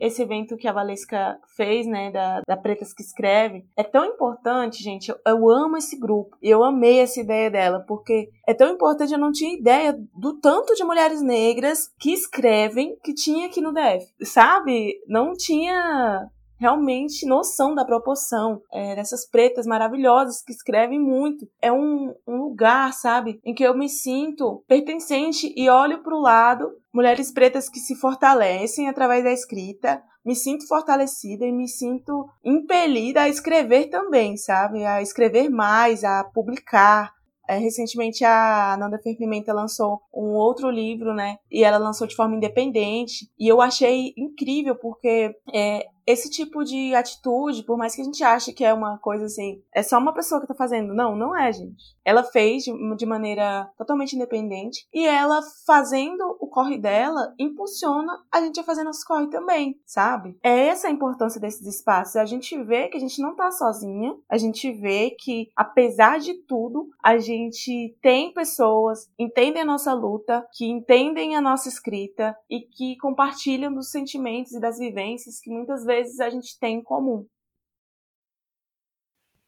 esse 0.02 0.22
evento 0.22 0.56
que 0.56 0.68
a 0.68 0.74
Valesca 0.74 1.38
fez, 1.56 1.86
né? 1.86 2.12
Da, 2.12 2.41
da 2.47 2.56
Pretas 2.58 2.93
que 2.93 3.04
Escreve, 3.04 3.66
é 3.78 3.84
tão 3.84 4.06
importante, 4.06 4.82
gente. 4.82 5.10
Eu, 5.10 5.18
eu 5.28 5.50
amo 5.50 5.78
esse 5.78 6.00
grupo. 6.00 6.38
E 6.41 6.50
eu 6.50 6.64
amei 6.64 7.00
essa 7.00 7.20
ideia 7.20 7.52
dela. 7.52 7.84
Porque 7.88 8.30
é 8.47 8.54
tão 8.54 8.72
importante, 8.72 9.12
eu 9.12 9.20
não 9.20 9.32
tinha 9.32 9.54
ideia 9.54 9.93
do 10.16 10.39
tanto 10.39 10.74
de 10.74 10.84
mulheres 10.84 11.22
negras 11.22 11.89
que 12.00 12.14
escrevem 12.14 12.97
que 13.04 13.14
tinha 13.14 13.47
aqui 13.47 13.60
no 13.60 13.74
DF. 13.74 14.06
Sabe? 14.24 15.00
não 15.08 15.34
tinha 15.34 16.30
realmente 16.60 17.26
noção 17.26 17.74
da 17.74 17.86
proporção 17.86 18.62
é, 18.72 18.95
dessas 18.95 19.28
pretas 19.28 19.66
maravilhosas 19.66 20.41
que 20.43 20.51
escrevem 20.51 20.99
muito. 20.99 21.47
É 21.62 21.72
um, 21.72 22.14
um, 22.28 22.36
lugar, 22.36 22.93
sabe, 22.93 23.39
em 23.45 23.53
que 23.53 23.64
eu 23.64 23.76
me 23.76 23.88
sinto 23.88 24.64
pertencente 24.68 25.53
e 25.55 25.70
olho 25.70 26.03
para 26.03 26.16
o 26.16 26.22
lado, 26.22 26.72
mulheres 26.93 27.32
pretas 27.32 27.70
que 27.70 27.80
se 27.80 27.95
fortalecem 27.95 28.89
através 28.89 29.24
da 29.24 29.32
escrita. 29.32 30.03
Me 30.26 30.36
sinto 30.36 30.68
fortalecida 30.68 31.45
e 31.45 31.51
me 31.51 31.68
sinto 31.68 32.30
impelida 32.43 33.22
a 33.22 33.30
escrever 33.30 33.86
também, 33.86 34.36
sabe? 34.36 34.84
A 34.84 35.01
escrever 35.01 35.49
mais, 35.49 36.03
a 36.03 36.26
publicar, 36.26 37.14
é, 37.49 37.57
recentemente 37.57 38.24
a 38.24 38.78
Nanda 38.80 38.99
Ferpimenta 38.99 39.51
lançou 39.51 39.99
um 40.14 40.36
outro 40.36 40.70
livro, 40.70 41.16
né? 41.16 41.38
E 41.51 41.64
ela 41.64 41.80
lançou 41.80 42.05
de 42.05 42.16
forma 42.16 42.36
independente. 42.36 43.28
E 43.39 43.47
eu 43.47 43.60
achei 43.60 44.14
incrível 44.16 44.76
porque 44.76 45.36
é, 45.51 45.88
esse 46.10 46.28
tipo 46.28 46.64
de 46.64 46.95
atitude, 46.95 47.64
por 47.64 47.78
mais 47.78 47.93
que 47.93 48.01
a 48.01 48.03
gente 48.03 48.24
ache 48.24 48.51
que 48.51 48.66
é 48.66 48.74
uma 48.74 48.97
coisa 48.97 49.26
assim, 49.26 49.62
é 49.72 49.84
só 49.84 49.99
uma 49.99 50.12
pessoa 50.12 50.41
que 50.41 50.47
tá 50.47 50.55
fazendo. 50.55 50.91
Não, 50.91 51.16
não 51.16 51.38
é, 51.38 51.53
gente. 51.53 51.95
Ela 52.03 52.24
fez 52.24 52.64
de, 52.64 53.05
maneira 53.05 53.70
totalmente 53.78 54.16
independente 54.16 54.88
e 54.91 55.05
ela 55.05 55.39
fazendo 55.68 56.36
o 56.39 56.47
corre 56.47 56.80
dela 56.80 57.34
impulsiona 57.38 58.12
a 58.32 58.41
gente 58.41 58.60
a 58.60 58.64
fazer 58.64 58.84
nosso 58.84 59.05
corre 59.05 59.28
também, 59.28 59.80
sabe? 59.86 60.36
É 60.43 60.68
essa 60.68 60.88
a 60.88 60.91
importância 60.91 61.39
desses 61.39 61.66
espaços. 61.68 62.16
A 62.16 62.26
gente 62.26 62.57
vê 62.64 62.88
que 62.88 62.97
a 62.97 62.99
gente 62.99 63.22
não 63.22 63.36
tá 63.36 63.51
sozinha, 63.51 64.16
a 64.28 64.38
gente 64.38 64.72
vê 64.72 65.12
que, 65.12 65.49
apesar 65.55 66.20
de 66.20 66.34
tudo, 66.45 66.89
a 67.03 67.20
gente 67.20 67.95
tem 68.01 68.34
pessoas, 68.34 69.07
entendem 69.18 69.62
a 69.62 69.66
nossa 69.66 69.93
luta, 69.93 70.47
que 70.53 70.66
entendem 70.66 71.36
a 71.36 71.41
nossa 71.41 71.70
escrita 71.70 72.36
e 72.49 72.62
que 72.62 72.97
compartilham 72.97 73.72
dos 73.72 73.91
sentimentos 73.91 74.53
e 74.53 74.60
das 74.60 74.80
vivências 74.80 75.39
que 75.39 75.51
muitas 75.51 75.84
vezes 75.84 75.99
vezes 76.04 76.20
a 76.20 76.30
gente 76.30 76.58
tem 76.60 76.78
em 76.78 76.84
comum. 76.84 77.28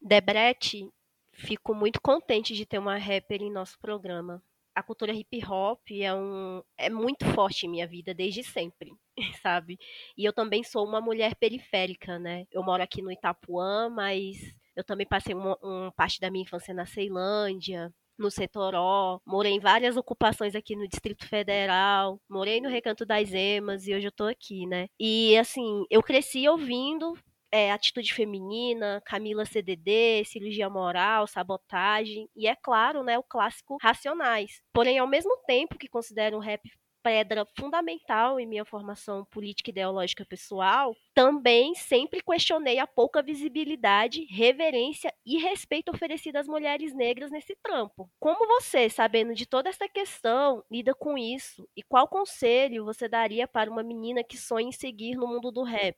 Debrecht 0.02 0.90
fico 1.34 1.74
muito 1.74 2.02
contente 2.02 2.54
de 2.54 2.66
ter 2.66 2.80
uma 2.80 2.98
rapper 2.98 3.42
em 3.42 3.52
nosso 3.52 3.80
programa. 3.80 4.44
A 4.74 4.82
cultura 4.82 5.14
hip 5.14 5.46
hop 5.46 5.82
é, 5.92 6.14
um, 6.14 6.64
é 6.78 6.90
muito 6.90 7.26
forte 7.34 7.66
em 7.66 7.70
minha 7.70 7.88
vida 7.88 8.14
desde 8.14 8.44
sempre, 8.44 8.92
sabe? 9.42 9.78
E 10.18 10.24
eu 10.24 10.34
também 10.34 10.64
sou 10.64 10.86
uma 10.86 11.02
mulher 11.02 11.36
periférica, 11.36 12.18
né? 12.18 12.46
Eu 12.52 12.64
moro 12.64 12.82
aqui 12.82 13.02
no 13.02 13.12
Itapuã, 13.12 13.90
mas 13.90 14.38
eu 14.76 14.84
também 14.84 15.06
passei 15.06 15.36
uma, 15.36 15.58
uma 15.62 15.92
parte 15.92 16.20
da 16.20 16.32
minha 16.32 16.44
infância 16.44 16.74
na 16.74 16.86
Ceilândia, 16.86 17.94
no 18.22 18.32
Setoró, 18.32 19.20
morei 19.26 19.54
em 19.54 19.60
várias 19.60 19.98
ocupações 19.98 20.56
aqui 20.56 20.76
no 20.76 20.88
Distrito 20.88 21.28
Federal, 21.28 22.20
morei 22.30 22.62
no 22.62 22.70
Recanto 22.70 23.06
das 23.06 23.34
Emas 23.34 23.88
e 23.88 23.94
hoje 23.94 24.08
eu 24.08 24.12
tô 24.12 24.26
aqui, 24.26 24.66
né? 24.68 24.88
E 25.00 25.38
assim, 25.38 25.86
eu 25.90 26.02
cresci 26.02 26.48
ouvindo 26.48 27.14
é, 27.52 27.72
atitude 27.72 28.14
feminina, 28.14 29.02
Camila 29.06 29.46
CDD, 29.46 30.24
cirurgia 30.26 30.70
moral, 30.70 31.28
sabotagem 31.28 32.30
e 32.36 32.48
é 32.48 32.56
claro, 32.56 33.04
né, 33.04 33.20
o 33.20 33.24
clássico 33.24 33.78
Racionais. 33.82 34.62
Porém, 34.74 35.00
ao 35.00 35.08
mesmo 35.08 35.36
tempo 35.46 35.78
que 35.78 35.90
considero 35.90 36.38
o 36.38 36.40
rap 36.40 36.62
pedra 37.04 37.46
fundamental 37.58 38.40
em 38.40 38.46
minha 38.48 38.66
formação 38.66 39.26
política 39.26 39.70
ideológica 39.70 40.26
pessoal, 40.26 40.96
também 41.14 41.74
sempre 41.76 42.22
questionei 42.22 42.80
a 42.80 42.88
pouca 42.88 43.22
visibilidade, 43.22 44.26
reverência 44.30 45.14
e 45.26 45.38
respeito 45.38 45.90
oferecido 45.92 46.38
às 46.38 46.48
mulheres 46.48 46.94
negras 46.94 47.32
nesse 47.32 47.56
trampo. 47.62 48.10
Como 48.20 48.48
você, 48.48 48.90
sabendo 48.90 49.34
de 49.34 49.46
toda 49.46 49.70
essa 49.70 49.88
questão, 49.90 50.64
lida 50.72 50.94
com 50.94 51.18
isso? 51.18 51.68
E 51.76 51.84
qual 51.84 52.08
conselho 52.08 52.86
você 52.86 53.08
daria 53.08 53.48
para 53.48 53.70
uma 53.72 53.84
menina 53.84 54.24
que 54.24 54.38
sonha 54.38 54.70
em 54.70 54.72
seguir 54.72 55.16
no 55.16 55.28
mundo 55.28 55.52
do 55.52 55.64
rap? 55.64 55.98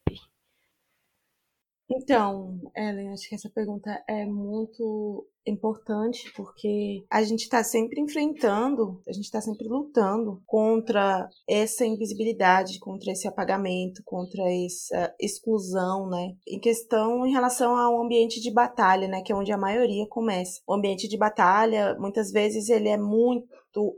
Então, 1.90 2.60
Ellen, 2.76 3.10
acho 3.10 3.28
que 3.28 3.36
essa 3.36 3.50
pergunta 3.50 4.04
é 4.08 4.26
muito 4.26 5.28
importante 5.46 6.32
porque 6.36 7.04
a 7.12 7.22
gente 7.22 7.42
está 7.42 7.64
sempre 7.64 8.00
enfrentando, 8.00 9.02
a 9.08 9.12
gente 9.12 9.26
está 9.26 9.42
sempre 9.42 9.68
lutando 9.68 10.42
contra 10.46 11.28
essa 11.48 11.86
invisibilidade, 11.86 12.80
contra 12.80 13.12
esse 13.12 13.28
apagamento, 13.28 14.02
contra 14.06 14.42
essa 14.66 15.14
exclusão, 15.20 16.08
né? 16.10 16.34
Em 16.48 16.60
questão 16.60 17.26
em 17.26 17.32
relação 17.32 17.76
ao 17.76 18.02
ambiente 18.02 18.42
de 18.42 18.52
batalha, 18.52 19.08
né? 19.08 19.22
Que 19.22 19.34
é 19.34 19.36
onde 19.36 19.52
a 19.52 19.58
maioria 19.58 20.08
começa. 20.10 20.62
O 20.68 20.74
ambiente 20.74 21.08
de 21.08 21.18
batalha, 21.18 21.96
muitas 22.00 22.32
vezes, 22.32 22.70
ele 22.70 22.88
é 22.88 22.98
muito 22.98 23.48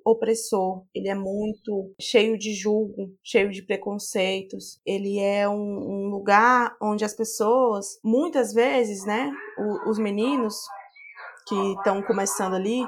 opressor, 0.06 0.84
ele 0.94 1.10
é 1.10 1.16
muito 1.16 1.94
cheio 2.00 2.38
de 2.38 2.54
julgo, 2.54 3.14
cheio 3.24 3.52
de 3.52 3.62
preconceitos. 3.66 4.80
Ele 4.86 5.20
é 5.20 5.48
um, 5.48 5.54
um 5.54 6.10
lugar 6.10 6.76
onde 6.82 7.04
as 7.04 7.16
pessoas, 7.16 8.00
muitas 8.04 8.54
vezes, 8.54 9.06
né, 9.06 9.32
o, 9.58 9.90
os 9.90 10.00
meninos 10.00 10.56
que 11.48 11.56
estão 11.74 12.02
começando 12.02 12.56
ali, 12.56 12.82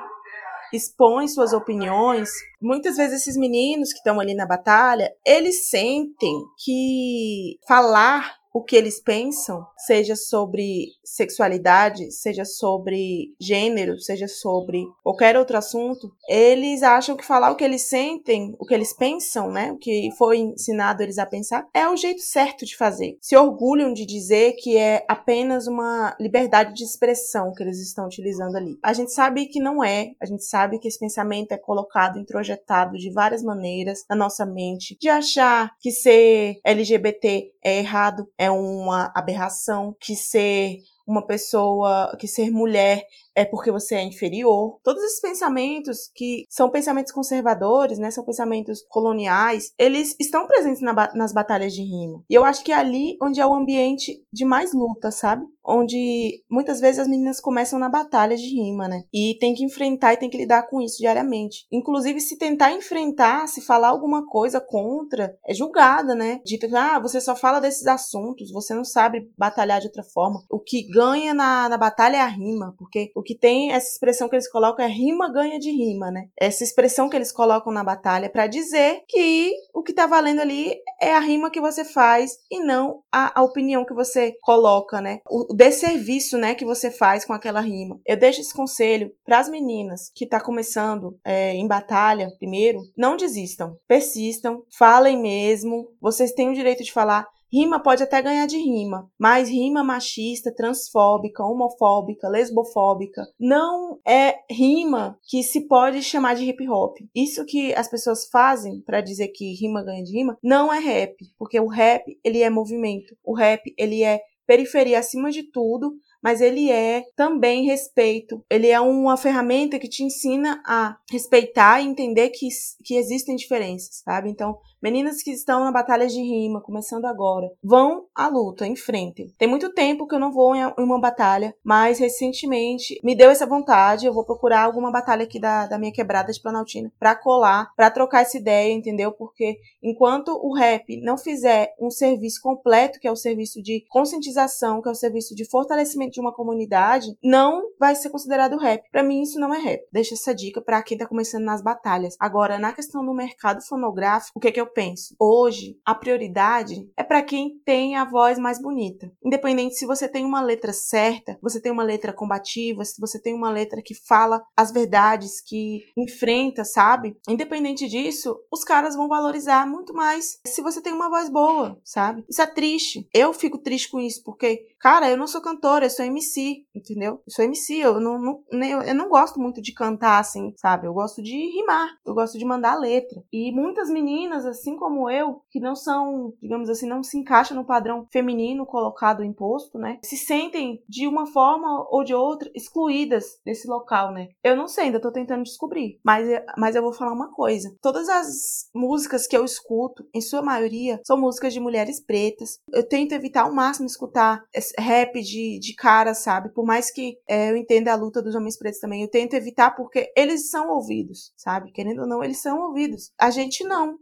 expõem 0.73 1.27
suas 1.27 1.53
opiniões. 1.53 2.29
Muitas 2.61 2.97
vezes 2.97 3.21
esses 3.21 3.38
meninos 3.38 3.91
que 3.91 3.99
estão 3.99 4.19
ali 4.19 4.33
na 4.33 4.45
batalha, 4.45 5.11
eles 5.25 5.69
sentem 5.69 6.33
que 6.63 7.57
falar 7.67 8.35
o 8.58 8.64
que 8.64 8.76
eles 8.76 8.99
pensam, 8.99 9.64
seja 9.78 10.16
sobre 10.16 10.88
sexualidade, 11.03 12.12
seja 12.12 12.43
sobre 12.43 13.36
gênero, 13.39 13.99
seja 13.99 14.28
sobre 14.28 14.84
qualquer 15.03 15.38
outro 15.38 15.58
assunto, 15.58 16.12
eles 16.28 16.82
acham 16.82 17.16
que 17.16 17.24
falar 17.24 17.51
o 17.51 17.55
que 17.55 17.64
eles 17.64 17.84
sentem, 17.84 18.55
o 18.60 18.66
que 18.66 18.74
eles 18.74 18.93
pensam, 18.93 19.51
né, 19.51 19.72
o 19.72 19.78
que 19.78 20.10
foi 20.18 20.39
ensinado 20.39 21.03
eles 21.03 21.20
a 21.20 21.26
pensar, 21.28 21.68
é 21.72 21.88
o 21.88 21.95
jeito 21.95 22.22
certo 22.22 22.66
de 22.66 22.76
fazer. 22.76 23.16
Se 23.22 23.38
orgulham 23.38 23.93
de 23.93 24.08
dizer 24.08 24.53
que 24.53 24.76
é 24.76 25.05
apenas 25.08 25.68
uma 25.68 26.16
liberdade 26.20 26.74
de 26.74 26.84
expressão 26.84 27.53
que 27.53 27.62
eles 27.62 27.80
estão 27.80 28.08
utilizando 28.08 28.55
ali. 28.55 28.80
A 28.82 28.91
gente 28.91 29.14
sabe 29.14 29.45
que 29.45 29.60
não 29.60 29.84
é, 29.84 30.14
a 30.20 30.26
gente 30.26 30.43
sabe 30.43 30.80
que 30.80 30.88
esse 30.88 30.97
pensamento 30.97 31.51
é 31.51 31.58
colocado, 31.58 32.18
introjetado 32.18 32.97
de 32.97 33.12
várias 33.12 33.43
maneiras 33.43 34.03
na 34.10 34.16
nossa 34.16 34.47
mente, 34.47 34.97
de 34.99 35.10
achar 35.10 35.72
que 35.80 35.91
ser 35.91 36.60
LGBT 36.64 37.51
é 37.64 37.80
errado, 37.80 38.28
é 38.38 38.47
uma 38.50 39.12
aberração, 39.16 39.95
que 40.00 40.16
ser 40.16 40.80
uma 41.08 41.26
pessoa, 41.26 42.16
que 42.20 42.28
ser 42.28 42.51
mulher 42.51 43.05
é 43.38 43.45
porque 43.45 43.72
você 43.72 43.95
é 43.95 44.03
inferior. 44.03 44.80
Todos 44.84 45.03
esses 45.03 45.22
pensamentos 45.22 46.10
que 46.16 46.45
são 46.49 46.72
pensamentos 46.72 47.14
conservadores, 47.14 47.99
né, 47.99 48.10
são 48.10 48.26
pensamentos 48.26 48.82
coloniais, 48.89 49.72
eles 49.78 50.16
estão 50.20 50.47
presentes 50.47 50.82
na, 50.82 50.93
nas 51.14 51.32
batalhas 51.32 51.72
de 51.74 51.84
rima. 51.84 52.24
E 52.28 52.34
eu 52.34 52.43
acho 52.43 52.64
que 52.64 52.72
é 52.72 52.76
ali 52.76 53.16
onde 53.22 53.39
é 53.39 53.45
o 53.45 53.53
ambiente 53.53 54.24
de 54.34 54.43
mais 54.43 54.74
luta, 54.74 55.12
sabe? 55.12 55.45
Onde 55.64 56.41
muitas 56.49 56.80
vezes 56.80 56.99
as 56.99 57.08
meninas 57.08 57.39
começam 57.39 57.78
na 57.78 57.89
batalha 57.89 58.36
de 58.36 58.47
rima, 58.47 58.88
né? 58.88 59.03
E 59.14 59.38
tem 59.39 59.53
que 59.53 59.64
enfrentar 59.64 60.14
e 60.14 60.18
tem 60.18 60.30
que 60.30 60.38
lidar 60.38 60.64
com 60.64 60.82
isso 60.82 60.97
diariamente. 60.97 61.68
Inclusive, 61.72 62.20
se 62.22 62.38
tentar 62.38 62.72
enfrentar, 62.72 63.47
se 63.47 63.62
falar 63.62 63.89
alguma 63.89 64.26
coisa 64.26 64.60
contra, 64.60 65.38
é 65.45 65.53
julgada, 65.53 66.16
né? 66.16 66.39
Dita 66.43 66.68
ah, 66.76 66.99
você 66.99 67.22
só 67.22 67.36
fala 67.36 67.60
desses 67.60 67.86
assuntos, 67.86 68.51
você 68.51 68.74
não 68.74 68.86
sabe 68.86 69.30
batalhar 69.38 69.80
de 69.80 69.88
outra 69.88 70.03
forma. 70.03 70.41
O 70.49 70.60
que 70.60 70.88
ganha 70.98 71.32
na, 71.32 71.70
na 71.70 71.78
batalha 71.78 72.18
é 72.18 72.22
a 72.22 72.26
rima, 72.26 72.74
porque 72.76 73.12
o 73.16 73.22
que 73.22 73.38
tem 73.38 73.72
essa 73.72 73.88
expressão 73.88 74.28
que 74.28 74.36
eles 74.36 74.50
colocam 74.50 74.84
é 74.84 74.88
rima 74.88 75.32
ganha 75.32 75.60
de 75.60 75.70
rima, 75.70 76.10
né? 76.10 76.24
Essa 76.36 76.64
expressão 76.64 77.08
que 77.08 77.16
eles 77.16 77.32
colocam 77.32 77.72
na 77.72 77.84
batalha 77.84 78.32
para 78.32 78.48
dizer 78.48 79.04
que 79.08 79.54
o 79.76 79.84
que 79.84 79.93
tá 79.93 80.08
valendo 80.08 80.41
ali 80.41 80.76
é 81.00 81.14
a 81.14 81.20
rima 81.20 81.52
que 81.52 81.62
você 81.62 81.86
faz 81.86 82.32
e 82.50 82.60
não 82.60 83.04
a, 83.12 83.39
a 83.39 83.43
opinião 83.43 83.86
que 83.86 83.93
você 83.93 84.34
coloca, 84.41 85.00
né? 85.00 85.20
O, 85.30 85.54
o 85.54 85.56
desserviço, 85.56 86.36
né, 86.36 86.56
que 86.56 86.66
você 86.66 86.89
faz 86.89 87.24
com 87.24 87.34
aquela 87.34 87.62
rima. 87.62 88.00
Eu 88.04 88.18
deixo 88.18 88.41
esse 88.41 88.54
conselho 88.54 89.12
para 89.24 89.38
as 89.38 89.50
meninas 89.50 90.12
que 90.16 90.26
tá 90.26 90.39
começando 90.39 91.16
é, 91.24 91.54
em 91.54 91.68
batalha, 91.68 92.32
primeiro, 92.39 92.80
não 92.98 93.16
desistam, 93.16 93.78
persistam, 93.88 94.64
falem 94.76 95.22
mesmo. 95.22 95.89
Vocês 96.02 96.32
têm 96.32 96.50
o 96.50 96.56
direito 96.56 96.84
de 96.84 96.91
falar 96.91 97.28
Rima 97.52 97.82
pode 97.82 98.04
até 98.04 98.22
ganhar 98.22 98.45
de 98.45 98.58
rima, 98.58 99.10
mas 99.18 99.50
rima 99.50 99.84
machista, 99.84 100.54
transfóbica, 100.54 101.43
homofóbica, 101.43 102.28
lesbofóbica 102.28 103.26
não 103.39 104.00
é 104.06 104.36
rima 104.52 105.18
que 105.24 105.41
se 105.41 105.68
pode 105.68 106.04
chamar 106.04 106.36
de 106.36 106.43
hip 106.43 106.68
hop. 106.68 106.98
Isso 107.16 107.45
que 107.45 107.74
as 107.74 107.89
pessoas 107.89 108.28
fazem 108.30 108.82
para 108.82 109.00
dizer 109.00 109.30
que 109.30 109.54
rima 109.54 109.84
ganha 109.84 110.04
de 110.04 110.12
rima 110.12 110.38
não 110.43 110.74
é 110.74 110.80
rap, 110.80 111.16
porque 111.38 111.60
o 111.60 111.68
rap 111.68 112.04
ele 112.24 112.41
é 112.41 112.50
movimento, 112.50 113.16
o 113.24 113.34
rap 113.34 113.62
ele 113.78 114.04
é 114.04 114.22
periferia 114.45 115.00
acima 115.00 115.30
de 115.30 115.43
tudo, 115.43 115.93
mas 116.22 116.41
ele 116.41 116.72
é 116.72 117.03
também 117.15 117.65
respeito. 117.65 118.43
Ele 118.49 118.68
é 118.68 118.80
uma 118.80 119.18
ferramenta 119.18 119.80
que 119.80 119.89
te 119.89 120.03
ensina 120.03 120.61
a 120.65 120.97
respeitar 121.11 121.82
e 121.82 121.88
entender 121.88 122.30
que, 122.30 122.47
que 122.84 122.95
existem 122.95 123.36
diferenças, 123.36 124.01
sabe? 124.03 124.30
Então, 124.30 124.57
Meninas 124.82 125.24
que 125.24 125.32
estão 125.32 125.63
na 125.63 125.72
batalha 125.72 126.05
de 126.05 126.22
rima, 126.22 126.61
começando 126.61 127.05
agora, 127.05 127.49
vão 127.63 128.05
à 128.13 128.28
luta, 128.28 128.68
enfrentem. 128.68 129.34
Tem 129.36 129.47
muito 129.47 129.74
tempo 129.74 130.07
que 130.07 130.13
eu 130.13 130.20
não 130.20 130.32
vou 130.32 130.55
em 130.55 130.72
uma 130.78 130.99
batalha, 130.99 131.55
mas 131.63 131.97
recentemente 131.97 132.99
me 133.03 133.15
deu 133.15 133.32
essa 133.32 133.47
vontade. 133.47 134.05
Eu 134.05 134.13
vou 134.13 134.24
procurar 134.24 134.61
alguma 134.61 134.91
batalha 134.91 135.24
aqui 135.24 135.39
da, 135.39 135.65
da 135.65 135.80
minha 135.80 135.91
quebrada 135.91 136.32
de 136.32 136.39
Planaltina 136.39 136.91
para 136.99 137.15
colar, 137.15 137.74
para 137.76 137.89
trocar 137.89 138.22
essa 138.22 138.38
ideia, 138.38 138.72
entendeu? 138.72 139.11
Porque 139.11 139.57
enquanto 139.82 140.30
o 140.30 140.53
rap 140.53 140.95
não 141.01 141.18
fizer 141.18 141.74
um 141.82 141.89
serviço 141.89 142.39
completo, 142.41 142.99
que 142.99 143.07
é 143.07 143.11
o 143.11 143.15
serviço 143.15 143.61
de 143.63 143.84
conscientização, 143.89 144.80
que 144.80 144.89
é 144.89 144.91
o 144.91 144.95
serviço 144.95 145.34
de 145.34 145.49
fortalecimento 145.49 146.07
de 146.14 146.22
uma 146.22 146.34
comunidade, 146.34 147.08
não 147.24 147.64
vai 147.80 147.95
ser 147.95 148.10
considerado 148.10 148.58
rap. 148.58 148.84
Para 148.91 149.03
mim, 149.03 149.22
isso 149.22 149.39
não 149.39 149.53
é 149.53 149.60
rap. 149.60 149.82
Deixa 149.91 150.14
essa 150.14 150.34
dica 150.34 150.62
para 150.62 150.82
quem 150.82 150.97
tá 150.97 151.05
começando 151.05 151.43
nas 151.43 151.62
batalhas. 151.62 152.16
Agora, 152.20 152.60
na 152.60 152.74
questão 152.74 153.05
do 153.05 153.14
mercado 153.14 153.62
fonográfico, 153.62 154.38
o 154.38 154.39
que, 154.39 154.47
é 154.47 154.51
que 154.51 154.62
eu 154.62 154.68
penso, 154.68 155.16
hoje 155.20 155.78
a 155.86 155.93
prioridade 155.95 156.89
é 156.95 157.03
para 157.03 157.22
quem 157.22 157.60
tem 157.66 157.95
a 157.95 158.05
voz 158.05 158.38
mais 158.38 158.62
bonita. 158.62 159.12
Independente 159.24 159.76
se 159.76 159.86
você 159.86 160.08
tem 160.08 160.26
uma 160.26 160.41
letra 160.41 160.74
certa, 160.74 161.38
você 161.41 161.62
tem 161.62 161.72
uma 161.72 161.84
letra 161.84 162.14
combativa, 162.14 162.84
se 162.84 162.99
você 162.99 163.22
tem 163.22 163.34
uma 163.34 163.51
letra 163.51 163.82
que 163.84 163.95
fala 163.95 164.43
as 164.55 164.72
verdades, 164.72 165.41
que 165.41 165.82
enfrenta, 165.97 166.64
sabe? 166.64 167.16
Independente 167.28 167.88
disso, 167.88 168.38
os 168.51 168.64
caras 168.64 168.95
vão 168.95 169.08
valorizar 169.08 169.68
muito 169.68 169.93
mais 169.93 170.39
se 170.45 170.62
você 170.62 170.82
tem 170.82 170.93
uma 170.93 171.10
voz 171.10 171.30
boa, 171.30 171.80
sabe? 171.84 172.24
Isso 172.30 172.41
é 172.41 172.47
triste. 172.47 173.08
Eu 173.14 173.34
fico 173.34 173.58
triste 173.58 173.89
com 173.89 173.99
isso 173.99 174.22
porque, 174.24 174.66
cara, 174.80 175.09
eu 175.09 175.17
não 175.17 175.28
sou 175.28 175.41
cantora, 175.41 175.86
eu 175.86 175.89
sou 175.89 176.05
MC, 176.05 176.65
entendeu? 176.75 177.21
Eu 177.25 177.32
sou 177.32 177.45
MC, 177.45 177.75
eu 177.75 177.99
não, 177.99 178.19
não 178.19 178.43
eu 178.84 178.95
não 178.95 179.09
gosto 179.09 179.39
muito 179.39 179.61
de 179.61 179.73
cantar 179.73 180.19
assim, 180.19 180.53
sabe? 180.57 180.88
Eu 180.88 180.93
gosto 180.93 181.21
de 181.21 181.36
rimar, 181.36 181.89
eu 182.05 182.13
gosto 182.13 182.38
de 182.38 182.45
mandar 182.45 182.75
letra. 182.75 183.21
E 183.32 183.51
muitas 183.51 183.89
meninas 183.89 184.45
assim 184.45 184.75
como 184.75 185.09
eu, 185.09 185.41
que 185.49 185.59
não 185.59 185.75
são, 185.75 186.34
digamos 186.41 186.69
assim, 186.69 186.88
não 186.88 187.03
se 187.03 187.17
encaixam 187.17 187.57
no 187.57 187.65
padrão 187.65 188.07
feminino 188.11 188.65
colocado 188.65 189.23
imposto, 189.23 189.78
né? 189.78 189.99
Se 190.03 190.17
sentem 190.17 190.82
de 190.88 191.07
uma 191.07 191.25
forma 191.25 191.88
ou 191.89 192.03
de 192.03 192.13
outra 192.13 192.49
excluídas 192.55 193.39
desse 193.45 193.67
local, 193.67 194.11
né? 194.11 194.28
Eu 194.43 194.55
não 194.55 194.67
sei, 194.67 194.86
ainda 194.86 195.01
tô 195.01 195.11
tentando 195.11 195.43
descobrir, 195.43 195.99
mas, 196.03 196.28
mas 196.57 196.75
eu 196.75 196.82
vou 196.82 196.93
falar 196.93 197.13
uma 197.13 197.32
coisa. 197.32 197.69
Todas 197.82 198.09
as 198.09 198.69
músicas 198.73 199.28
que 199.28 199.36
eu 199.36 199.43
escuto, 199.43 200.07
em 200.13 200.21
sua 200.21 200.41
maioria, 200.41 200.99
são 201.05 201.19
músicas 201.19 201.53
de 201.53 201.59
mulheres 201.59 202.03
pretas. 202.03 202.59
Eu 202.71 202.88
tento 202.88 203.13
evitar 203.13 203.43
ao 203.43 203.53
máximo 203.53 203.88
escutar 203.88 204.43
rap 204.78 205.22
de, 205.22 205.59
de 205.59 205.76
cara, 205.76 206.13
sabe? 206.13 206.49
Por 206.53 206.65
mais 206.65 206.91
que 206.91 207.18
é, 207.28 207.51
eu 207.51 207.57
entenda 207.57 207.91
a 207.91 207.95
luta 207.95 208.22
dos 208.22 208.36
homens 208.36 208.57
pretos 208.57 208.80
também, 208.80 209.01
eu 209.01 209.09
tento 209.09 209.34
evitar 209.34 209.72
porque 209.72 210.11
eles 210.15 210.49
são 210.49 210.70
ouvidos, 210.70 211.34
sabe? 211.36 211.72
Querendo 211.72 212.01
ou 212.01 212.07
não, 212.07 212.24
eles 212.24 212.41
são 212.41 212.59
ouvidos. 212.68 213.11
A 213.20 213.30
gente 213.30 213.63
não. 213.63 213.97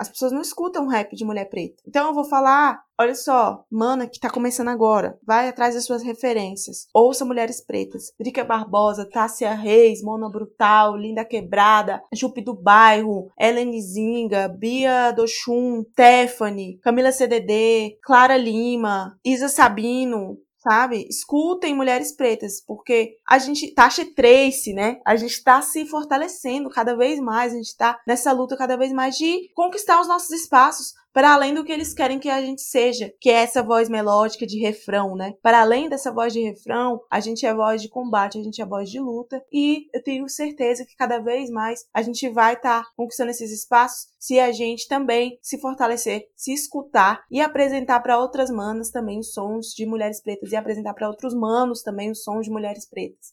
As 0.00 0.08
pessoas 0.08 0.32
não 0.32 0.40
escutam 0.40 0.88
rap 0.88 1.14
de 1.14 1.26
mulher 1.26 1.50
preta. 1.50 1.82
Então 1.86 2.08
eu 2.08 2.14
vou 2.14 2.24
falar, 2.24 2.82
olha 2.98 3.14
só, 3.14 3.66
mana 3.70 4.06
que 4.06 4.18
tá 4.18 4.30
começando 4.30 4.68
agora, 4.68 5.18
vai 5.26 5.46
atrás 5.46 5.74
das 5.74 5.84
suas 5.84 6.02
referências. 6.02 6.88
Ouça 6.94 7.22
mulheres 7.22 7.60
pretas. 7.60 8.10
Drica 8.18 8.42
Barbosa, 8.42 9.04
Tássia 9.04 9.52
Reis, 9.52 10.02
Mona 10.02 10.30
Brutal, 10.30 10.96
Linda 10.96 11.22
Quebrada, 11.22 12.02
Jupe 12.14 12.40
do 12.40 12.54
Bairro, 12.54 13.30
Ellen 13.38 13.78
Zinga, 13.78 14.48
Bia 14.48 15.12
Dochum, 15.12 15.84
Stephanie, 15.92 16.78
Camila 16.78 17.12
CDD, 17.12 17.98
Clara 18.02 18.38
Lima, 18.38 19.18
Isa 19.22 19.50
Sabino, 19.50 20.38
sabe? 20.60 21.06
Escutem 21.08 21.74
mulheres 21.74 22.14
pretas, 22.14 22.62
porque 22.66 23.16
a 23.28 23.38
gente, 23.38 23.72
Tasha 23.74 24.04
Trace, 24.14 24.72
né? 24.72 25.00
A 25.06 25.16
gente 25.16 25.42
tá 25.42 25.60
se 25.62 25.86
fortalecendo 25.86 26.68
cada 26.68 26.96
vez 26.96 27.18
mais, 27.18 27.52
a 27.52 27.56
gente 27.56 27.76
tá 27.76 27.98
nessa 28.06 28.32
luta 28.32 28.56
cada 28.56 28.76
vez 28.76 28.92
mais 28.92 29.16
de 29.16 29.50
conquistar 29.54 30.00
os 30.00 30.08
nossos 30.08 30.30
espaços, 30.30 30.92
para 31.12 31.34
além 31.34 31.54
do 31.54 31.64
que 31.64 31.72
eles 31.72 31.92
querem 31.92 32.18
que 32.18 32.28
a 32.28 32.40
gente 32.40 32.62
seja, 32.62 33.12
que 33.20 33.30
é 33.30 33.34
essa 33.34 33.62
voz 33.62 33.88
melódica 33.88 34.46
de 34.46 34.58
refrão, 34.58 35.16
né? 35.16 35.34
Para 35.42 35.60
além 35.60 35.88
dessa 35.88 36.12
voz 36.12 36.32
de 36.32 36.40
refrão, 36.40 37.00
a 37.10 37.20
gente 37.20 37.44
é 37.44 37.54
voz 37.54 37.82
de 37.82 37.88
combate, 37.88 38.38
a 38.38 38.42
gente 38.42 38.62
é 38.62 38.66
voz 38.66 38.90
de 38.90 39.00
luta, 39.00 39.44
e 39.52 39.88
eu 39.92 40.02
tenho 40.02 40.28
certeza 40.28 40.84
que 40.84 40.94
cada 40.96 41.18
vez 41.18 41.50
mais 41.50 41.84
a 41.92 42.02
gente 42.02 42.28
vai 42.28 42.54
estar 42.54 42.84
tá 42.84 42.90
conquistando 42.96 43.30
esses 43.30 43.50
espaços 43.50 44.08
se 44.18 44.38
a 44.38 44.52
gente 44.52 44.86
também 44.86 45.38
se 45.42 45.58
fortalecer, 45.58 46.28
se 46.36 46.52
escutar 46.52 47.24
e 47.30 47.40
apresentar 47.40 48.00
para 48.00 48.18
outras 48.18 48.50
manas 48.50 48.90
também 48.90 49.18
os 49.18 49.32
sons 49.32 49.68
de 49.74 49.86
mulheres 49.86 50.22
pretas 50.22 50.52
e 50.52 50.56
apresentar 50.56 50.94
para 50.94 51.08
outros 51.08 51.34
manos 51.34 51.82
também 51.82 52.10
os 52.10 52.22
sons 52.22 52.44
de 52.44 52.50
mulheres 52.50 52.88
pretas. 52.88 53.32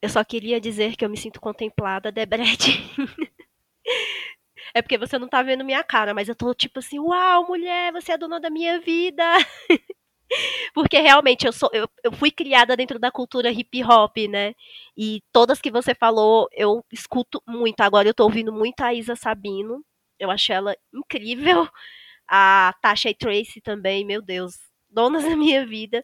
Eu 0.00 0.08
só 0.08 0.24
queria 0.24 0.60
dizer 0.60 0.96
que 0.96 1.04
eu 1.04 1.10
me 1.10 1.16
sinto 1.16 1.40
contemplada, 1.40 2.12
Debret. 2.12 2.58
É 4.74 4.82
porque 4.82 4.98
você 4.98 5.18
não 5.18 5.28
tá 5.28 5.42
vendo 5.42 5.64
minha 5.64 5.82
cara, 5.84 6.14
mas 6.14 6.28
eu 6.28 6.34
tô 6.34 6.54
tipo 6.54 6.78
assim, 6.78 6.98
uau, 6.98 7.46
mulher, 7.46 7.92
você 7.92 8.12
é 8.12 8.18
dona 8.18 8.40
da 8.40 8.50
minha 8.50 8.80
vida. 8.80 9.24
porque 10.74 10.98
realmente 11.00 11.46
eu 11.46 11.52
sou 11.52 11.70
eu, 11.72 11.88
eu 12.04 12.12
fui 12.12 12.30
criada 12.30 12.76
dentro 12.76 12.98
da 12.98 13.10
cultura 13.10 13.50
hip 13.50 13.82
hop, 13.84 14.16
né? 14.28 14.54
E 14.96 15.22
todas 15.32 15.60
que 15.60 15.70
você 15.70 15.94
falou, 15.94 16.48
eu 16.52 16.84
escuto 16.92 17.42
muito. 17.46 17.80
Agora 17.80 18.08
eu 18.08 18.14
tô 18.14 18.24
ouvindo 18.24 18.52
muito 18.52 18.80
a 18.82 18.94
Isa 18.94 19.16
Sabino. 19.16 19.84
Eu 20.18 20.30
acho 20.30 20.52
ela 20.52 20.76
incrível. 20.92 21.68
A 22.28 22.74
Tasha 22.82 23.10
e 23.10 23.14
Tracy 23.14 23.60
também, 23.60 24.04
meu 24.04 24.22
Deus, 24.22 24.56
donas 24.90 25.24
da 25.24 25.36
minha 25.36 25.66
vida. 25.66 26.02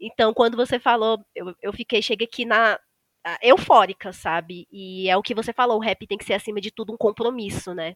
Então, 0.00 0.34
quando 0.34 0.56
você 0.56 0.78
falou, 0.80 1.18
eu, 1.34 1.54
eu 1.62 1.72
fiquei, 1.72 2.02
cheguei 2.02 2.26
aqui 2.26 2.44
na, 2.44 2.78
eufórica, 3.42 4.12
sabe? 4.12 4.66
E 4.70 5.08
é 5.08 5.16
o 5.16 5.22
que 5.22 5.34
você 5.34 5.52
falou, 5.52 5.76
o 5.78 5.82
rap 5.82 6.06
tem 6.06 6.18
que 6.18 6.24
ser 6.24 6.34
acima 6.34 6.60
de 6.60 6.70
tudo 6.70 6.92
um 6.92 6.96
compromisso, 6.96 7.74
né? 7.74 7.94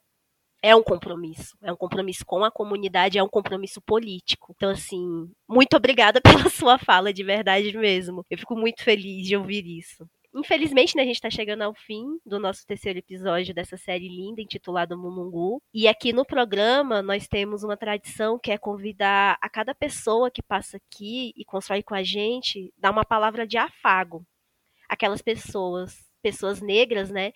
É 0.64 0.76
um 0.76 0.82
compromisso, 0.82 1.56
é 1.60 1.72
um 1.72 1.76
compromisso 1.76 2.24
com 2.24 2.44
a 2.44 2.50
comunidade, 2.50 3.18
é 3.18 3.22
um 3.22 3.28
compromisso 3.28 3.80
político. 3.82 4.52
Então, 4.56 4.70
assim, 4.70 5.28
muito 5.48 5.76
obrigada 5.76 6.20
pela 6.22 6.48
sua 6.48 6.78
fala, 6.78 7.12
de 7.12 7.24
verdade 7.24 7.76
mesmo. 7.76 8.24
Eu 8.30 8.38
fico 8.38 8.54
muito 8.56 8.82
feliz 8.84 9.26
de 9.26 9.36
ouvir 9.36 9.66
isso. 9.66 10.06
Infelizmente, 10.34 10.96
né, 10.96 11.02
a 11.02 11.04
gente 11.04 11.16
está 11.16 11.28
chegando 11.28 11.62
ao 11.62 11.74
fim 11.74 12.18
do 12.24 12.38
nosso 12.38 12.64
terceiro 12.66 12.98
episódio 12.98 13.52
dessa 13.52 13.76
série 13.76 14.08
linda, 14.08 14.40
intitulada 14.40 14.96
Mumungu. 14.96 15.60
E 15.74 15.86
aqui 15.86 16.12
no 16.12 16.24
programa 16.24 17.02
nós 17.02 17.28
temos 17.28 17.62
uma 17.62 17.76
tradição 17.76 18.38
que 18.38 18.50
é 18.50 18.56
convidar 18.56 19.36
a 19.42 19.48
cada 19.50 19.74
pessoa 19.74 20.30
que 20.30 20.42
passa 20.42 20.78
aqui 20.78 21.34
e 21.36 21.44
constrói 21.44 21.82
com 21.82 21.94
a 21.94 22.02
gente, 22.02 22.72
dar 22.78 22.92
uma 22.92 23.04
palavra 23.04 23.46
de 23.46 23.58
afago 23.58 24.24
aquelas 24.92 25.22
pessoas, 25.22 26.06
pessoas 26.22 26.60
negras, 26.60 27.10
né, 27.10 27.32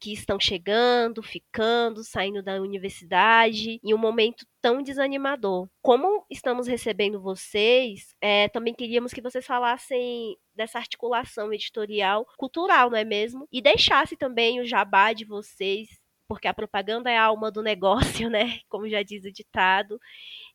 que 0.00 0.12
estão 0.12 0.40
chegando, 0.40 1.22
ficando, 1.22 2.02
saindo 2.02 2.42
da 2.42 2.60
universidade, 2.60 3.78
em 3.84 3.92
um 3.92 3.98
momento 3.98 4.46
tão 4.60 4.82
desanimador. 4.82 5.68
Como 5.82 6.24
estamos 6.30 6.66
recebendo 6.66 7.20
vocês, 7.20 8.14
é, 8.22 8.48
também 8.48 8.74
queríamos 8.74 9.12
que 9.12 9.20
vocês 9.20 9.44
falassem 9.46 10.36
dessa 10.54 10.78
articulação 10.78 11.52
editorial 11.52 12.26
cultural, 12.38 12.88
não 12.88 12.96
é 12.96 13.04
mesmo? 13.04 13.46
E 13.52 13.60
deixasse 13.60 14.16
também 14.16 14.60
o 14.60 14.66
jabá 14.66 15.12
de 15.12 15.26
vocês, 15.26 15.88
porque 16.26 16.48
a 16.48 16.54
propaganda 16.54 17.10
é 17.10 17.18
a 17.18 17.24
alma 17.24 17.50
do 17.50 17.62
negócio, 18.24 18.30
né? 18.30 18.60
Como 18.68 18.88
já 18.88 19.02
diz 19.02 19.24
o 19.24 19.32
ditado. 19.32 20.00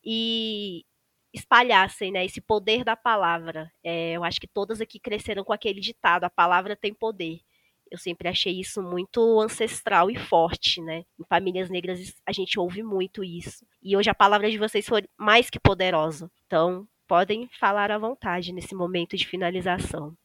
E 0.04 0.84
espalhassem 1.34 2.12
né, 2.12 2.26
esse 2.26 2.42
poder 2.42 2.84
da 2.84 2.96
palavra. 2.96 3.72
É, 3.84 4.14
eu 4.14 4.24
acho 4.24 4.40
que 4.40 4.48
todas 4.48 4.82
aqui 4.82 5.00
cresceram 5.00 5.44
com 5.44 5.54
aquele 5.54 5.80
ditado: 5.80 6.24
a 6.24 6.30
palavra 6.30 6.76
tem 6.76 6.94
poder. 6.94 7.40
Eu 7.92 7.98
sempre 7.98 8.28
achei 8.28 8.60
isso 8.60 8.84
muito 8.84 9.40
ancestral 9.40 10.12
e 10.12 10.16
forte, 10.16 10.80
né? 10.82 11.06
Em 11.20 11.24
famílias 11.28 11.70
negras 11.70 12.14
a 12.26 12.32
gente 12.32 12.60
ouve 12.60 12.84
muito 12.84 13.24
isso. 13.24 13.66
E 13.82 13.98
hoje 13.98 14.10
a 14.10 14.16
palavra 14.16 14.50
de 14.50 14.60
vocês 14.60 14.86
foi 14.86 15.04
mais 15.18 15.50
que 15.50 15.60
poderosa. 15.60 16.32
Então, 16.46 16.88
podem 17.08 17.50
falar 17.60 17.90
à 17.90 17.98
vontade 17.98 18.54
nesse 18.54 18.76
momento 18.76 19.18
de 19.18 19.26
finalização. 19.26 20.16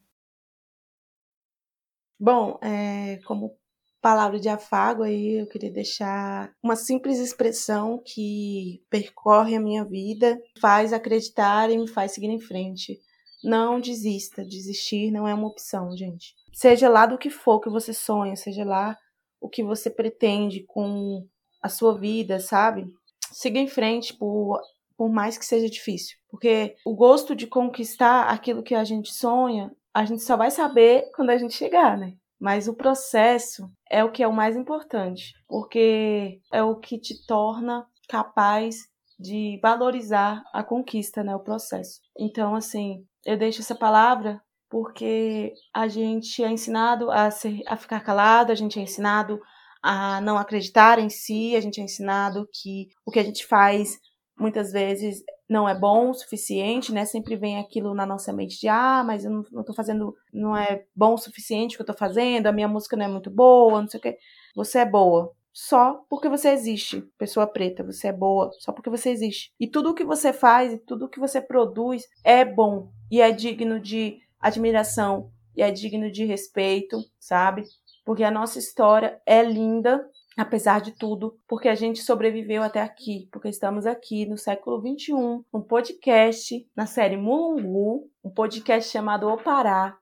Bom, 2.19 2.59
é, 2.61 3.17
como 3.25 3.57
palavra 4.05 4.39
de 4.39 4.47
afago 4.47 5.01
aí, 5.01 5.39
eu 5.39 5.47
queria 5.47 5.71
deixar 5.71 6.53
uma 6.61 6.75
simples 6.75 7.17
expressão 7.17 7.99
que 8.05 8.79
percorre 8.87 9.55
a 9.55 9.59
minha 9.59 9.83
vida, 9.83 10.39
faz 10.61 10.93
acreditar 10.93 11.71
e 11.71 11.77
me 11.79 11.87
faz 11.87 12.11
seguir 12.11 12.29
em 12.29 12.39
frente. 12.39 12.99
Não 13.43 13.81
desista, 13.81 14.45
desistir 14.45 15.09
não 15.09 15.27
é 15.27 15.33
uma 15.33 15.47
opção, 15.47 15.97
gente. 15.97 16.35
Seja 16.53 16.87
lá 16.87 17.07
do 17.07 17.17
que 17.17 17.31
for 17.31 17.59
que 17.59 17.67
você 17.67 17.95
sonha, 17.95 18.35
seja 18.35 18.63
lá 18.63 18.95
o 19.41 19.49
que 19.49 19.63
você 19.63 19.89
pretende 19.89 20.63
com 20.67 21.27
a 21.59 21.67
sua 21.67 21.97
vida, 21.97 22.39
sabe? 22.39 22.85
Siga 23.31 23.57
em 23.57 23.67
frente 23.67 24.13
por 24.13 24.61
por 24.95 25.09
mais 25.09 25.35
que 25.35 25.45
seja 25.45 25.67
difícil, 25.67 26.15
porque 26.29 26.75
o 26.85 26.95
gosto 26.95 27.35
de 27.35 27.47
conquistar 27.47 28.29
aquilo 28.29 28.63
que 28.63 28.75
a 28.75 28.83
gente 28.83 29.11
sonha, 29.11 29.75
a 29.91 30.05
gente 30.05 30.21
só 30.21 30.37
vai 30.37 30.51
saber 30.51 31.09
quando 31.15 31.31
a 31.31 31.37
gente 31.37 31.55
chegar, 31.55 31.97
né? 31.97 32.13
Mas 32.39 32.67
o 32.67 32.75
processo 32.75 33.69
é 33.89 34.03
o 34.03 34.11
que 34.11 34.21
é 34.21 34.27
o 34.27 34.33
mais 34.33 34.55
importante, 34.55 35.33
porque 35.47 36.39
é 36.51 36.61
o 36.61 36.75
que 36.75 36.99
te 36.99 37.25
torna 37.25 37.85
capaz 38.09 38.75
de 39.17 39.59
valorizar 39.61 40.43
a 40.53 40.63
conquista, 40.63 41.23
né, 41.23 41.35
o 41.35 41.39
processo. 41.39 42.01
Então, 42.17 42.53
assim, 42.53 43.05
eu 43.25 43.37
deixo 43.37 43.61
essa 43.61 43.75
palavra 43.75 44.41
porque 44.69 45.53
a 45.73 45.87
gente 45.87 46.43
é 46.43 46.51
ensinado 46.51 47.09
a, 47.09 47.31
ser, 47.31 47.61
a 47.67 47.77
ficar 47.77 48.01
calado, 48.01 48.51
a 48.51 48.55
gente 48.55 48.77
é 48.77 48.81
ensinado 48.81 49.39
a 49.81 50.19
não 50.19 50.37
acreditar 50.37 50.99
em 50.99 51.09
si, 51.09 51.55
a 51.55 51.61
gente 51.61 51.79
é 51.79 51.83
ensinado 51.83 52.47
que 52.51 52.87
o 53.05 53.11
que 53.11 53.19
a 53.19 53.23
gente 53.23 53.45
faz 53.45 53.99
muitas 54.37 54.71
vezes 54.71 55.23
não 55.47 55.69
é 55.69 55.77
bom 55.77 56.09
o 56.09 56.13
suficiente, 56.13 56.91
né? 56.91 57.05
Sempre 57.05 57.35
vem 57.35 57.59
aquilo 57.59 57.93
na 57.93 58.05
nossa 58.05 58.33
mente 58.33 58.59
de 58.59 58.67
ah, 58.67 59.03
mas 59.05 59.25
eu 59.25 59.31
não, 59.31 59.45
não 59.51 59.63
tô 59.63 59.73
fazendo, 59.73 60.15
não 60.33 60.55
é 60.57 60.83
bom 60.95 61.13
o 61.13 61.17
suficiente 61.17 61.75
o 61.75 61.77
que 61.77 61.81
eu 61.83 61.87
tô 61.87 61.93
fazendo, 61.93 62.47
a 62.47 62.51
minha 62.51 62.67
música 62.67 62.97
não 62.97 63.05
é 63.05 63.07
muito 63.07 63.29
boa, 63.29 63.81
não 63.81 63.87
sei 63.87 63.99
o 63.99 64.03
quê. 64.03 64.17
Você 64.55 64.79
é 64.79 64.85
boa. 64.85 65.31
Só 65.53 66.03
porque 66.09 66.27
você 66.27 66.49
existe, 66.49 67.01
pessoa 67.17 67.47
preta, 67.47 67.81
você 67.81 68.09
é 68.09 68.13
boa, 68.13 68.51
só 68.59 68.73
porque 68.73 68.89
você 68.89 69.09
existe. 69.09 69.53
E 69.57 69.65
tudo 69.65 69.91
o 69.91 69.93
que 69.93 70.03
você 70.03 70.33
faz 70.33 70.73
e 70.73 70.77
tudo 70.77 71.05
o 71.05 71.09
que 71.09 71.19
você 71.19 71.39
produz 71.39 72.03
é 72.25 72.43
bom 72.43 72.89
e 73.09 73.21
é 73.21 73.31
digno 73.31 73.79
de 73.79 74.19
admiração 74.37 75.31
e 75.55 75.61
é 75.61 75.71
digno 75.71 76.11
de 76.11 76.25
respeito, 76.25 76.97
sabe? 77.17 77.63
Porque 78.03 78.23
a 78.25 78.31
nossa 78.31 78.59
história 78.59 79.17
é 79.25 79.41
linda 79.41 80.05
apesar 80.37 80.81
de 80.81 80.91
tudo, 80.91 81.37
porque 81.47 81.67
a 81.67 81.75
gente 81.75 82.01
sobreviveu 82.01 82.61
até 82.61 82.81
aqui, 82.81 83.27
porque 83.31 83.49
estamos 83.49 83.85
aqui 83.85 84.25
no 84.25 84.37
século 84.37 84.81
21, 84.81 85.43
um 85.53 85.61
podcast 85.61 86.67
na 86.75 86.85
série 86.85 87.17
Mulungu, 87.17 88.09
um 88.23 88.29
podcast 88.29 88.91
chamado 88.91 89.27
O 89.27 89.37
Pará, 89.37 89.97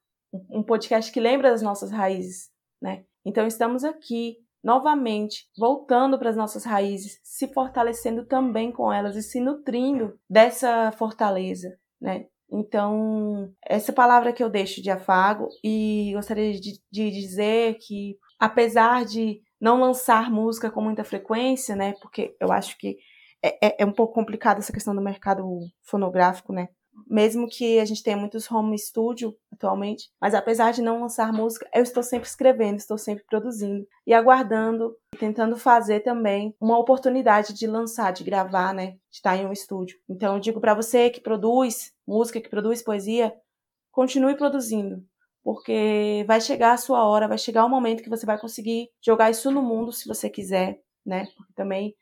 um 0.50 0.64
podcast 0.64 1.12
que 1.12 1.20
lembra 1.20 1.52
das 1.52 1.62
nossas 1.62 1.92
raízes, 1.92 2.50
né? 2.82 3.06
Então 3.26 3.46
estamos 3.46 3.84
aqui 3.84 4.38
novamente 4.64 5.50
voltando 5.58 6.18
para 6.18 6.30
as 6.30 6.38
nossas 6.38 6.64
raízes, 6.64 7.20
se 7.24 7.48
fortalecendo 7.50 8.26
também 8.26 8.72
com 8.72 8.92
elas 8.92 9.16
e 9.16 9.22
se 9.22 9.40
nutrindo 9.40 10.18
dessa 10.30 10.92
fortaleza, 10.94 11.78
né? 12.02 12.28
Então, 12.52 13.52
essa 13.66 13.92
palavra 13.92 14.32
que 14.32 14.44
eu 14.44 14.50
deixo 14.50 14.82
de 14.82 14.92
afago 14.92 15.50
e 15.64 16.12
gostaria 16.14 16.54
de, 16.54 16.80
de 16.92 17.10
dizer 17.10 17.78
que 17.80 18.16
apesar 18.40 19.06
de 19.06 19.42
não 19.64 19.80
lançar 19.80 20.30
música 20.30 20.70
com 20.70 20.82
muita 20.82 21.06
frequência, 21.06 21.74
né? 21.74 21.94
Porque 22.02 22.36
eu 22.38 22.52
acho 22.52 22.78
que 22.78 22.98
é, 23.42 23.68
é, 23.68 23.76
é 23.80 23.86
um 23.86 23.94
pouco 23.94 24.14
complicado 24.14 24.58
essa 24.60 24.74
questão 24.74 24.94
do 24.94 25.02
mercado 25.02 25.42
fonográfico, 25.84 26.52
né? 26.52 26.68
Mesmo 27.08 27.48
que 27.48 27.80
a 27.80 27.86
gente 27.86 28.04
tenha 28.04 28.18
muitos 28.18 28.52
home 28.52 28.78
studio 28.78 29.34
atualmente, 29.54 30.12
mas 30.20 30.36
apesar 30.36 30.74
de 30.74 30.82
não 30.82 31.00
lançar 31.00 31.32
música, 31.32 31.66
eu 31.74 31.82
estou 31.82 32.04
sempre 32.04 32.28
escrevendo, 32.28 32.78
estou 32.78 32.98
sempre 32.98 33.24
produzindo 33.24 33.88
e 34.06 34.14
aguardando, 34.14 34.96
tentando 35.18 35.56
fazer 35.56 36.02
também 36.02 36.54
uma 36.60 36.78
oportunidade 36.78 37.54
de 37.54 37.66
lançar, 37.66 38.12
de 38.12 38.26
gravar, 38.26 38.74
né? 38.74 38.92
De 39.10 39.16
estar 39.16 39.38
em 39.38 39.48
um 39.48 39.54
estúdio. 39.54 39.98
Então 40.10 40.34
eu 40.36 40.42
digo 40.42 40.60
para 40.60 40.74
você 40.74 41.10
que 41.10 41.22
produz 41.22 41.94
música, 42.06 42.42
que 42.42 42.50
produz 42.50 42.84
poesia, 42.84 43.34
continue 43.94 44.36
produzindo, 44.36 45.02
porque 45.44 46.24
vai 46.28 46.40
chegar 46.40 46.74
a 46.74 46.78
sua 46.78 47.06
hora, 47.06 47.28
vai 47.28 47.38
chegar 47.38 47.66
o 47.66 47.70
momento 47.70 48.02
que 48.02 48.10
você 48.10 48.26
vai 48.26 48.40
conseguir 48.40 48.90
jogar 49.04 49.30
isso 49.30 49.52
no 49.52 49.62
mundo 49.62 49.92
se 49.92 50.08
você 50.08 50.30
quiser, 50.30 50.80
né? 51.06 51.28
Porque 51.36 51.54
também 51.54 51.94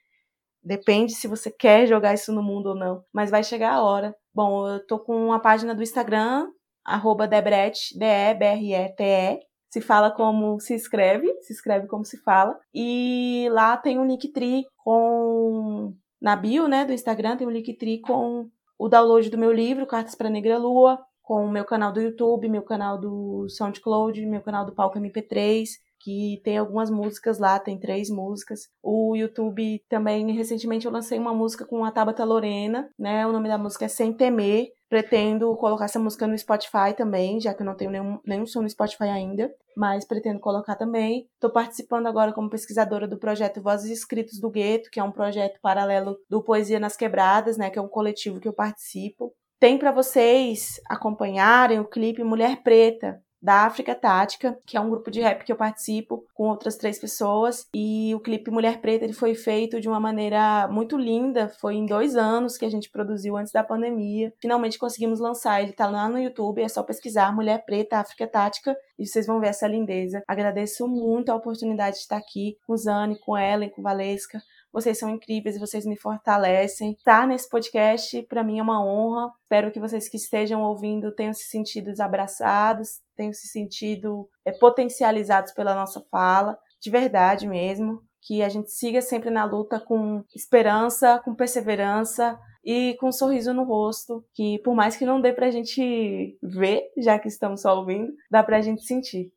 depende 0.64 1.14
se 1.14 1.28
você 1.28 1.50
quer 1.50 1.88
jogar 1.88 2.14
isso 2.14 2.32
no 2.32 2.44
mundo 2.44 2.68
ou 2.68 2.76
não, 2.76 3.04
mas 3.12 3.32
vai 3.32 3.44
chegar 3.44 3.74
a 3.74 3.84
hora. 3.84 4.16
Bom, 4.34 4.68
eu 4.68 4.86
tô 4.86 5.00
com 5.00 5.16
uma 5.26 5.40
página 5.40 5.74
do 5.74 5.82
Instagram, 5.82 6.48
arroba 6.86 7.28
Debret, 7.28 7.98
D-E-B-R-E-T-E, 7.98 9.40
se 9.70 9.82
fala 9.82 10.12
como 10.12 10.60
se 10.60 10.76
escreve, 10.76 11.34
se 11.42 11.54
escreve 11.54 11.88
como 11.88 12.06
se 12.06 12.18
fala, 12.18 12.60
e 12.74 13.48
lá 13.52 13.76
tem 13.78 13.98
um 13.98 14.06
Linktree 14.06 14.66
com, 14.78 15.96
na 16.22 16.36
bio, 16.36 16.68
né, 16.68 16.86
do 16.86 16.94
Instagram, 16.94 17.38
tem 17.38 17.48
um 17.48 17.52
Linktree 17.52 18.02
com 18.02 18.50
o 18.78 18.90
download 18.90 19.30
do 19.30 19.38
meu 19.38 19.52
livro, 19.52 19.88
Cartas 19.88 20.16
para 20.16 20.30
Negra 20.30 20.58
Lua, 20.58 21.00
com 21.32 21.46
o 21.46 21.50
meu 21.50 21.64
canal 21.64 21.94
do 21.94 22.02
YouTube, 22.02 22.50
meu 22.50 22.62
canal 22.62 23.00
do 23.00 23.48
SoundCloud, 23.48 24.26
meu 24.26 24.42
canal 24.42 24.66
do 24.66 24.74
Palco 24.74 25.00
MP3, 25.00 25.66
que 25.98 26.42
tem 26.44 26.58
algumas 26.58 26.90
músicas 26.90 27.40
lá, 27.40 27.58
tem 27.58 27.80
três 27.80 28.10
músicas. 28.10 28.68
O 28.84 29.16
YouTube 29.16 29.82
também, 29.88 30.30
recentemente 30.34 30.86
eu 30.86 30.92
lancei 30.92 31.18
uma 31.18 31.34
música 31.34 31.64
com 31.66 31.86
a 31.86 31.92
Tabata 31.92 32.26
Lorena, 32.26 32.90
né? 33.00 33.26
O 33.26 33.32
nome 33.32 33.48
da 33.48 33.58
música 33.58 33.86
é 33.86 33.88
Sem 33.88 34.12
Temer. 34.12 34.74
Pretendo 34.90 35.56
colocar 35.56 35.86
essa 35.86 36.00
música 36.00 36.28
no 36.28 36.38
Spotify 36.38 36.94
também, 36.98 37.40
já 37.40 37.54
que 37.54 37.62
eu 37.62 37.66
não 37.66 37.78
tenho 37.78 37.92
nenhum, 37.92 38.20
nenhum 38.26 38.46
som 38.46 38.62
no 38.62 38.70
Spotify 38.70 39.06
ainda, 39.06 39.50
mas 39.78 40.04
pretendo 40.04 40.38
colocar 40.42 40.76
também. 40.76 41.30
Estou 41.36 41.50
participando 41.50 42.08
agora 42.08 42.34
como 42.34 42.50
pesquisadora 42.50 43.08
do 43.08 43.18
projeto 43.18 43.62
Vozes 43.62 43.90
Escritos 43.90 44.38
do 44.38 44.50
Gueto, 44.50 44.90
que 44.92 45.00
é 45.00 45.04
um 45.04 45.14
projeto 45.14 45.62
paralelo 45.62 46.18
do 46.30 46.44
Poesia 46.44 46.78
nas 46.78 46.98
Quebradas, 46.98 47.56
né, 47.56 47.70
que 47.70 47.80
é 47.80 47.82
um 47.82 47.88
coletivo 47.88 48.42
que 48.42 48.50
eu 48.50 48.54
participo. 48.54 49.34
Tem 49.62 49.78
para 49.78 49.92
vocês 49.92 50.82
acompanharem 50.90 51.80
o 51.80 51.86
clipe 51.86 52.24
Mulher 52.24 52.64
Preta, 52.64 53.22
da 53.40 53.66
África 53.66 53.94
Tática, 53.94 54.58
que 54.66 54.76
é 54.76 54.82
um 54.82 54.90
grupo 54.90 55.12
de 55.12 55.22
rap 55.22 55.44
que 55.44 55.52
eu 55.52 55.56
participo 55.56 56.26
com 56.34 56.48
outras 56.48 56.78
três 56.78 56.98
pessoas. 56.98 57.68
E 57.72 58.12
o 58.16 58.20
clipe 58.20 58.50
Mulher 58.50 58.82
Preta 58.82 59.04
ele 59.04 59.14
foi 59.14 59.36
feito 59.36 59.80
de 59.80 59.88
uma 59.88 60.00
maneira 60.00 60.68
muito 60.68 60.98
linda. 60.98 61.48
Foi 61.60 61.76
em 61.76 61.86
dois 61.86 62.16
anos 62.16 62.58
que 62.58 62.66
a 62.66 62.70
gente 62.70 62.90
produziu 62.90 63.38
antes 63.38 63.54
da 63.54 63.64
pandemia. 63.64 64.34
Finalmente 64.42 64.80
conseguimos 64.80 65.20
lançar. 65.20 65.62
Ele 65.62 65.74
tá 65.74 65.88
lá 65.88 66.10
no 66.10 66.18
YouTube, 66.18 66.64
é 66.64 66.68
só 66.68 66.82
pesquisar 66.82 67.32
Mulher 67.32 67.64
Preta 67.64 67.98
África 67.98 68.28
Tática 68.28 68.76
e 68.98 69.06
vocês 69.06 69.28
vão 69.28 69.40
ver 69.40 69.50
essa 69.50 69.68
lindeza. 69.68 70.24
Agradeço 70.28 70.88
muito 70.88 71.32
a 71.32 71.36
oportunidade 71.36 71.98
de 71.98 72.02
estar 72.02 72.18
aqui 72.18 72.58
com 72.66 72.76
Zane, 72.76 73.20
com 73.20 73.38
Ellen, 73.38 73.70
com 73.70 73.84
Valesca. 73.84 74.40
Vocês 74.72 74.98
são 74.98 75.10
incríveis 75.10 75.60
vocês 75.60 75.86
me 75.86 75.98
fortalecem. 75.98 76.94
Estar 76.94 77.28
nesse 77.28 77.50
podcast, 77.50 78.22
para 78.24 78.44
mim, 78.44 78.60
é 78.60 78.64
uma 78.64 78.84
honra. 78.84 79.32
Espero 79.44 79.72
que 79.72 79.80
vocês 79.80 80.08
que 80.08 80.18
estejam 80.18 80.62
ouvindo 80.62 81.14
tenham 81.14 81.34
se 81.34 81.44
sentido 81.44 81.92
abraçados, 82.02 83.02
tenham 83.16 83.34
se 83.34 83.48
sentido 83.48 84.30
é, 84.46 84.52
potencializados 84.52 85.52
pela 85.52 85.76
nossa 85.76 86.02
fala, 86.10 86.58
de 86.82 86.90
verdade 86.90 87.48
mesmo. 87.48 88.02
Que 88.24 88.44
a 88.44 88.50
gente 88.50 88.72
siga 88.72 89.02
sempre 89.02 89.30
na 89.30 89.46
luta 89.46 89.80
com 89.80 90.24
esperança, 90.34 91.20
com 91.26 91.34
perseverança, 91.34 92.40
e 92.64 92.96
com 93.00 93.08
um 93.08 93.12
sorriso 93.12 93.54
no 93.54 93.64
rosto, 93.64 94.24
que 94.34 94.60
por 94.60 94.76
mais 94.76 94.96
que 94.96 95.06
não 95.06 95.20
dê 95.20 95.34
pra 95.34 95.50
gente 95.50 96.38
ver, 96.42 96.84
já 96.98 97.18
que 97.18 97.28
estamos 97.28 97.62
só 97.62 97.78
ouvindo, 97.78 98.14
dá 98.30 98.44
pra 98.44 98.62
gente 98.62 98.84
sentir. 98.84 99.34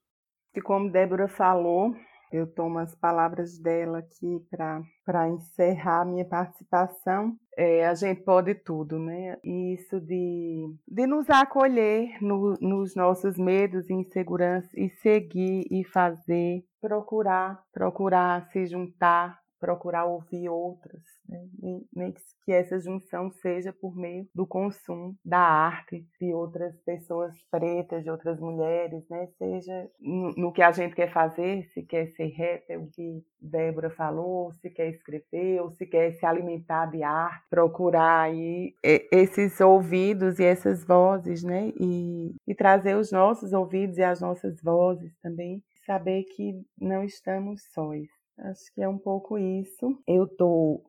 E 0.54 0.60
como 0.60 0.90
Débora 0.90 1.26
falou, 1.26 1.94
eu 2.34 2.48
tomo 2.48 2.80
as 2.80 2.92
palavras 2.96 3.56
dela 3.58 3.98
aqui 3.98 4.44
para 4.50 5.28
encerrar 5.28 6.02
a 6.02 6.04
minha 6.04 6.24
participação. 6.24 7.36
É, 7.56 7.86
a 7.86 7.94
gente 7.94 8.22
pode 8.22 8.56
tudo, 8.56 8.98
né? 8.98 9.38
Isso 9.44 10.00
de, 10.00 10.74
de 10.88 11.06
nos 11.06 11.30
acolher 11.30 12.20
no, 12.20 12.54
nos 12.60 12.96
nossos 12.96 13.38
medos 13.38 13.88
e 13.88 13.94
inseguranças 13.94 14.74
e 14.74 14.90
seguir 15.00 15.64
e 15.70 15.84
fazer, 15.84 16.64
procurar, 16.80 17.62
procurar 17.72 18.48
se 18.50 18.66
juntar, 18.66 19.38
procurar 19.60 20.04
ouvir 20.06 20.48
outras, 20.48 21.02
né? 21.28 22.12
que 22.44 22.52
essa 22.52 22.78
junção 22.78 23.30
seja 23.30 23.72
por 23.72 23.96
meio 23.96 24.28
do 24.34 24.46
consumo 24.46 25.16
da 25.24 25.38
arte 25.38 26.06
de 26.20 26.32
outras 26.32 26.76
pessoas 26.82 27.34
pretas, 27.50 28.04
de 28.04 28.10
outras 28.10 28.38
mulheres, 28.38 29.08
né? 29.08 29.28
seja 29.38 29.90
no, 30.00 30.52
que 30.52 30.62
a 30.62 30.70
gente 30.72 30.94
quer 30.94 31.12
fazer, 31.12 31.64
se 31.72 31.82
quer 31.82 32.08
ser 32.08 32.28
rapper, 32.36 32.80
o 32.80 32.90
que 32.90 33.22
Débora 33.40 33.90
falou, 33.90 34.52
se 34.54 34.70
quer 34.70 34.90
escrever, 34.90 35.60
ou 35.60 35.70
se 35.70 35.86
quer 35.86 36.12
se 36.12 36.26
alimentar 36.26 36.86
de 36.86 37.02
arte, 37.02 37.44
procurar 37.48 38.22
aí 38.22 38.74
esses 38.82 39.60
ouvidos 39.60 40.38
e 40.38 40.44
essas 40.44 40.84
vozes, 40.84 41.42
né? 41.42 41.72
E, 41.78 42.34
e 42.46 42.54
trazer 42.54 42.96
os 42.96 43.12
nossos 43.12 43.52
ouvidos 43.52 43.98
e 43.98 44.02
as 44.02 44.20
nossas 44.20 44.60
vozes 44.62 45.12
também, 45.22 45.62
saber 45.86 46.24
que 46.24 46.54
não 46.78 47.04
estamos 47.04 47.62
sós. 47.72 48.08
Acho 48.38 48.72
que 48.74 48.82
é 48.82 48.88
um 48.88 48.98
pouco 48.98 49.38
isso. 49.38 49.96
Eu 50.06 50.24
estou 50.24 50.84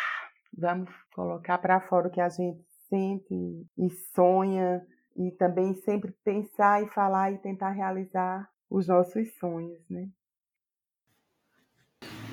Vamos 0.58 0.90
colocar 1.14 1.58
para 1.58 1.82
fora 1.82 2.08
o 2.08 2.12
que 2.12 2.22
a 2.22 2.30
gente 2.30 2.64
sente 2.88 3.68
e 3.78 3.90
sonha 4.14 4.82
e 5.16 5.32
também 5.32 5.74
sempre 5.74 6.12
pensar 6.24 6.82
e 6.82 6.88
falar 6.88 7.32
e 7.32 7.38
tentar 7.38 7.72
realizar 7.72 8.50
os 8.70 8.88
nossos 8.88 9.34
sonhos, 9.38 9.80
né? 9.90 10.08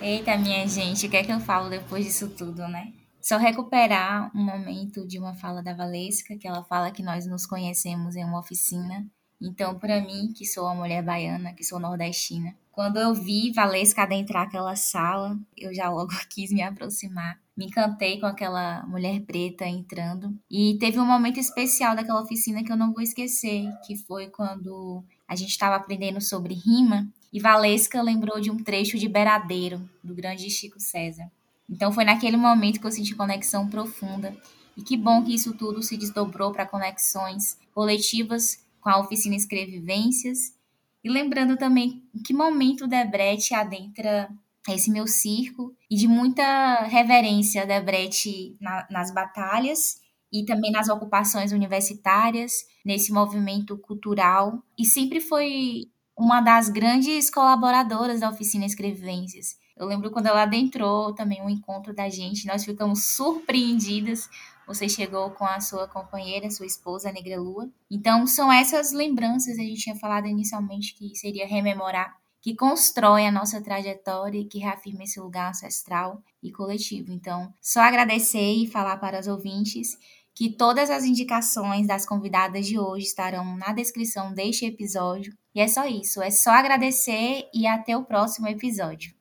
Eita, 0.01 0.39
minha 0.39 0.67
gente, 0.69 1.07
o 1.07 1.11
que 1.11 1.17
é 1.17 1.25
que 1.25 1.33
eu 1.33 1.41
falo 1.41 1.69
depois 1.69 2.05
disso 2.05 2.31
tudo, 2.37 2.69
né? 2.69 2.93
Só 3.21 3.37
recuperar 3.37 4.31
um 4.35 4.45
momento 4.45 5.07
de 5.07 5.19
uma 5.19 5.35
fala 5.35 5.61
da 5.61 5.75
Valesca, 5.75 6.39
que 6.39 6.47
ela 6.47 6.63
fala 6.65 6.93
que 6.93 7.03
nós 7.03 7.27
nos 7.27 7.45
conhecemos 7.45 8.15
em 8.15 8.25
uma 8.25 8.39
oficina. 8.39 9.11
Então, 9.41 9.79
para 9.79 10.01
mim, 10.01 10.33
que 10.35 10.45
sou 10.45 10.65
uma 10.65 10.75
mulher 10.75 11.03
baiana, 11.03 11.53
que 11.55 11.65
sou 11.65 11.79
nordestina, 11.79 12.55
quando 12.73 12.99
eu 12.99 13.15
vi 13.15 13.53
Valesca 13.53 14.03
adentrar 14.03 14.47
aquela 14.47 14.77
sala, 14.77 15.37
eu 15.57 15.75
já 15.75 15.91
logo 15.91 16.13
quis 16.31 16.53
me 16.53 16.63
aproximar. 16.63 17.39
Me 17.57 17.67
encantei 17.67 18.21
com 18.21 18.27
aquela 18.27 18.87
mulher 18.87 19.21
preta 19.23 19.67
entrando. 19.67 20.33
E 20.49 20.77
teve 20.79 20.99
um 21.01 21.05
momento 21.05 21.41
especial 21.41 21.97
daquela 21.97 22.23
oficina 22.23 22.63
que 22.63 22.71
eu 22.71 22.77
não 22.77 22.93
vou 22.93 23.03
esquecer, 23.03 23.69
que 23.85 23.97
foi 23.97 24.29
quando 24.29 25.03
a 25.27 25.35
gente 25.35 25.51
estava 25.51 25.75
aprendendo 25.75 26.21
sobre 26.21 26.55
rima 26.55 27.09
e 27.33 27.41
Valesca 27.41 28.01
lembrou 28.01 28.41
de 28.41 28.51
um 28.51 28.63
trecho 28.63 28.97
de 28.97 29.09
Beradeiro, 29.09 29.89
do 30.03 30.15
grande 30.15 30.49
Chico 30.49 30.81
César. 30.81 31.31
Então 31.69 31.93
foi 31.93 32.05
naquele 32.05 32.37
momento 32.37 32.81
que 32.81 32.87
eu 32.87 32.93
senti 32.93 33.15
conexão 33.15 33.69
profunda. 33.69 34.35
E 34.77 34.83
que 34.83 34.97
bom 34.97 35.25
que 35.25 35.35
isso 35.35 35.53
tudo 35.55 35.83
se 35.83 35.97
desdobrou 35.97 36.53
para 36.53 36.65
conexões 36.65 37.59
coletivas 37.75 38.65
com 38.81 38.89
a 38.89 38.99
oficina 38.99 39.35
Escrevivências 39.35 40.55
e 41.03 41.11
lembrando 41.11 41.57
também 41.57 42.03
em 42.15 42.23
que 42.23 42.35
momento 42.35 42.87
Debrecht 42.87 43.55
adentra 43.55 44.29
esse 44.69 44.91
meu 44.91 45.07
circo 45.07 45.75
e 45.91 45.97
de 45.97 46.07
muita 46.07 46.85
reverência 46.85 47.67
Debrecht 47.67 48.57
na, 48.61 48.87
nas 48.91 49.13
batalhas 49.13 50.01
e 50.33 50.45
também 50.45 50.71
nas 50.71 50.89
ocupações 50.89 51.53
universitárias, 51.53 52.67
nesse 52.85 53.13
movimento 53.13 53.79
cultural. 53.79 54.63
E 54.79 54.85
sempre 54.85 55.21
foi 55.21 55.89
uma 56.17 56.41
das 56.41 56.69
grandes 56.69 57.31
colaboradoras 57.31 58.21
da 58.21 58.29
oficina 58.29 58.67
Escrevivências. 58.67 59.57
Eu 59.77 59.87
lembro 59.87 60.11
quando 60.11 60.27
ela 60.27 60.43
adentrou 60.43 61.15
também 61.15 61.41
um 61.41 61.49
encontro 61.49 61.95
da 61.95 62.09
gente, 62.09 62.47
nós 62.47 62.65
ficamos 62.65 63.05
surpreendidas 63.05 64.29
você 64.69 64.87
chegou 64.87 65.31
com 65.31 65.47
a 65.47 65.61
sua 65.61 65.89
companheira, 65.89 66.51
sua 66.51 66.67
esposa, 66.67 67.09
a 67.09 67.13
Negra 67.13 67.41
Lua. 67.41 67.71
Então, 67.91 68.27
são 68.27 68.53
essas 68.53 68.93
lembranças, 68.93 69.59
a 69.59 69.63
gente 69.63 69.81
tinha 69.81 69.97
falado 69.97 70.27
inicialmente 70.27 70.95
que 70.95 71.17
seria 71.17 71.47
rememorar, 71.47 72.15
que 72.41 72.55
constrói 72.55 73.27
a 73.27 73.33
nossa 73.33 73.63
trajetória 73.63 74.39
e 74.39 74.45
que 74.45 74.59
reafirma 74.59 75.05
esse 75.05 75.19
lugar 75.19 75.51
ancestral 75.51 76.23
e 76.43 76.53
coletivo. 76.53 77.11
Então, 77.11 77.53
só 77.63 77.81
agradecer 77.81 78.53
e 78.53 78.71
falar 78.71 78.99
para 78.99 79.19
os 79.19 79.27
ouvintes 79.27 79.97
que 80.35 80.51
todas 80.51 80.91
as 80.91 81.03
indicações 81.03 81.87
das 81.87 82.07
convidadas 82.07 82.67
de 82.67 82.79
hoje 82.79 83.07
estarão 83.07 83.57
na 83.57 83.73
descrição 83.73 84.33
deste 84.33 84.67
episódio. 84.67 85.35
E 85.53 85.61
é 85.61 85.67
só 85.67 85.87
isso, 85.87 86.23
é 86.23 86.31
só 86.31 86.51
agradecer 86.51 87.49
e 87.53 87.67
até 87.67 87.97
o 87.97 88.05
próximo 88.05 88.47
episódio. 88.47 89.18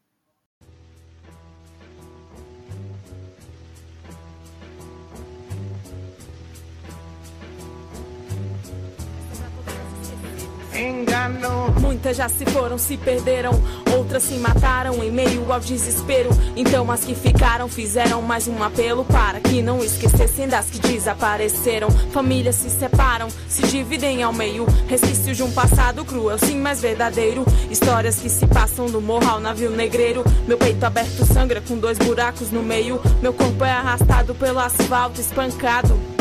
Muitas 12.08 12.18
já 12.18 12.30
se 12.30 12.46
foram, 12.46 12.78
se 12.78 12.96
perderam, 12.96 13.52
outras 13.98 14.24
se 14.24 14.36
mataram 14.36 15.04
em 15.04 15.12
meio 15.12 15.52
ao 15.52 15.60
desespero. 15.60 16.30
Então 16.56 16.90
as 16.92 17.04
que 17.04 17.14
ficaram 17.14 17.68
fizeram 17.68 18.22
mais 18.22 18.48
um 18.48 18.64
apelo 18.64 19.04
para 19.04 19.40
que 19.40 19.62
não 19.62 19.84
esquecessem 19.84 20.48
das 20.48 20.70
que 20.70 20.80
desapareceram. 20.80 21.90
Famílias 22.14 22.56
se 22.56 22.70
separam, 22.70 23.28
se 23.50 23.62
dividem 23.68 24.24
ao 24.24 24.32
meio. 24.32 24.66
Resquícios 24.88 25.36
de 25.36 25.44
um 25.44 25.52
passado 25.52 26.06
cruel, 26.06 26.38
sim, 26.38 26.60
mas 26.60 26.80
verdadeiro. 26.80 27.44
Histórias 27.70 28.20
que 28.20 28.30
se 28.30 28.46
passam 28.48 28.86
do 28.86 29.02
morro 29.02 29.30
ao 29.30 29.40
navio 29.40 29.72
negreiro. 29.72 30.24
Meu 30.48 30.58
peito 30.58 30.86
aberto 30.86 31.26
sangra 31.26 31.62
com 31.62 31.78
dois 31.78 31.98
buracos 31.98 32.52
no 32.52 32.64
meio. 32.64 33.02
Meu 33.22 33.34
corpo 33.34 33.66
é 33.66 33.72
arrastado 33.72 34.34
pelo 34.36 34.60
asfalto 34.60 35.20
espancado 35.20 36.17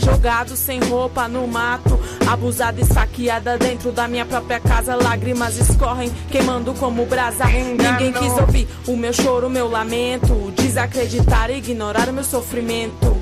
jogado 0.00 0.56
sem 0.56 0.80
roupa 0.80 1.28
no 1.28 1.46
mato, 1.46 1.98
abusada 2.26 2.80
e 2.80 2.84
saqueada 2.84 3.58
dentro 3.58 3.92
da 3.92 4.08
minha 4.08 4.24
própria 4.24 4.58
casa. 4.58 4.96
Lágrimas 4.96 5.56
escorrem, 5.56 6.10
queimando 6.30 6.72
como 6.74 7.06
brasa. 7.06 7.44
Ninguém 7.46 8.12
quis 8.12 8.32
ouvir 8.38 8.68
o 8.86 8.96
meu 8.96 9.12
choro, 9.12 9.46
o 9.46 9.50
meu 9.50 9.68
lamento, 9.68 10.52
desacreditar 10.56 11.50
e 11.50 11.58
ignorar 11.58 12.08
o 12.08 12.12
meu 12.12 12.24
sofrimento. 12.24 13.20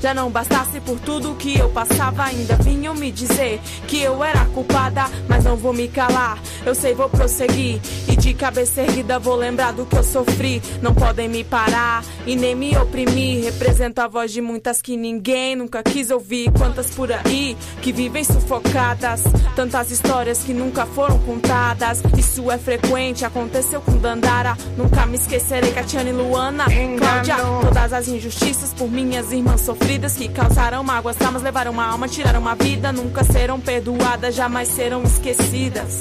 Já 0.00 0.12
não 0.12 0.30
bastasse 0.30 0.80
por 0.80 1.00
tudo 1.00 1.34
que 1.34 1.58
eu 1.58 1.70
passava, 1.70 2.24
ainda 2.24 2.56
vinham 2.56 2.94
me 2.94 3.10
dizer 3.10 3.58
que 3.88 4.02
eu 4.02 4.22
era 4.22 4.44
culpada, 4.44 5.06
mas 5.26 5.44
não 5.44 5.56
vou 5.56 5.72
me 5.72 5.88
calar. 5.88 6.38
Eu 6.66 6.74
sei, 6.74 6.92
vou 6.92 7.08
prosseguir 7.08 7.80
de 8.24 8.32
cabeça 8.32 8.80
erguida 8.80 9.18
vou 9.18 9.36
lembrar 9.36 9.72
do 9.74 9.84
que 9.84 9.94
eu 9.94 10.02
sofri. 10.02 10.62
Não 10.80 10.94
podem 10.94 11.28
me 11.28 11.44
parar 11.44 12.02
e 12.26 12.34
nem 12.34 12.54
me 12.54 12.74
oprimir. 12.74 13.44
Represento 13.44 14.00
a 14.00 14.08
voz 14.08 14.32
de 14.32 14.40
muitas 14.40 14.80
que 14.80 14.96
ninguém 14.96 15.54
nunca 15.54 15.82
quis 15.82 16.10
ouvir. 16.10 16.50
Quantas 16.52 16.88
por 16.88 17.12
aí 17.12 17.54
que 17.82 17.92
vivem 17.92 18.24
sufocadas, 18.24 19.24
tantas 19.54 19.90
histórias 19.90 20.38
que 20.38 20.54
nunca 20.54 20.86
foram 20.86 21.18
contadas. 21.18 22.02
Isso 22.16 22.50
é 22.50 22.56
frequente, 22.56 23.26
aconteceu 23.26 23.82
com 23.82 23.98
Dandara. 23.98 24.56
Nunca 24.74 25.04
me 25.04 25.16
esquecerei, 25.16 25.70
Catiane 25.72 26.12
Luana, 26.12 26.64
Cláudia. 26.64 27.36
Todas 27.60 27.92
as 27.92 28.08
injustiças 28.08 28.72
por 28.72 28.90
minhas 28.90 29.32
irmãs 29.32 29.60
sofridas 29.60 30.16
que 30.16 30.30
causaram 30.30 30.82
mágoas, 30.82 31.16
traumas, 31.16 31.42
levaram 31.42 31.72
uma 31.72 31.84
alma, 31.84 32.08
tiraram 32.08 32.40
uma 32.40 32.54
vida, 32.54 32.90
nunca 32.90 33.22
serão 33.22 33.60
perdoadas, 33.60 34.34
jamais 34.34 34.68
serão 34.68 35.02
esquecidas. 35.02 35.98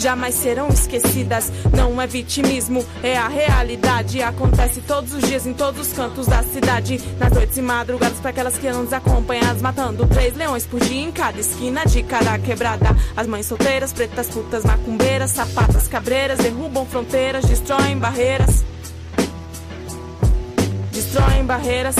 Jamais 0.00 0.34
serão 0.34 0.68
esquecidas, 0.68 1.52
não 1.76 2.00
é 2.00 2.06
vitimismo, 2.06 2.82
é 3.02 3.18
a 3.18 3.28
realidade. 3.28 4.22
Acontece 4.22 4.80
todos 4.80 5.12
os 5.12 5.22
dias 5.28 5.46
em 5.46 5.52
todos 5.52 5.88
os 5.88 5.92
cantos 5.92 6.26
da 6.26 6.42
cidade. 6.42 6.98
Nas 7.18 7.30
noites 7.30 7.58
e 7.58 7.60
madrugadas, 7.60 8.18
para 8.18 8.30
aquelas 8.30 8.56
que 8.56 8.70
não 8.70 8.82
desacompanhadas, 8.82 9.60
matando 9.60 10.06
três 10.06 10.34
leões 10.34 10.64
por 10.64 10.80
dia 10.80 11.02
em 11.02 11.12
cada 11.12 11.38
esquina 11.38 11.84
de 11.84 12.02
cada 12.02 12.38
quebrada. 12.38 12.96
As 13.14 13.26
mães 13.26 13.44
solteiras, 13.44 13.92
pretas, 13.92 14.30
putas, 14.30 14.64
macumbeiras, 14.64 15.32
sapatas, 15.32 15.86
cabreiras, 15.86 16.38
derrubam 16.38 16.86
fronteiras, 16.86 17.44
destroem 17.44 17.98
barreiras. 17.98 18.64
Destroem 20.92 21.44
barreiras 21.44 21.96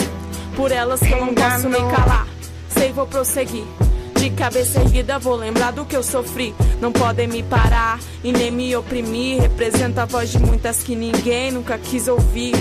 por 0.57 0.73
elas 0.73 1.01
que 1.01 1.13
eu 1.13 1.27
não 1.27 1.35
posso 1.35 1.69
me 1.69 1.79
calar. 1.95 2.27
Sei, 2.71 2.93
vou 2.93 3.07
prosseguir. 3.07 3.67
De 4.21 4.29
cabeça 4.29 4.81
erguida 4.81 5.19
vou 5.19 5.35
lembrar 5.35 5.71
do 5.71 5.87
que 5.87 5.97
eu 5.97 6.03
sofri. 6.03 6.55
Não 6.79 6.93
podem 6.93 7.27
me 7.27 7.43
parar 7.43 7.99
e 8.23 8.31
nem 8.31 8.51
me 8.51 8.77
oprimir. 8.77 9.41
Representa 9.41 10.03
a 10.03 10.05
voz 10.05 10.29
de 10.29 10.39
muitas 10.39 10.83
que 10.83 10.95
ninguém 10.95 11.51
nunca 11.51 11.79
quis 11.79 12.07
ouvir. 12.07 12.53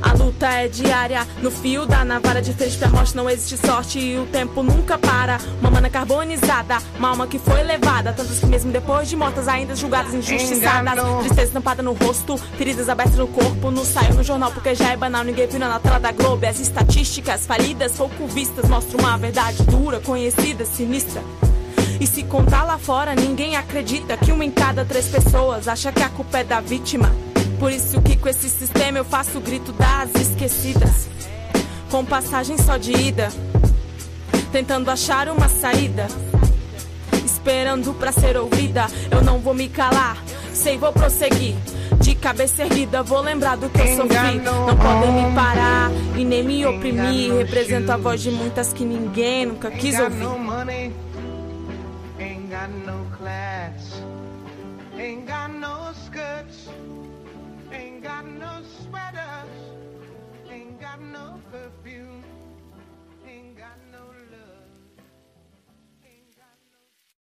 A 0.00 0.12
luta 0.12 0.46
é 0.46 0.68
diária, 0.68 1.26
no 1.40 1.50
fio 1.50 1.86
da 1.86 2.04
navalha 2.04 2.42
de 2.42 2.52
frente 2.52 2.76
pra 2.76 2.88
morte 2.88 3.16
não 3.16 3.28
existe 3.28 3.56
sorte 3.66 3.98
e 3.98 4.18
o 4.18 4.26
tempo 4.26 4.62
nunca 4.62 4.98
para. 4.98 5.38
Uma 5.60 5.70
mana 5.70 5.88
carbonizada, 5.90 6.78
uma 6.98 7.08
alma 7.08 7.26
que 7.26 7.38
foi 7.38 7.62
levada, 7.62 8.12
tantas 8.12 8.38
que 8.38 8.46
mesmo 8.46 8.72
depois 8.72 9.08
de 9.08 9.16
mortas 9.16 9.48
ainda 9.48 9.74
julgadas 9.74 10.14
injustiçadas. 10.14 10.94
Tristeza 11.20 11.42
estampada 11.42 11.82
no 11.82 11.92
rosto, 11.92 12.36
feridas 12.36 12.88
abertas 12.88 13.16
no 13.16 13.28
corpo, 13.28 13.70
não 13.70 13.84
saiu 13.84 14.14
no 14.14 14.22
jornal 14.22 14.50
porque 14.52 14.74
já 14.74 14.92
é 14.92 14.96
banal, 14.96 15.24
ninguém 15.24 15.46
viu 15.46 15.60
na 15.60 15.78
tela 15.78 15.98
da 15.98 16.12
Globo. 16.12 16.46
As 16.46 16.60
estatísticas 16.60 17.46
falidas, 17.46 17.92
pouco 17.92 18.26
vistas, 18.26 18.68
mostram 18.68 19.00
uma 19.00 19.16
verdade 19.16 19.62
dura, 19.64 20.00
conhecida, 20.00 20.64
sinistra. 20.64 21.22
E 22.00 22.06
se 22.06 22.24
contar 22.24 22.64
lá 22.64 22.78
fora, 22.78 23.14
ninguém 23.14 23.56
acredita 23.56 24.16
que 24.16 24.32
uma 24.32 24.44
em 24.44 24.50
cada 24.50 24.84
três 24.84 25.06
pessoas 25.06 25.68
acha 25.68 25.92
que 25.92 26.02
a 26.02 26.08
culpa 26.08 26.38
é 26.38 26.44
da 26.44 26.60
vítima. 26.60 27.10
Por 27.62 27.70
isso 27.70 28.02
que 28.02 28.16
com 28.16 28.28
esse 28.28 28.48
sistema 28.48 28.98
eu 28.98 29.04
faço 29.04 29.38
o 29.38 29.40
grito 29.40 29.70
das 29.70 30.12
esquecidas. 30.20 31.08
Com 31.92 32.04
passagem 32.04 32.58
só 32.58 32.76
de 32.76 32.90
ida, 32.90 33.28
tentando 34.50 34.90
achar 34.90 35.28
uma 35.28 35.48
saída. 35.48 36.08
Esperando 37.24 37.94
pra 37.94 38.10
ser 38.10 38.36
ouvida, 38.36 38.88
eu 39.12 39.22
não 39.22 39.38
vou 39.38 39.54
me 39.54 39.68
calar, 39.68 40.16
sei, 40.52 40.76
vou 40.76 40.92
prosseguir. 40.92 41.54
De 42.00 42.16
cabeça 42.16 42.64
erguida, 42.64 43.00
vou 43.00 43.20
lembrar 43.20 43.56
do 43.56 43.70
que 43.70 43.80
eu 43.80 43.96
sofri. 43.96 44.40
Não 44.40 44.76
podem 44.76 45.12
me 45.12 45.32
parar 45.32 45.92
e 46.18 46.24
nem 46.24 46.42
me 46.42 46.66
oprimir. 46.66 47.32
Represento 47.32 47.92
a 47.92 47.96
voz 47.96 48.20
de 48.20 48.32
muitas 48.32 48.72
que 48.72 48.84
ninguém 48.84 49.46
nunca 49.46 49.70
quis 49.70 50.00
ouvir. 50.00 50.26
Ain't 52.18 52.50
got 52.50 52.68
no 52.84 53.06
skirts. 53.22 54.02
Got 58.22 58.30
no 58.38 58.62
sweaters, 58.84 59.50
ain't 60.48 60.80
got 60.80 61.02
no 61.02 61.40
perfume, 61.50 61.81